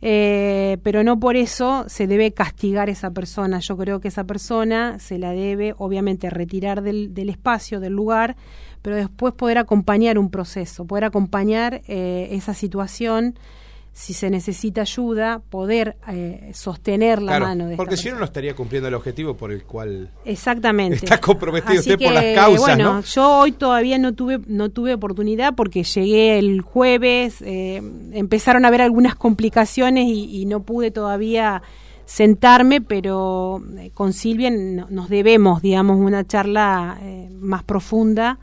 Eh, 0.00 0.78
pero 0.82 1.04
no 1.04 1.20
por 1.20 1.36
eso 1.36 1.84
se 1.88 2.06
debe 2.06 2.32
castigar 2.32 2.88
esa 2.88 3.10
persona. 3.10 3.58
Yo 3.58 3.76
creo 3.76 4.00
que 4.00 4.08
esa 4.08 4.24
persona 4.24 4.98
se 4.98 5.18
la 5.18 5.32
debe, 5.32 5.74
obviamente, 5.76 6.30
retirar 6.30 6.80
del, 6.80 7.12
del 7.12 7.28
espacio, 7.28 7.80
del 7.80 7.92
lugar, 7.92 8.36
pero 8.80 8.96
después 8.96 9.34
poder 9.34 9.58
acompañar 9.58 10.18
un 10.18 10.30
proceso, 10.30 10.86
poder 10.86 11.04
acompañar 11.04 11.82
esa 11.86 12.54
situación 12.54 13.34
si 13.92 14.14
se 14.14 14.30
necesita 14.30 14.82
ayuda, 14.82 15.42
poder 15.50 15.96
eh, 16.08 16.50
sostener 16.54 17.20
la 17.20 17.40
mano 17.40 17.66
de 17.66 17.76
Porque 17.76 17.96
si 17.96 18.08
uno 18.08 18.20
no 18.20 18.24
estaría 18.24 18.54
cumpliendo 18.54 18.88
el 18.88 18.94
objetivo 18.94 19.36
por 19.36 19.50
el 19.50 19.64
cual 19.64 20.10
Exactamente. 20.24 20.96
está 20.96 21.18
comprometido 21.20 21.80
usted 21.80 21.98
por 21.98 22.12
las 22.12 22.34
causas. 22.34 22.76
Bueno, 22.76 23.00
yo 23.02 23.38
hoy 23.38 23.52
todavía 23.52 23.98
no 23.98 24.14
tuve, 24.14 24.40
no 24.46 24.70
tuve 24.70 24.94
oportunidad 24.94 25.54
porque 25.54 25.82
llegué 25.82 26.38
el 26.38 26.60
jueves, 26.60 27.42
eh, 27.42 27.82
empezaron 28.12 28.64
a 28.64 28.68
haber 28.68 28.82
algunas 28.82 29.16
complicaciones 29.16 30.06
y, 30.08 30.40
no 30.50 30.62
pude 30.62 30.90
todavía 30.90 31.62
sentarme, 32.06 32.80
pero 32.80 33.62
eh, 33.78 33.90
con 33.92 34.12
Silvia 34.12 34.50
nos 34.50 35.08
debemos, 35.08 35.62
digamos, 35.62 35.98
una 35.98 36.26
charla 36.26 36.98
más 37.38 37.62
profunda 37.62 38.38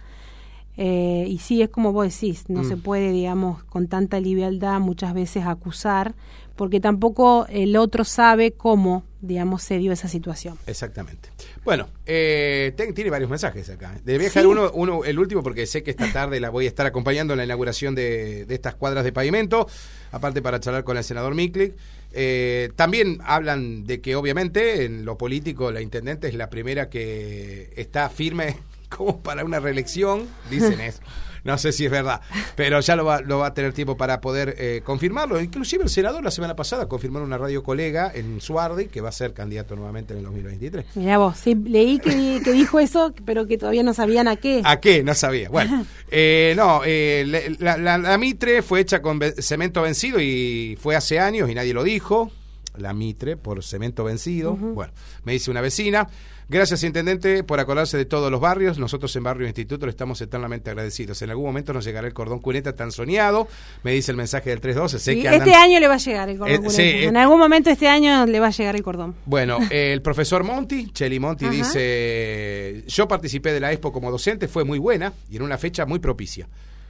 eh, 0.78 1.26
y 1.28 1.40
sí, 1.40 1.64
es 1.64 1.70
como 1.70 1.92
vos 1.92 2.08
decís, 2.08 2.46
no 2.50 2.64
se 2.64 2.76
mm. 2.76 2.82
puede, 2.82 3.12
digamos, 3.12 3.64
con 3.64 3.88
tanta 3.88 4.20
liviandad 4.20 4.80
muchas 4.80 5.16
veces 5.16 5.44
acusar, 5.46 6.14
porque 6.56 6.80
tampoco 6.80 7.48
el 7.50 7.76
otro 7.78 8.04
sabe 8.04 8.52
cómo, 8.52 9.04
digamos, 9.22 9.64
se 9.64 9.80
dio 9.80 9.92
esa 9.92 10.08
situación. 10.08 10.58
Exactamente. 10.68 11.30
Bueno, 11.66 11.88
eh, 12.06 12.74
tiene 12.94 13.10
varios 13.10 13.30
mensajes 13.30 13.70
acá. 13.72 14.00
Debe 14.06 14.26
dejar 14.26 14.46
uno, 14.46 14.72
uno, 14.74 15.04
el 15.04 15.18
último, 15.18 15.42
porque 15.42 15.66
sé 15.66 15.82
que 15.82 15.92
esta 15.92 16.12
tarde 16.14 16.40
la 16.40 16.52
voy 16.52 16.66
a 16.66 16.68
estar 16.68 16.86
acompañando 16.86 17.34
en 17.34 17.38
la 17.38 17.46
inauguración 17.46 17.96
de, 17.96 18.46
estas 18.50 18.76
cuadras 18.76 19.04
de 19.04 19.12
pavimento, 19.12 19.68
aparte 20.12 20.44
para 20.44 20.60
charlar 20.60 20.84
con 20.84 20.96
el 20.98 21.04
senador 21.04 21.34
Miklik. 21.34 21.74
Eh, 22.14 22.70
también 22.76 23.20
hablan 23.24 23.86
de 23.86 24.00
que 24.00 24.16
obviamente 24.16 24.86
en 24.86 25.06
lo 25.06 25.18
político 25.18 25.72
la 25.72 25.82
intendente 25.82 26.28
es 26.28 26.36
la 26.36 26.50
primera 26.50 26.90
que 26.90 27.74
está 27.76 28.10
firme 28.10 28.56
como 28.96 29.20
para 29.20 29.44
una 29.44 29.60
reelección, 29.60 30.28
dicen 30.50 30.80
eso. 30.82 31.02
No 31.44 31.58
sé 31.58 31.72
si 31.72 31.86
es 31.86 31.92
verdad, 31.92 32.20
pero 32.58 32.82
ya 32.82 32.98
lo 32.98 33.06
va, 33.06 33.22
lo 33.22 33.40
va 33.40 33.48
a 33.48 33.54
tener 33.54 33.72
tiempo 33.72 33.96
para 33.96 34.20
poder 34.20 34.56
eh, 34.58 34.82
confirmarlo. 34.84 35.40
Inclusive 35.40 35.84
el 35.84 35.90
senador 35.90 36.22
la 36.22 36.30
semana 36.30 36.58
pasada 36.58 36.90
confirmó 36.90 37.20
en 37.20 37.24
una 37.24 37.38
radio 37.38 37.64
colega 37.64 38.12
en 38.14 38.42
Suardi 38.42 38.88
que 38.88 39.00
va 39.00 39.10
a 39.10 39.14
ser 39.14 39.34
candidato 39.34 39.74
nuevamente 39.78 40.12
en 40.12 40.20
el 40.20 40.26
2023. 40.26 40.86
Mira 40.96 41.18
vos, 41.20 41.38
sí, 41.38 41.56
leí 41.56 42.00
que, 42.00 42.42
dijo 42.52 42.80
eso, 42.80 43.14
pero 43.26 43.48
que 43.48 43.58
todavía 43.58 43.84
no 43.84 43.94
sabían 43.94 44.28
a 44.28 44.36
qué. 44.36 44.62
¿A 44.66 44.82
qué? 44.82 45.04
No 45.04 45.14
sabía. 45.14 45.48
Bueno, 45.48 45.86
eh, 46.12 46.54
no, 46.58 46.82
eh, 46.86 47.56
la, 47.60 47.78
la 47.78 48.18
Mitre 48.18 48.62
fue 48.62 48.82
hecha 48.82 49.02
con 49.02 49.22
cemento 49.38 49.82
vencido 49.82 50.20
y 50.20 50.78
fue 50.82 50.98
hace 50.98 51.18
años 51.18 51.50
y 51.50 51.56
nadie 51.56 51.74
lo 51.74 51.84
dijo. 51.86 52.30
La 52.76 52.94
Mitre 52.94 53.38
por 53.38 53.64
cemento 53.64 54.04
vencido. 54.04 54.54
Bueno, 54.56 54.92
me 55.24 55.32
dice 55.32 55.50
una 55.50 55.62
vecina. 55.62 56.08
Gracias, 56.50 56.82
Intendente, 56.86 57.44
por 57.44 57.60
acordarse 57.60 57.98
de 57.98 58.06
todos 58.06 58.32
los 58.32 58.40
barrios. 58.40 58.80
Nosotros 58.80 59.14
en 59.18 59.24
Barrio 59.24 59.48
Instituto 59.48 59.86
le 59.86 59.90
estamos 59.90 60.22
eternamente 60.22 60.70
agradecidos. 60.70 61.22
En 61.22 61.30
algún 61.30 61.46
momento 61.46 61.74
nos 61.74 61.84
llegará 61.84 62.08
el 62.08 62.14
cordón 62.14 62.40
cuneta 62.40 62.74
tan 62.74 62.94
soñado. 62.94 63.50
Me 63.84 63.92
dice 63.92 64.12
el 64.12 64.18
mensaje 64.18 64.52
del 64.52 64.62
312. 64.62 65.00
Sé 65.00 65.22
que 65.22 65.28
Este 65.28 65.54
año 65.54 65.78
le 65.82 65.90
va 65.90 65.96
a 65.96 65.98
llegar 65.98 66.30
el 66.30 66.38
cordón 66.38 66.56
eh, 66.56 66.60
cuneta. 66.60 66.82
en 66.84 67.18
algún 67.18 67.38
momento 67.38 67.70
este 67.70 67.90
año 67.90 68.26
le 68.26 68.40
va 68.40 68.48
a 68.48 68.52
llegar 68.52 68.78
el 68.78 68.84
cordón. 68.84 69.16
Bueno, 69.26 69.60
el 69.70 70.02
profesor 70.02 70.46
Monti, 70.46 70.90
Cheli 70.94 71.20
Monti, 71.20 71.50
dice: 71.50 72.86
Yo 72.88 73.10
participé 73.10 73.52
de 73.52 73.60
la 73.60 73.74
Expo 73.74 73.92
como 73.92 74.10
docente, 74.10 74.48
fue 74.48 74.64
muy 74.64 74.80
buena 74.80 75.12
y 75.30 75.36
en 75.36 75.42
una 75.42 75.58
fecha 75.58 75.86
muy 75.86 76.00
propicia 76.00 76.48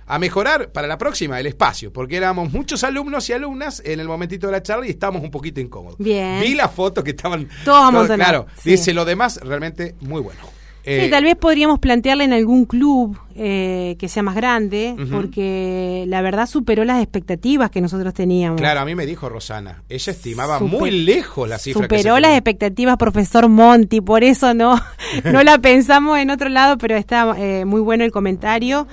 a 0.07 0.19
mejorar 0.19 0.71
para 0.71 0.87
la 0.87 0.97
próxima 0.97 1.39
el 1.39 1.45
espacio, 1.47 1.91
porque 1.91 2.15
éramos 2.15 2.51
muchos 2.51 2.83
alumnos 2.83 3.29
y 3.29 3.33
alumnas 3.33 3.81
en 3.85 3.99
el 3.99 4.07
momentito 4.07 4.47
de 4.47 4.53
la 4.53 4.63
charla 4.63 4.87
y 4.87 4.91
estábamos 4.91 5.21
un 5.21 5.31
poquito 5.31 5.59
incómodos. 5.59 5.97
Bien. 5.99 6.39
Vi 6.41 6.55
las 6.55 6.71
fotos 6.71 7.03
que 7.03 7.11
estaban 7.11 7.47
todos, 7.65 8.07
claro, 8.07 8.47
dice 8.63 8.93
lo 8.93 9.03
demás 9.03 9.39
realmente 9.43 9.95
muy 9.99 10.21
bueno. 10.21 10.39
sí, 10.85 10.91
eh, 10.91 11.09
tal 11.09 11.25
vez 11.25 11.35
podríamos 11.35 11.79
plantearle 11.79 12.23
en 12.23 12.31
algún 12.31 12.65
club 12.65 13.17
eh, 13.35 13.97
que 13.99 14.07
sea 14.07 14.23
más 14.23 14.35
grande, 14.35 14.95
porque 15.11 16.05
la 16.07 16.21
verdad 16.21 16.47
superó 16.47 16.85
las 16.85 17.03
expectativas 17.03 17.69
que 17.69 17.81
nosotros 17.81 18.13
teníamos. 18.13 18.61
Claro, 18.61 18.79
a 18.79 18.85
mí 18.85 18.95
me 18.95 19.05
dijo 19.05 19.27
Rosana, 19.27 19.83
ella 19.89 20.11
estimaba 20.13 20.61
muy 20.61 20.91
lejos 20.91 21.49
las 21.49 21.63
cifras. 21.63 21.83
Superó 21.83 22.17
las 22.19 22.31
expectativas, 22.31 22.95
profesor 22.95 23.49
Monti, 23.49 23.99
por 23.99 24.23
eso 24.23 24.53
no, 24.53 24.81
no 25.25 25.43
la 25.43 25.57
pensamos 25.57 26.17
en 26.17 26.29
otro 26.29 26.47
lado, 26.47 26.77
pero 26.77 26.95
está 26.95 27.35
eh, 27.37 27.65
muy 27.65 27.81
bueno 27.81 28.05
el 28.05 28.11
comentario. 28.11 28.87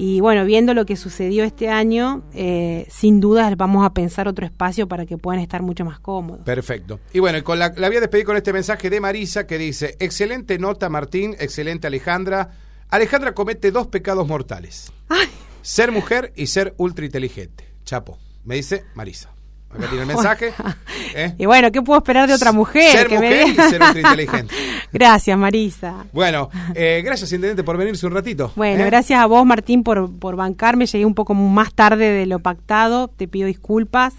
Y 0.00 0.20
bueno, 0.20 0.44
viendo 0.44 0.74
lo 0.74 0.86
que 0.86 0.94
sucedió 0.94 1.42
este 1.42 1.70
año, 1.70 2.22
eh, 2.32 2.86
sin 2.88 3.18
duda 3.18 3.52
vamos 3.56 3.84
a 3.84 3.92
pensar 3.92 4.28
otro 4.28 4.46
espacio 4.46 4.86
para 4.86 5.06
que 5.06 5.18
puedan 5.18 5.40
estar 5.40 5.60
mucho 5.60 5.84
más 5.84 5.98
cómodos. 5.98 6.44
Perfecto. 6.44 7.00
Y 7.12 7.18
bueno, 7.18 7.42
con 7.42 7.58
la, 7.58 7.72
la 7.76 7.88
voy 7.88 7.96
a 7.96 8.00
despedir 8.00 8.24
con 8.24 8.36
este 8.36 8.52
mensaje 8.52 8.90
de 8.90 9.00
Marisa 9.00 9.44
que 9.44 9.58
dice, 9.58 9.96
excelente 9.98 10.56
nota 10.60 10.88
Martín, 10.88 11.34
excelente 11.40 11.88
Alejandra. 11.88 12.50
Alejandra 12.90 13.34
comete 13.34 13.72
dos 13.72 13.88
pecados 13.88 14.28
mortales. 14.28 14.92
Ser 15.62 15.90
mujer 15.90 16.32
y 16.36 16.46
ser 16.46 16.74
ultra 16.76 17.04
inteligente. 17.04 17.64
Chapo, 17.84 18.18
me 18.44 18.54
dice 18.54 18.84
Marisa. 18.94 19.37
Acá 19.70 19.86
tiene 19.88 20.02
el 20.02 20.06
mensaje. 20.06 20.52
¿eh? 21.14 21.34
Y 21.38 21.46
bueno, 21.46 21.70
¿qué 21.70 21.82
puedo 21.82 21.98
esperar 21.98 22.26
de 22.26 22.34
otra 22.34 22.52
mujer? 22.52 22.90
Ser 22.90 23.10
mujer 23.10 23.48
y 23.48 23.54
ser 23.54 23.82
inteligente. 23.96 24.54
gracias, 24.92 25.38
Marisa. 25.38 26.06
Bueno, 26.12 26.48
eh, 26.74 27.02
gracias, 27.04 27.32
Intendente, 27.32 27.64
por 27.64 27.76
venirse 27.76 28.06
un 28.06 28.14
ratito. 28.14 28.52
Bueno, 28.56 28.84
¿eh? 28.84 28.86
gracias 28.86 29.20
a 29.20 29.26
vos, 29.26 29.44
Martín, 29.44 29.82
por, 29.82 30.10
por 30.18 30.36
bancarme. 30.36 30.86
Llegué 30.86 31.04
un 31.04 31.14
poco 31.14 31.34
más 31.34 31.74
tarde 31.74 32.10
de 32.10 32.26
lo 32.26 32.38
pactado. 32.38 33.08
Te 33.08 33.28
pido 33.28 33.46
disculpas. 33.46 34.14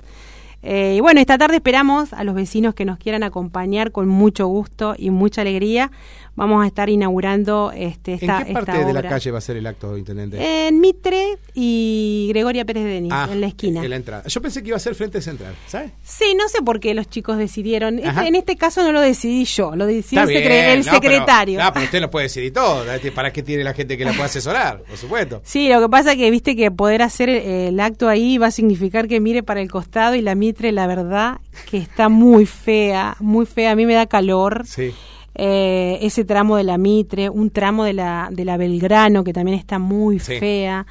y 0.61 0.99
bueno, 0.99 1.19
esta 1.19 1.37
tarde 1.37 1.55
esperamos 1.55 2.13
a 2.13 2.23
los 2.23 2.35
vecinos 2.35 2.75
que 2.75 2.85
nos 2.85 2.99
quieran 2.99 3.23
acompañar 3.23 3.91
con 3.91 4.07
mucho 4.07 4.45
gusto 4.45 4.93
y 4.97 5.09
mucha 5.09 5.41
alegría 5.41 5.91
vamos 6.39 6.63
a 6.63 6.67
estar 6.67 6.89
inaugurando 6.89 7.73
este, 7.75 8.13
esta 8.13 8.39
¿En 8.39 8.45
qué 8.45 8.53
parte 8.53 8.85
de 8.85 8.93
la 8.93 9.03
calle 9.03 9.29
va 9.29 9.39
a 9.39 9.41
ser 9.41 9.57
el 9.57 9.67
acto, 9.67 9.97
intendente? 9.97 10.67
En 10.67 10.79
Mitre 10.79 11.37
y 11.53 12.27
Gregoria 12.29 12.63
Pérez 12.63 12.85
de 12.85 12.89
Denis, 12.91 13.11
ah, 13.13 13.27
en 13.29 13.41
la 13.41 13.47
esquina. 13.47 13.83
En 13.83 13.89
la 13.89 13.97
entrada. 13.97 14.23
Yo 14.25 14.41
pensé 14.41 14.61
que 14.61 14.69
iba 14.69 14.77
a 14.77 14.79
ser 14.79 14.95
frente 14.95 15.21
central, 15.21 15.53
¿sabes? 15.67 15.91
Sí, 16.01 16.33
no 16.37 16.47
sé 16.47 16.61
por 16.61 16.79
qué 16.79 16.93
los 16.93 17.09
chicos 17.09 17.37
decidieron. 17.37 17.99
Este, 17.99 18.27
en 18.27 18.35
este 18.35 18.55
caso 18.55 18.83
no 18.83 18.93
lo 18.93 19.01
decidí 19.01 19.43
yo, 19.43 19.75
lo 19.75 19.85
decidió 19.85 20.23
el, 20.23 20.83
secretario. 20.85 21.61
no, 21.61 21.73
pero 21.73 21.85
usted 21.85 21.99
lo 21.99 22.09
puede 22.09 22.27
decidir 22.27 22.53
todo. 22.53 22.85
¿Para 23.13 23.33
qué 23.33 23.43
tiene 23.43 23.65
la 23.65 23.73
gente 23.73 23.97
que 23.97 24.05
la 24.05 24.11
puede 24.11 24.25
asesorar? 24.25 24.81
Por 24.83 24.97
supuesto. 24.97 25.41
Sí, 25.49 25.67
lo 25.67 25.81
que 25.81 25.89
pasa 25.89 26.11
es 26.11 26.17
que 26.17 26.29
viste 26.29 26.55
que 26.55 26.69
poder 26.69 27.01
hacer 27.01 27.27
el 27.27 27.79
acto 27.79 28.07
ahí 28.07 28.37
va 28.37 28.47
a 28.47 28.51
significar 28.51 29.07
que 29.07 29.19
mire 29.19 29.41
para 29.41 29.61
el 29.61 29.69
costado 29.69 30.15
y 30.15 30.21
la 30.21 30.35
Mitre, 30.35 30.71
la 30.71 30.85
verdad, 30.85 31.39
que 31.69 31.77
está 31.77 32.07
muy 32.07 32.45
fea, 32.45 33.17
muy 33.19 33.45
fea. 33.45 33.71
A 33.71 33.75
mí 33.75 33.85
me 33.85 33.95
da 33.95 34.05
calor. 34.05 34.63
Sí. 34.65 34.93
Eh, 35.36 35.99
ese 36.01 36.25
tramo 36.25 36.57
de 36.57 36.63
la 36.63 36.77
Mitre, 36.77 37.30
un 37.30 37.49
tramo 37.49 37.84
de 37.84 37.93
la, 37.93 38.30
de 38.32 38.45
la 38.45 38.57
Belgrano 38.57 39.23
que 39.23 39.34
también 39.34 39.57
está 39.57 39.80
muy 39.80 40.19
Sí. 40.19 40.38
fea. 40.39 40.86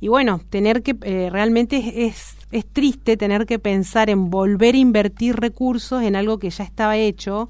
Y 0.00 0.08
bueno, 0.08 0.40
tener 0.50 0.82
que, 0.82 0.96
eh, 1.02 1.28
realmente 1.30 1.76
es, 1.78 1.94
es, 1.96 2.36
es 2.52 2.66
triste 2.66 3.16
tener 3.16 3.46
que 3.46 3.58
pensar 3.58 4.10
en 4.10 4.30
volver 4.30 4.74
a 4.74 4.78
invertir 4.78 5.36
recursos 5.36 6.02
en 6.02 6.16
algo 6.16 6.38
que 6.38 6.50
ya 6.50 6.64
estaba 6.64 6.96
hecho 6.96 7.48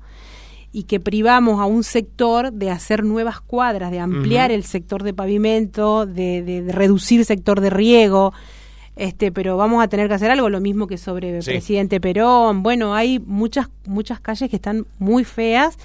y 0.72 0.85
que 0.85 1.01
privamos 1.01 1.61
a 1.61 1.64
un 1.64 1.83
sector 1.85 2.53
de 2.53 2.70
hacer 2.70 3.03
nuevas 3.03 3.41
cuadras, 3.41 3.91
de 3.91 3.99
ampliar 3.99 4.51
el 4.53 4.62
sector 4.64 5.03
de 5.03 5.14
pavimento, 5.14 6.07
de, 6.07 6.43
de- 6.43 6.62
de 6.62 6.72
reducir 6.72 7.24
sector 7.24 7.61
de 7.61 7.70
riego. 7.70 8.33
Este, 8.95 9.31
pero 9.33 9.57
vamos 9.57 9.83
a 9.83 9.89
tener 9.89 10.09
que 10.09 10.14
hacer 10.14 10.31
algo, 10.31 10.49
lo 10.49 10.61
mismo 10.61 10.87
que 10.87 10.97
sobre 10.99 11.43
Sí. 11.43 11.51
Presidente 11.51 12.01
Perón. 12.01 12.62
Bueno, 12.62 12.95
hay 12.95 13.18
muchas 13.18 13.68
muchas 13.87 14.20
calles 14.20 14.49
que 14.51 14.57
están 14.57 14.87
muy 14.99 15.24
feas 15.24 15.77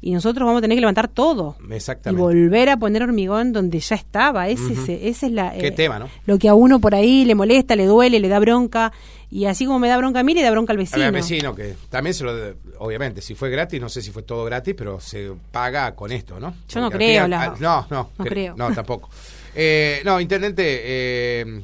y 0.00 0.12
nosotros 0.12 0.46
vamos 0.46 0.58
a 0.58 0.62
tener 0.62 0.76
que 0.76 0.80
levantar 0.80 1.08
todo 1.08 1.56
y 1.68 1.74
Exactamente. 1.74 2.22
volver 2.22 2.68
a 2.70 2.76
poner 2.76 3.02
hormigón 3.02 3.52
donde 3.52 3.80
ya 3.80 3.96
estaba. 3.96 4.48
Ese, 4.48 4.62
Ujú. 4.72 4.82
ese- 4.82 5.08
ese 5.08 5.26
es 5.26 5.32
la 5.32 5.52
Qué 5.52 5.68
eh, 5.68 5.70
tema, 5.72 5.98
¿no? 5.98 6.08
lo 6.26 6.38
que 6.38 6.48
a 6.48 6.54
uno 6.54 6.80
por 6.80 6.94
ahí 6.94 7.24
le 7.24 7.34
molesta, 7.34 7.74
le 7.76 7.86
duele, 7.86 8.20
le 8.20 8.28
da 8.28 8.38
bronca 8.38 8.92
y 9.30 9.44
así 9.44 9.66
como 9.66 9.78
me 9.78 9.88
da 9.88 9.96
bronca 9.98 10.20
a 10.20 10.22
mí 10.22 10.32
le 10.34 10.42
da 10.42 10.50
bronca 10.50 10.72
al 10.72 10.78
vecino. 10.78 11.00
ver, 11.00 11.12
vecino, 11.12 11.54
que 11.54 11.74
también 11.90 12.14
se 12.14 12.24
lo. 12.24 12.32
Obviamente, 12.78 13.20
si 13.20 13.34
fue 13.34 13.50
gratis, 13.50 13.80
no 13.80 13.88
sé 13.88 14.00
si 14.02 14.10
fue 14.10 14.22
todo 14.22 14.44
gratis, 14.44 14.74
pero 14.78 15.00
se 15.00 15.32
paga 15.52 15.94
con 15.94 16.12
esto, 16.12 16.38
¿no? 16.40 16.54
Yo 16.68 16.80
no 16.80 16.90
creo, 16.90 17.24
al 17.24 17.30
la- 17.30 17.42
ah, 17.42 17.56
no, 17.60 17.86
no. 17.90 18.10
no 18.18 18.24
cre- 18.24 18.28
creo. 18.28 18.54
No, 18.56 18.72
tampoco. 18.72 19.10
Eh, 19.54 20.00
no, 20.04 20.20
intendente. 20.20 20.62
eh, 20.82 21.62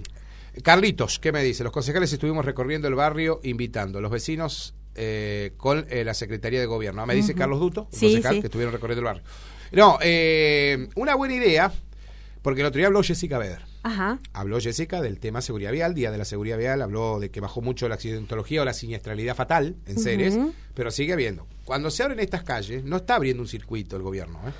Carlitos, 0.63 1.19
¿qué 1.19 1.33
me 1.33 1.43
dice? 1.43 1.65
Los 1.65 1.73
concejales 1.73 2.13
estuvimos 2.13 2.45
recorriendo 2.45 2.87
el 2.87 2.95
barrio 2.95 3.41
invitando 3.43 3.99
a 3.99 4.01
los 4.03 4.11
vecinos 4.11 4.75
eh, 4.95 5.53
con 5.57 5.87
eh, 5.89 6.05
la 6.05 6.15
Secretaría 6.15 6.61
de 6.61 6.67
Gobierno. 6.67 7.05
Me 7.07 7.15
dice 7.15 7.35
Carlos 7.35 7.61
Duto, 7.61 7.89
un 7.93 7.99
Sí, 7.99 8.07
concejal 8.13 8.35
sí. 8.35 8.41
que 8.41 8.47
estuvieron 8.47 8.73
recorriendo 8.73 9.01
el 9.01 9.05
barrio. 9.05 9.23
No, 9.73 9.99
eh, 10.03 10.89
una 10.95 11.15
buena 11.15 11.35
idea, 11.35 11.73
porque 12.43 12.61
el 12.61 12.67
otro 12.67 12.79
día 12.79 12.87
habló 12.87 13.03
Jessica 13.03 13.39
Beder. 13.39 13.63
Ajá. 13.83 14.19
Habló 14.33 14.61
Jessica 14.61 15.03
del 15.03 15.19
tema 15.21 15.41
seguridad 15.43 15.73
vial, 15.73 15.95
Día 15.95 16.11
de 16.11 16.17
la 16.19 16.25
Seguridad 16.25 16.57
Vial, 16.57 16.81
habló 16.81 17.19
de 17.21 17.31
que 17.31 17.41
bajó 17.41 17.61
mucho 17.61 17.87
la 17.89 17.97
accidentología 17.97 18.63
o 18.63 18.65
la 18.65 18.73
siniestralidad 18.73 19.35
fatal 19.37 19.77
en 19.87 19.99
Ceres, 19.99 20.39
pero 20.75 20.91
sigue 20.91 21.13
habiendo. 21.13 21.47
Cuando 21.65 21.91
se 21.91 22.03
abren 22.03 22.21
estas 22.21 22.45
calles, 22.45 22.83
no 22.85 22.97
está 22.97 23.17
abriendo 23.17 23.43
un 23.43 23.49
circuito 23.49 23.97
el 23.97 24.03
gobierno, 24.03 24.39
¿eh? 24.49 24.53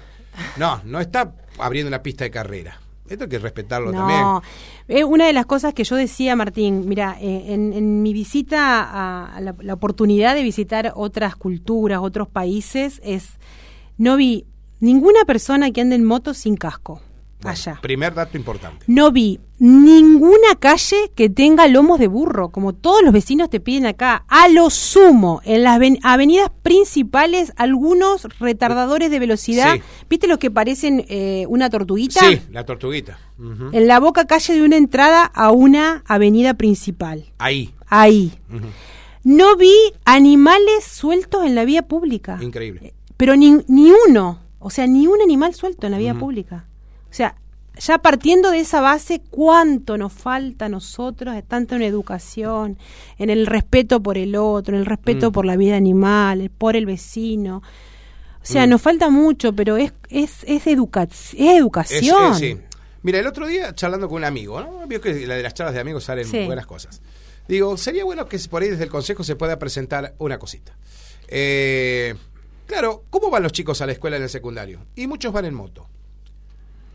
No, 0.57 0.83
no 0.85 1.01
está 1.01 1.35
abriendo 1.59 1.89
una 1.89 2.03
pista 2.03 2.25
de 2.25 2.31
carrera. 2.31 2.81
Esto 3.09 3.25
hay 3.25 3.31
que 3.31 3.39
respetarlo 3.39 3.93
también. 3.93 4.21
No, 4.21 4.43
es 4.89 5.05
una 5.05 5.27
de 5.27 5.33
las 5.33 5.45
cosas 5.47 5.75
que 5.75 5.85
yo 5.85 5.97
decía, 5.97 6.37
Martín, 6.37 6.89
mira, 6.89 7.17
eh, 7.21 7.53
en, 7.53 7.73
en 7.73 8.03
mi 8.03 8.13
visita 8.13 8.83
a, 8.83 9.37
a 9.37 9.41
la, 9.41 9.55
la 9.61 9.75
oportunidad 9.75 10.35
de 10.35 10.43
visitar 10.43 10.93
otras 10.97 11.37
culturas, 11.37 12.01
otros 12.03 12.29
países, 12.29 13.01
es 13.05 13.39
no 13.99 14.17
vi 14.17 14.47
ninguna 14.81 15.25
persona 15.27 15.71
que 15.71 15.83
ande 15.83 15.97
en 15.97 16.05
moto 16.05 16.35
sin 16.35 16.57
casco 16.57 17.01
Bueno, 17.45 17.59
allá. 17.59 17.79
Primer 17.81 18.13
dato 18.15 18.37
importante. 18.37 18.85
No 18.89 19.13
vi 19.13 19.39
ninguna 19.59 20.57
calle 20.59 20.97
que 21.15 21.31
tenga 21.31 21.69
lomos 21.69 21.99
de 21.99 22.09
burro, 22.09 22.49
como 22.51 22.73
todos 22.75 23.03
los 23.03 23.13
vecinos 23.13 23.49
te 23.51 23.61
piden 23.61 23.87
acá. 23.87 24.25
A 24.29 24.49
lo 24.49 24.69
sumo, 24.71 25.41
en 25.45 25.63
las 25.63 25.79
ven- 25.79 25.99
avenidas 26.03 26.51
principales, 26.63 27.53
algunos 27.57 28.25
retardadores 28.41 29.11
de 29.11 29.19
velocidad. 29.19 29.75
Sí. 29.75 29.83
¿Viste 30.11 30.27
los 30.27 30.39
que 30.39 30.51
parecen 30.51 31.05
eh, 31.09 31.47
una 31.49 31.71
tortuguita? 31.71 32.21
Sí, 32.21 32.41
la 32.51 32.65
tortuguita. 32.65 33.19
En 33.73 33.87
la 33.87 34.01
boca 34.01 34.27
calle 34.27 34.55
de 34.55 34.63
una 34.63 34.77
entrada 34.77 35.25
a 35.25 35.51
una 35.51 36.03
avenida 36.07 36.55
principal. 36.55 37.25
Ahí. 37.39 37.75
Ahí. 37.89 38.33
No 39.23 39.57
vi 39.57 39.73
animales 40.05 40.85
sueltos 40.85 41.45
en 41.47 41.55
la 41.55 41.65
vía 41.65 41.83
pública. 41.83 42.39
Increíble. 42.43 42.93
Pero 43.17 43.37
ni, 43.37 43.59
ni 43.69 43.91
uno. 44.09 44.41
O 44.59 44.71
sea, 44.71 44.87
ni 44.87 45.07
un 45.07 45.21
animal 45.23 45.55
suelto 45.55 45.87
en 45.87 45.93
la 45.93 45.99
vía 45.99 46.15
pública. 46.15 46.67
O 47.15 47.17
sea, 47.17 47.37
ya 47.79 47.99
partiendo 47.99 48.51
de 48.51 48.59
esa 48.59 48.81
base, 48.81 49.23
¿cuánto 49.31 49.97
nos 49.97 50.13
falta 50.13 50.65
a 50.65 50.69
nosotros, 50.69 51.33
tanto 51.47 51.77
en 51.77 51.83
educación, 51.83 52.77
en 53.19 53.31
el 53.31 53.47
respeto 53.47 54.03
por 54.03 54.19
el 54.19 54.35
otro, 54.35 54.75
en 54.75 54.81
el 54.81 54.87
respeto 54.87 55.31
Mm. 55.31 55.33
por 55.33 55.45
la 55.45 55.55
vida 55.57 55.77
animal, 55.77 56.51
por 56.59 56.75
el 56.75 56.87
vecino? 56.87 57.59
O 58.43 58.47
sea, 58.47 58.67
Mm. 58.67 58.71
nos 58.71 58.83
falta 58.83 59.11
mucho, 59.11 59.53
pero 59.53 59.77
es, 59.77 59.93
es, 60.09 60.39
es, 60.43 60.67
educa- 60.67 61.05
es 61.05 61.35
Es- 61.35 61.57
educación. 61.57 62.33
es- 62.33 62.39
sí. 62.39 62.59
Mira, 63.03 63.21
el 63.21 63.29
otro 63.29 63.47
día 63.47 63.73
charlando 63.77 64.09
con 64.09 64.17
un 64.17 64.25
amigo, 64.25 64.61
¿no? 64.61 64.85
Vio 64.89 65.01
que 65.01 65.25
la 65.27 65.35
de 65.37 65.43
las 65.45 65.55
charlas 65.55 65.75
de 65.75 65.81
amigos 65.81 66.03
salen 66.03 66.27
Sí. 66.27 66.47
buenas 66.47 66.67
cosas. 66.67 67.01
Digo, 67.47 67.77
sería 67.77 68.05
bueno 68.05 68.27
que 68.29 68.39
por 68.51 68.63
ahí 68.63 68.71
desde 68.71 68.85
el 68.85 68.91
consejo 68.91 69.23
se 69.23 69.37
pueda 69.37 69.57
presentar 69.61 70.15
una 70.19 70.39
cosita. 70.39 70.73
Eh, 71.29 72.15
claro, 72.67 73.05
¿cómo 73.11 73.31
van 73.31 73.43
los 73.43 73.53
chicos 73.53 73.81
a 73.83 73.87
la 73.87 73.93
escuela 73.93 74.17
en 74.17 74.23
el 74.25 74.31
secundario? 74.31 74.81
Y 74.97 75.07
muchos 75.07 75.33
van 75.33 75.45
en 75.45 75.55
moto. 75.55 75.87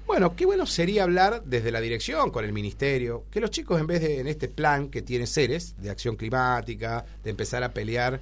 Bueno, 0.10 0.36
qué 0.36 0.48
bueno 0.48 0.66
sería 0.66 1.04
hablar 1.04 1.44
desde 1.46 1.72
la 1.72 1.80
dirección, 1.80 2.32
con 2.32 2.44
el 2.44 2.52
ministerio, 2.52 3.26
que 3.30 3.40
los 3.40 3.52
chicos 3.52 3.80
en 3.80 3.86
vez 3.86 4.02
de 4.02 4.20
en 4.20 4.26
este 4.28 4.48
plan 4.48 4.90
que 4.90 5.04
tiene 5.04 5.28
Ceres, 5.28 5.76
de 5.80 5.92
acción 5.92 6.16
climática, 6.16 7.06
de 7.24 7.30
empezar 7.30 7.64
a 7.64 7.76
pelear 7.76 8.20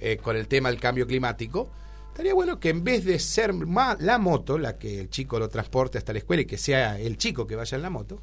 eh, 0.00 0.16
con 0.16 0.34
el 0.34 0.48
tema 0.48 0.70
del 0.70 0.80
cambio 0.80 1.06
climático, 1.06 1.70
estaría 2.08 2.34
bueno 2.34 2.58
que 2.58 2.70
en 2.70 2.82
vez 2.82 3.04
de 3.04 3.20
ser 3.20 3.52
ma- 3.52 3.96
la 4.00 4.18
moto 4.18 4.58
la 4.58 4.76
que 4.76 5.02
el 5.02 5.08
chico 5.08 5.38
lo 5.38 5.48
transporte 5.48 5.98
hasta 5.98 6.12
la 6.12 6.18
escuela 6.18 6.42
y 6.42 6.46
que 6.46 6.58
sea 6.58 6.98
el 6.98 7.16
chico 7.16 7.46
que 7.46 7.54
vaya 7.54 7.76
en 7.76 7.82
la 7.82 7.90
moto, 7.90 8.20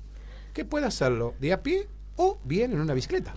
que 0.54 0.66
pueda 0.66 0.88
hacerlo 0.88 1.34
de 1.40 1.54
a 1.54 1.64
pie 1.64 1.88
o 2.18 2.40
bien 2.44 2.74
en 2.74 2.82
una 2.82 2.94
bicicleta. 2.94 3.34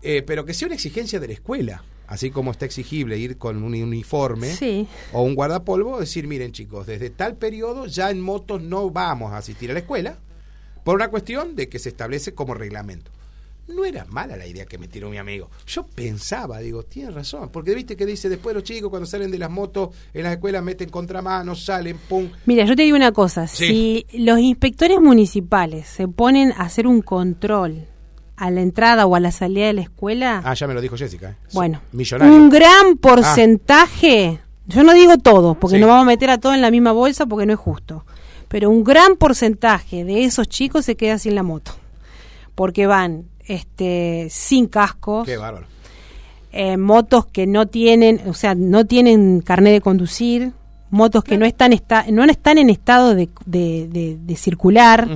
Eh, 0.00 0.22
pero 0.22 0.44
que 0.44 0.54
sea 0.54 0.66
una 0.66 0.76
exigencia 0.76 1.18
de 1.18 1.26
la 1.26 1.32
escuela, 1.32 1.82
así 2.12 2.30
como 2.30 2.50
está 2.50 2.64
exigible 2.66 3.18
ir 3.18 3.38
con 3.38 3.62
un 3.62 3.74
uniforme 3.74 4.52
Sí. 4.54 4.86
o 5.12 5.22
un 5.22 5.34
guardapolvo, 5.34 5.98
decir, 6.00 6.26
miren 6.26 6.52
chicos, 6.52 6.86
desde 6.86 7.10
tal 7.10 7.36
periodo 7.36 7.86
ya 7.86 8.10
en 8.10 8.20
motos 8.20 8.62
no 8.62 8.90
vamos 8.90 9.32
a 9.32 9.38
asistir 9.38 9.70
a 9.70 9.74
la 9.74 9.80
escuela 9.80 10.18
por 10.84 10.94
una 10.96 11.08
cuestión 11.08 11.54
de 11.56 11.68
que 11.68 11.78
se 11.78 11.88
establece 11.88 12.34
como 12.34 12.54
reglamento. 12.54 13.10
No 13.68 13.84
era 13.84 14.04
mala 14.06 14.36
la 14.36 14.44
idea 14.44 14.66
que 14.66 14.76
me 14.76 14.88
tiró 14.88 15.08
mi 15.08 15.18
amigo. 15.18 15.48
Yo 15.68 15.86
pensaba, 15.86 16.58
digo, 16.58 16.82
tiene 16.82 17.12
razón, 17.12 17.48
porque 17.52 17.74
viste 17.76 17.96
que 17.96 18.04
dice 18.04 18.28
después 18.28 18.54
los 18.56 18.64
chicos 18.64 18.90
cuando 18.90 19.06
salen 19.06 19.30
de 19.30 19.38
las 19.38 19.50
motos 19.50 19.90
en 20.12 20.24
las 20.24 20.32
escuelas 20.32 20.64
meten 20.64 20.88
contramanos, 20.90 21.64
salen, 21.64 21.96
pum. 22.08 22.28
Mira, 22.44 22.64
yo 22.64 22.74
te 22.74 22.82
digo 22.82 22.96
una 22.96 23.12
cosa, 23.12 23.46
Sí. 23.46 24.04
si 24.10 24.18
los 24.18 24.40
inspectores 24.40 25.00
municipales 25.00 25.86
se 25.86 26.08
ponen 26.08 26.50
a 26.52 26.62
hacer 26.62 26.88
un 26.88 27.02
control 27.02 27.86
a 28.44 28.50
la 28.50 28.60
entrada 28.60 29.06
o 29.06 29.14
a 29.14 29.20
la 29.20 29.30
salida 29.30 29.66
de 29.66 29.72
la 29.74 29.82
escuela, 29.82 30.42
Ah, 30.44 30.54
ya 30.54 30.66
me 30.66 30.74
lo 30.74 30.80
dijo 30.80 30.96
Jessica. 30.96 31.30
¿eh? 31.30 31.34
bueno, 31.52 31.80
Millonario. 31.92 32.34
un 32.34 32.50
gran 32.50 32.96
porcentaje, 32.96 34.40
yo 34.66 34.82
no 34.82 34.94
digo 34.94 35.16
todo, 35.18 35.54
porque 35.54 35.76
Sí. 35.76 35.80
no 35.80 35.86
vamos 35.88 36.02
a 36.02 36.06
meter 36.06 36.30
a 36.30 36.38
todo 36.38 36.54
en 36.54 36.60
la 36.60 36.70
misma 36.70 36.92
bolsa 36.92 37.26
porque 37.26 37.46
no 37.46 37.52
es 37.52 37.58
justo, 37.58 38.04
pero 38.48 38.70
un 38.70 38.82
gran 38.84 39.16
porcentaje 39.16 40.04
de 40.04 40.24
esos 40.24 40.48
chicos 40.48 40.84
se 40.84 40.96
queda 40.96 41.18
sin 41.18 41.34
la 41.34 41.42
moto, 41.42 41.72
porque 42.54 42.86
van 42.86 43.24
este 43.46 44.28
sin 44.30 44.66
cascos, 44.66 45.26
Qué 45.26 45.36
bárbaro. 45.36 45.66
eh, 46.52 46.76
motos 46.76 47.26
que 47.26 47.46
no 47.46 47.66
tienen, 47.66 48.22
o 48.26 48.34
sea, 48.34 48.54
no 48.54 48.84
tienen 48.86 49.40
carnet 49.40 49.72
de 49.72 49.80
conducir, 49.80 50.52
motos 50.90 51.24
que 51.24 51.38
no 51.38 51.46
están 51.46 51.72
esta- 51.72 52.04
no 52.10 52.24
están 52.24 52.58
en 52.58 52.70
estado 52.70 53.14
de, 53.14 53.28
de- 53.46 53.88
de- 53.88 54.18
de 54.20 54.36
circular. 54.36 55.08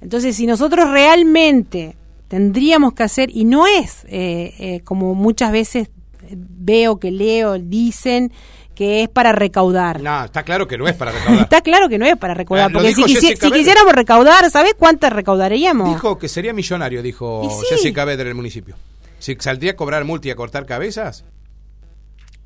Entonces, 0.00 0.34
si 0.36 0.46
nosotros 0.46 0.90
realmente 0.90 1.94
tendríamos 2.28 2.92
que 2.92 3.02
hacer, 3.02 3.30
y 3.34 3.44
no 3.44 3.66
es 3.66 4.04
eh, 4.08 4.54
eh, 4.58 4.80
como 4.84 5.14
muchas 5.14 5.50
veces 5.52 5.88
veo 6.30 6.98
que 7.00 7.10
leo, 7.10 7.58
dicen 7.58 8.32
que 8.74 9.02
es 9.02 9.08
para 9.08 9.32
recaudar. 9.32 10.00
No, 10.02 10.24
está 10.26 10.44
claro 10.44 10.68
que 10.68 10.78
no 10.78 10.86
es 10.86 10.94
para 10.94 11.10
recaudar. 11.10 11.40
Está 11.42 11.60
claro 11.62 11.88
que 11.88 11.98
no 11.98 12.06
es 12.06 12.16
para 12.16 12.34
recaudar, 12.34 12.66
Ah, 12.70 12.72
porque 12.72 12.94
si, 12.94 13.02
quisi- 13.02 13.52
quisiéramos 13.52 13.92
recaudar, 13.92 14.48
¿sabés 14.50 14.74
cuántas 14.78 15.12
recaudaríamos? 15.12 15.88
Dijo 15.92 16.16
que 16.18 16.28
sería 16.28 16.52
millonario, 16.52 17.02
dijo 17.02 17.42
sí. 17.50 17.66
Jessica 17.70 18.04
Beder 18.04 18.26
en 18.26 18.28
el 18.28 18.34
municipio. 18.36 18.76
Si 19.18 19.34
saldría 19.40 19.72
a 19.72 19.76
cobrar 19.76 20.04
multi 20.04 20.28
y 20.28 20.30
a 20.30 20.36
cortar 20.36 20.64
cabezas. 20.64 21.24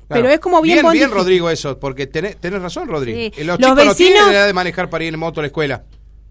Pero 0.07 0.27
es 0.29 0.39
como 0.39 0.61
bien 0.61 0.79
Bien, 0.81 0.91
bien, 0.91 1.11
Rodrigo, 1.11 1.49
eso, 1.49 1.79
porque 1.79 2.07
tenés, 2.07 2.37
tenés 2.37 2.61
razón, 2.61 2.87
Rodrigo. 2.87 3.17
Sí. 3.17 3.31
Eh, 3.41 3.43
Los, 3.45 3.59
Los 3.59 3.69
chicos 3.69 3.85
no 3.85 3.95
tienen 3.95 4.15
vecinos- 4.19 4.33
edad 4.33 4.45
de 4.47 4.53
manejar 4.53 4.89
para 4.89 5.03
ir 5.03 5.13
en 5.13 5.19
moto 5.19 5.39
a 5.39 5.43
la 5.43 5.47
escuela. 5.47 5.83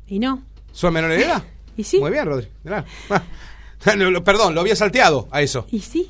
Y 0.07 0.19
no. 0.19 0.43
¿Son 0.73 0.93
menores 0.93 1.19
de 1.19 1.25
edad? 1.27 1.43
Y 1.77 1.85
sí. 1.85 1.99
Muy 1.99 2.11
bien. 2.11 2.29
Mirá. 2.65 2.85
Ah, 3.11 3.23
Perdón, 4.25 4.55
lo 4.55 4.61
había 4.61 4.77
salteado 4.77 5.29
a 5.31 5.43
eso. 5.43 5.67
Y 5.71 5.81
sí. 5.81 6.09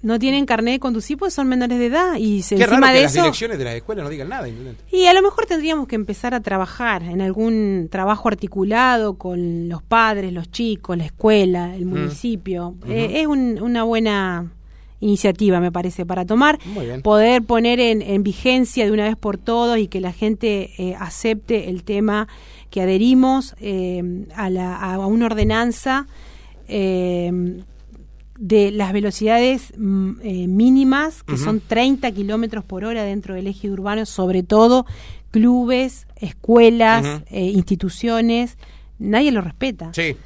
No 0.00 0.18
tienen 0.20 0.46
carnet 0.46 0.74
de 0.74 0.78
conducir 0.78 1.18
porque 1.18 1.32
son 1.32 1.48
menores 1.48 1.76
de 1.78 1.86
edad 1.86 2.14
y 2.16 2.42
se, 2.42 2.54
Qué 2.54 2.62
encima 2.62 2.82
raro 2.82 2.92
que 2.92 2.96
de 2.98 3.02
las 3.02 3.12
eso 3.12 3.22
direcciones 3.22 3.58
de 3.58 3.64
la 3.64 3.74
escuela 3.74 4.04
no 4.04 4.08
digan 4.08 4.28
nada. 4.28 4.48
intendente. 4.48 4.84
y 4.92 5.06
a 5.06 5.12
lo 5.12 5.22
mejor 5.22 5.46
tendríamos 5.46 5.88
que 5.88 5.96
empezar 5.96 6.34
a 6.34 6.40
trabajar 6.40 7.02
en 7.02 7.20
algún 7.20 7.88
trabajo 7.90 8.28
articulado 8.28 9.14
con 9.18 9.68
los 9.68 9.82
padres, 9.82 10.32
los 10.32 10.52
chicos, 10.52 10.96
la 10.96 11.04
escuela, 11.04 11.74
el 11.74 11.84
municipio. 11.86 12.76
Eh, 12.86 13.22
es 13.22 13.26
un- 13.26 13.60
una 13.60 13.82
buena 13.82 14.52
iniciativa, 15.00 15.58
me 15.60 15.72
parece, 15.72 16.06
para 16.06 16.24
tomar, 16.24 16.58
poder 17.02 17.42
poner 17.42 17.80
en, 17.80 18.00
en 18.02 18.22
vigencia 18.22 18.84
de 18.84 18.92
una 18.92 19.04
vez 19.04 19.16
por 19.16 19.36
todos 19.36 19.78
y 19.78 19.88
que 19.88 20.00
la 20.00 20.12
gente 20.12 20.70
eh, 20.78 20.94
acepte 20.98 21.68
el 21.70 21.82
tema 21.82 22.28
que 22.70 22.82
adherimos 22.82 23.54
eh, 23.60 24.26
a, 24.34 24.50
la, 24.50 24.76
a 24.76 25.06
una 25.06 25.26
ordenanza 25.26 26.06
eh, 26.68 27.62
de 28.38 28.70
las 28.70 28.92
velocidades 28.92 29.72
mm, 29.76 30.10
eh, 30.22 30.46
mínimas, 30.46 31.24
que 31.24 31.36
son 31.36 31.60
30 31.60 32.10
kilómetros 32.12 32.64
por 32.64 32.84
hora 32.84 33.02
dentro 33.02 33.34
del 33.34 33.48
eje 33.48 33.68
urbano, 33.68 34.06
sobre 34.06 34.44
todo 34.44 34.86
clubes, 35.30 36.06
escuelas, 36.16 37.22
eh, 37.30 37.46
instituciones, 37.46 38.56
nadie 38.98 39.32
lo 39.32 39.40
respeta. 39.40 39.92
Sí. 39.92 40.16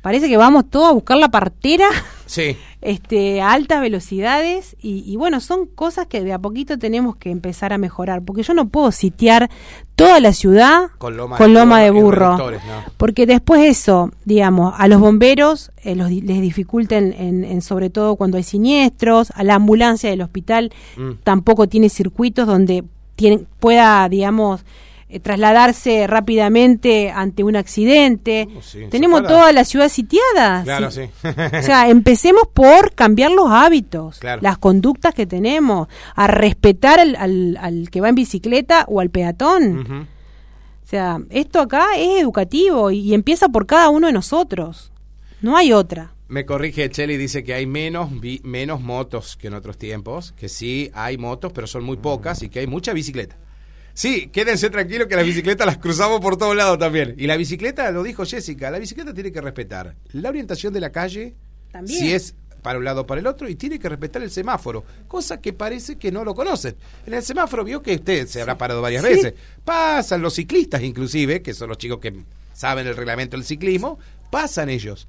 Parece 0.00 0.28
que 0.28 0.36
vamos 0.36 0.68
todos 0.68 0.88
a 0.88 0.92
buscar 0.92 1.18
la 1.18 1.30
partera 1.30 1.88
Sí. 2.32 2.56
este, 2.80 3.42
a 3.42 3.52
altas 3.52 3.80
velocidades 3.82 4.74
y, 4.80 5.04
y, 5.06 5.16
bueno, 5.16 5.40
son 5.40 5.66
cosas 5.66 6.06
que 6.06 6.22
de 6.22 6.32
a 6.32 6.38
poquito 6.38 6.78
tenemos 6.78 7.16
que 7.16 7.30
empezar 7.30 7.72
a 7.74 7.78
mejorar, 7.78 8.22
porque 8.22 8.42
yo 8.42 8.54
no 8.54 8.68
puedo 8.68 8.90
sitiar 8.90 9.50
toda 9.96 10.18
la 10.18 10.32
ciudad 10.32 10.88
Con 10.96 11.16
loma, 11.18 11.36
con 11.36 11.52
loma 11.52 11.80
de 11.82 11.90
burro, 11.90 12.38
porque 12.96 13.26
después 13.26 13.62
eso, 13.64 14.10
digamos, 14.24 14.72
a 14.78 14.88
los 14.88 14.98
bomberos 15.00 15.70
eh, 15.84 15.94
los, 15.94 16.10
les 16.10 16.40
dificulta 16.40 16.96
en, 16.96 17.12
en- 17.12 17.44
en 17.44 17.60
sobre 17.60 17.90
todo 17.90 18.16
cuando 18.16 18.38
hay 18.38 18.42
siniestros, 18.44 19.30
a 19.34 19.44
la 19.44 19.56
ambulancia 19.56 20.08
del 20.10 20.22
hospital 20.22 20.72
Mm. 20.96 21.10
tampoco 21.22 21.66
tiene 21.68 21.88
circuitos 21.90 22.46
donde 22.46 22.84
tiene, 23.14 23.44
pueda, 23.60 24.08
digamos, 24.08 24.64
eh, 25.12 25.20
trasladarse 25.20 26.06
rápidamente 26.06 27.10
ante 27.10 27.44
un 27.44 27.56
accidente. 27.56 28.48
Oh, 28.56 28.62
sí, 28.62 28.80
Tenemos 28.90 29.22
toda 29.22 29.52
la 29.52 29.64
ciudad 29.64 29.88
sitiada. 29.88 30.62
Claro, 30.64 30.90
Sí. 30.90 31.02
sí. 31.22 31.28
O 31.28 31.62
sea, 31.62 31.88
empecemos 31.90 32.44
por 32.52 32.94
cambiar 32.94 33.30
los 33.30 33.50
hábitos, 33.50 34.18
Claro. 34.18 34.40
las 34.42 34.58
conductas 34.58 35.14
que 35.14 35.26
tenemos, 35.26 35.88
a 36.14 36.26
respetar 36.26 36.98
al, 37.00 37.14
al- 37.16 37.56
al 37.60 37.90
que 37.90 38.00
va 38.00 38.08
en 38.08 38.14
bicicleta 38.14 38.84
o 38.88 39.00
al 39.00 39.10
peatón. 39.10 40.08
O 40.84 40.86
sea, 40.92 41.20
esto 41.30 41.60
acá 41.60 41.86
es 41.96 42.20
educativo 42.20 42.90
y, 42.90 42.98
y 43.00 43.14
empieza 43.14 43.48
por 43.48 43.66
cada 43.66 43.88
uno 43.88 44.06
de 44.08 44.12
nosotros. 44.12 44.92
No 45.40 45.56
hay 45.56 45.72
otra. 45.72 46.12
Me 46.28 46.46
corrige 46.46 46.88
Cheli, 46.88 47.16
dice 47.18 47.42
que 47.44 47.52
hay 47.54 47.66
menos, 47.66 48.10
menos 48.42 48.80
motos 48.80 49.36
que 49.36 49.48
en 49.48 49.54
otros 49.54 49.76
tiempos, 49.76 50.32
que 50.32 50.48
sí 50.48 50.90
hay 50.94 51.18
motos, 51.18 51.52
pero 51.52 51.66
son 51.66 51.84
muy 51.84 51.98
pocas 51.98 52.42
y 52.42 52.48
que 52.48 52.60
hay 52.60 52.66
mucha 52.66 52.92
bicicleta. 52.94 53.36
Sí, 53.94 54.28
quédense 54.28 54.70
tranquilos 54.70 55.06
que 55.06 55.16
las 55.16 55.24
bicicletas 55.24 55.66
las 55.66 55.78
cruzamos 55.78 56.20
por 56.20 56.36
todos 56.36 56.56
lados 56.56 56.78
también. 56.78 57.14
Y 57.18 57.26
la 57.26 57.36
bicicleta, 57.36 57.90
lo 57.90 58.02
dijo 58.02 58.24
Jessica, 58.24 58.70
la 58.70 58.78
bicicleta 58.78 59.12
tiene 59.12 59.30
que 59.32 59.40
respetar 59.40 59.94
la 60.12 60.28
orientación 60.30 60.72
de 60.72 60.80
la 60.80 60.90
calle, 60.90 61.34
También. 61.70 61.98
si 61.98 62.12
es 62.12 62.34
para 62.62 62.78
un 62.78 62.84
lado 62.84 63.00
o 63.02 63.06
para 63.06 63.20
el 63.20 63.26
otro, 63.26 63.48
y 63.48 63.56
tiene 63.56 63.78
que 63.78 63.88
respetar 63.88 64.22
el 64.22 64.30
semáforo, 64.30 64.84
cosa 65.08 65.40
que 65.40 65.52
parece 65.52 65.96
que 65.96 66.12
no 66.12 66.24
lo 66.24 66.32
conocen. 66.34 66.76
En 67.06 67.12
el 67.14 67.22
semáforo 67.22 67.64
vio 67.64 67.82
que 67.82 67.96
usted 67.96 68.26
se 68.28 68.40
habrá 68.40 68.56
parado 68.56 68.80
varias 68.80 69.02
Sí. 69.04 69.08
veces. 69.08 69.34
Pasan 69.64 70.22
los 70.22 70.34
ciclistas 70.34 70.80
inclusive, 70.82 71.42
que 71.42 71.54
son 71.54 71.68
los 71.68 71.78
chicos 71.78 71.98
que 71.98 72.14
saben 72.54 72.86
el 72.86 72.96
reglamento 72.96 73.36
del 73.36 73.44
ciclismo, 73.44 73.98
pasan 74.30 74.68
ellos. 74.70 75.08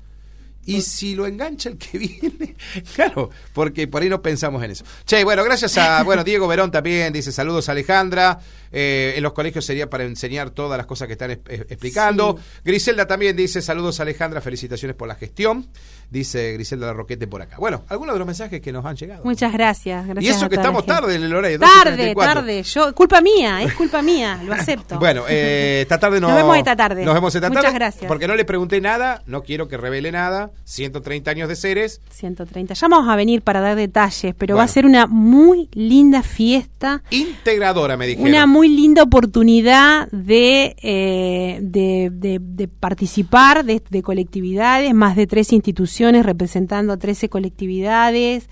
Y 0.66 0.82
si 0.82 1.14
lo 1.16 1.28
engancha 1.28 1.70
el 1.70 1.78
que 1.78 1.98
viene, 2.00 2.56
claro, 2.96 3.30
porque 3.54 3.88
por 3.88 4.02
ahí 4.02 4.10
no 4.10 4.22
pensamos 4.22 4.64
en 4.64 4.72
eso. 4.72 4.86
Che, 5.06 5.24
bueno, 5.24 5.44
gracias 5.44 5.78
a, 5.78 6.04
bueno, 6.04 6.24
Diego 6.26 6.48
Verón 6.48 6.72
también 6.72 7.12
dice 7.12 7.32
saludos 7.32 7.68
a 7.70 7.74
Alejandra. 7.74 8.40
Eh, 8.76 9.14
en 9.18 9.22
los 9.24 9.34
colegios 9.34 9.64
sería 9.66 9.88
para 9.90 10.04
enseñar 10.04 10.50
todas 10.50 10.78
las 10.78 10.88
cosas 10.88 11.08
que 11.08 11.12
están 11.14 11.30
es- 11.32 11.40
es- 11.48 11.62
explicando. 11.62 12.40
Griselda 12.64 13.06
también 13.06 13.36
dice 13.36 13.62
saludos 13.62 14.00
a 14.00 14.04
Alejandra, 14.04 14.42
felicitaciones 14.42 14.96
por 14.96 15.08
la 15.08 15.16
gestión. 15.16 15.68
Dice 16.14 16.54
Griselda 16.54 16.86
Larroquete 16.86 17.26
por 17.26 17.42
acá. 17.42 17.58
Bueno, 17.58 17.82
algunos 17.90 18.14
de 18.14 18.20
los 18.20 18.28
mensajes 18.28 18.62
que 18.62 18.72
nos 18.72 18.86
han 18.86 18.96
llegado. 18.96 19.24
Muchas 19.26 19.52
gracias. 19.52 20.06
gracias 20.06 20.24
y 20.24 20.38
eso 20.38 20.46
a 20.46 20.50
que 20.50 20.56
estamos 20.58 20.86
tarde 20.86 21.16
en 21.16 21.24
el 21.24 21.34
horario. 21.34 21.58
Tarde, 21.58 22.14
12:34. 22.14 22.16
tarde. 22.34 22.62
Yo, 22.62 22.94
culpa 22.94 23.20
mía, 23.20 23.64
es 23.64 23.74
culpa 23.74 24.04
mía, 24.04 24.40
lo 24.46 24.54
acepto. 24.54 25.00
Bueno, 25.04 25.24
eh, 25.28 25.80
esta 25.82 25.98
tarde 26.00 26.22
no, 26.22 26.28
Nos 26.28 26.38
vemos 26.38 26.56
esta 26.56 26.76
tarde. 26.76 27.04
Nos 27.04 27.16
vemos 27.16 27.34
esta 27.34 27.50
Muchas 27.50 27.64
tarde. 27.64 27.76
gracias. 27.80 28.06
Porque 28.08 28.28
no 28.28 28.36
le 28.36 28.46
pregunté 28.46 28.80
nada, 28.80 29.24
no 29.26 29.42
quiero 29.42 29.68
que 29.68 29.76
revele 29.76 30.12
nada. 30.12 30.52
130 30.66 31.32
años 31.32 31.50
de 31.50 31.56
seres. 31.56 32.00
130. 32.12 32.76
Ya 32.76 32.88
vamos 32.88 33.10
a 33.10 33.16
venir 33.16 33.42
para 33.42 33.60
dar 33.60 33.76
detalles, 33.76 34.36
pero 34.38 34.56
va 34.56 34.64
a 34.64 34.68
ser 34.68 34.86
una 34.86 35.08
muy 35.08 35.68
linda 35.74 36.22
fiesta. 36.22 37.02
Integradora, 37.10 37.98
me 37.98 38.06
dijeron. 38.06 38.30
Una 38.30 38.46
muy 38.46 38.68
linda 38.70 39.02
oportunidad 39.02 40.08
de, 40.12 40.76
eh, 40.84 41.58
de, 41.64 42.12
de- 42.14 42.40
de 42.40 42.68
participar 42.68 43.66
de, 43.66 43.82
de 43.90 44.04
colectividades, 44.04 44.94
más 44.94 45.16
de 45.16 45.26
tres 45.26 45.52
instituciones 45.54 46.03
representando 46.12 46.94
a 46.94 46.98
13 46.98 47.30
colectividades. 47.30 48.48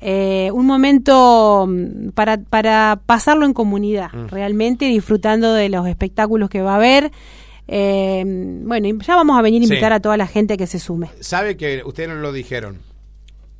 Eh, 0.00 0.50
un 0.52 0.66
momento 0.66 1.66
mm, 1.68 2.10
para, 2.10 2.38
para 2.38 3.00
pasarlo 3.06 3.46
en 3.46 3.52
comunidad, 3.54 4.10
Mm. 4.12 4.26
realmente 4.28 4.84
disfrutando 4.86 5.52
de 5.54 5.68
los 5.68 5.86
espectáculos 5.88 6.50
que 6.50 6.60
va 6.62 6.72
a 6.72 6.76
haber. 6.76 7.12
Eh, 7.68 8.22
bueno, 8.26 8.88
ya 9.02 9.16
vamos 9.16 9.38
a 9.38 9.42
venir 9.42 9.62
a 9.62 9.66
Sí. 9.66 9.72
invitar 9.72 9.92
a 9.92 10.00
toda 10.00 10.16
la 10.16 10.26
gente 10.26 10.56
que 10.56 10.66
se 10.66 10.78
sume. 10.78 11.08
Sabe 11.20 11.56
que 11.56 11.82
ustedes 11.84 12.08
no 12.10 12.14
lo 12.16 12.32
dijeron, 12.32 12.78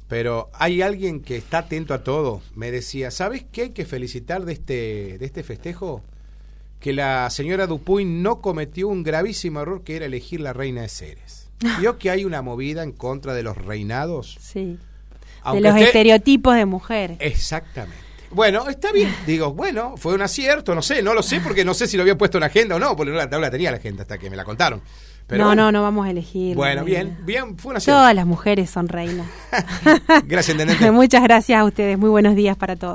pero 0.09 0.49
hay 0.53 0.83
alguien 0.83 1.21
que 1.21 1.37
está 1.37 1.59
atento 1.59 1.93
a 1.95 2.05
todo. 2.05 2.41
Me 2.55 2.71
decía, 2.71 3.11
¿sabes 3.11 3.45
qué 3.51 3.63
hay 3.63 3.71
que 3.71 3.85
felicitar 3.85 4.45
de 4.45 4.53
este, 4.53 5.19
de 5.19 5.25
este 5.27 5.43
festejo? 5.43 6.03
Que 6.81 6.93
la 6.93 7.29
señora 7.31 7.67
Dupuy 7.67 8.05
no 8.05 8.41
cometió 8.41 8.89
un 8.89 9.03
gravísimo 9.03 9.61
error 9.61 9.83
que 9.83 9.97
era 9.97 10.05
elegir 10.07 10.41
la 10.41 10.53
reina 10.53 10.83
de 10.83 10.89
Ceres. 10.89 11.36
Vio 11.79 11.99
que 11.99 12.11
hay 12.11 12.25
una 12.25 12.43
movida 12.43 12.83
en 12.83 12.93
contra 12.93 13.35
de 13.35 13.43
los 13.43 13.57
reinados. 13.57 14.37
Sí. 14.41 14.79
Aunque 15.43 15.63
de 15.63 15.69
los 15.69 15.75
usted- 15.75 15.87
estereotipos 15.87 16.55
de 16.55 16.67
mujer. 16.67 17.17
Exactamente. 17.21 18.05
Bueno, 18.31 18.69
está 18.69 18.91
bien. 18.93 19.15
Digo, 19.27 19.55
bueno, 19.55 19.97
fue 19.97 20.13
un 20.15 20.21
acierto, 20.21 20.75
no 20.75 20.83
sé, 20.83 21.01
no 21.03 21.15
lo 21.15 21.23
sé 21.23 21.41
porque 21.41 21.65
no 21.65 21.73
sé 21.75 21.87
si 21.87 21.97
lo 21.97 22.03
había 22.03 22.19
puesto 22.19 22.39
en 22.39 22.45
agenda 22.45 22.75
o 22.75 22.79
no, 22.79 22.97
porque 22.97 23.13
no 23.13 23.17
la, 23.17 23.27
no 23.27 23.39
la 23.39 23.51
tenía 23.51 23.71
la 23.71 23.77
agenda 23.77 24.03
hasta 24.03 24.19
que 24.19 24.29
me 24.29 24.37
la 24.37 24.45
contaron. 24.45 24.83
Pero 25.29 25.43
no, 25.43 25.47
bueno. 25.51 25.63
no, 25.65 25.73
no 25.73 25.83
vamos 25.83 26.07
a 26.07 26.11
elegir. 26.11 26.55
Bueno, 26.55 26.85
bien, 26.85 27.19
bien, 27.25 27.57
fue 27.59 27.71
un 27.71 27.77
acierto. 27.79 27.99
Todas 28.01 28.15
las 28.15 28.27
mujeres 28.27 28.71
son 28.71 28.87
reinas. 28.89 29.27
Gracias, 30.27 30.51
intendente. 30.55 30.91
Muchas 30.93 31.23
gracias 31.23 31.59
a 31.59 31.65
ustedes. 31.65 31.99
Muy 31.99 32.11
buenos 32.11 32.37
días 32.37 32.57
para 32.57 32.77
todos. 32.77 32.95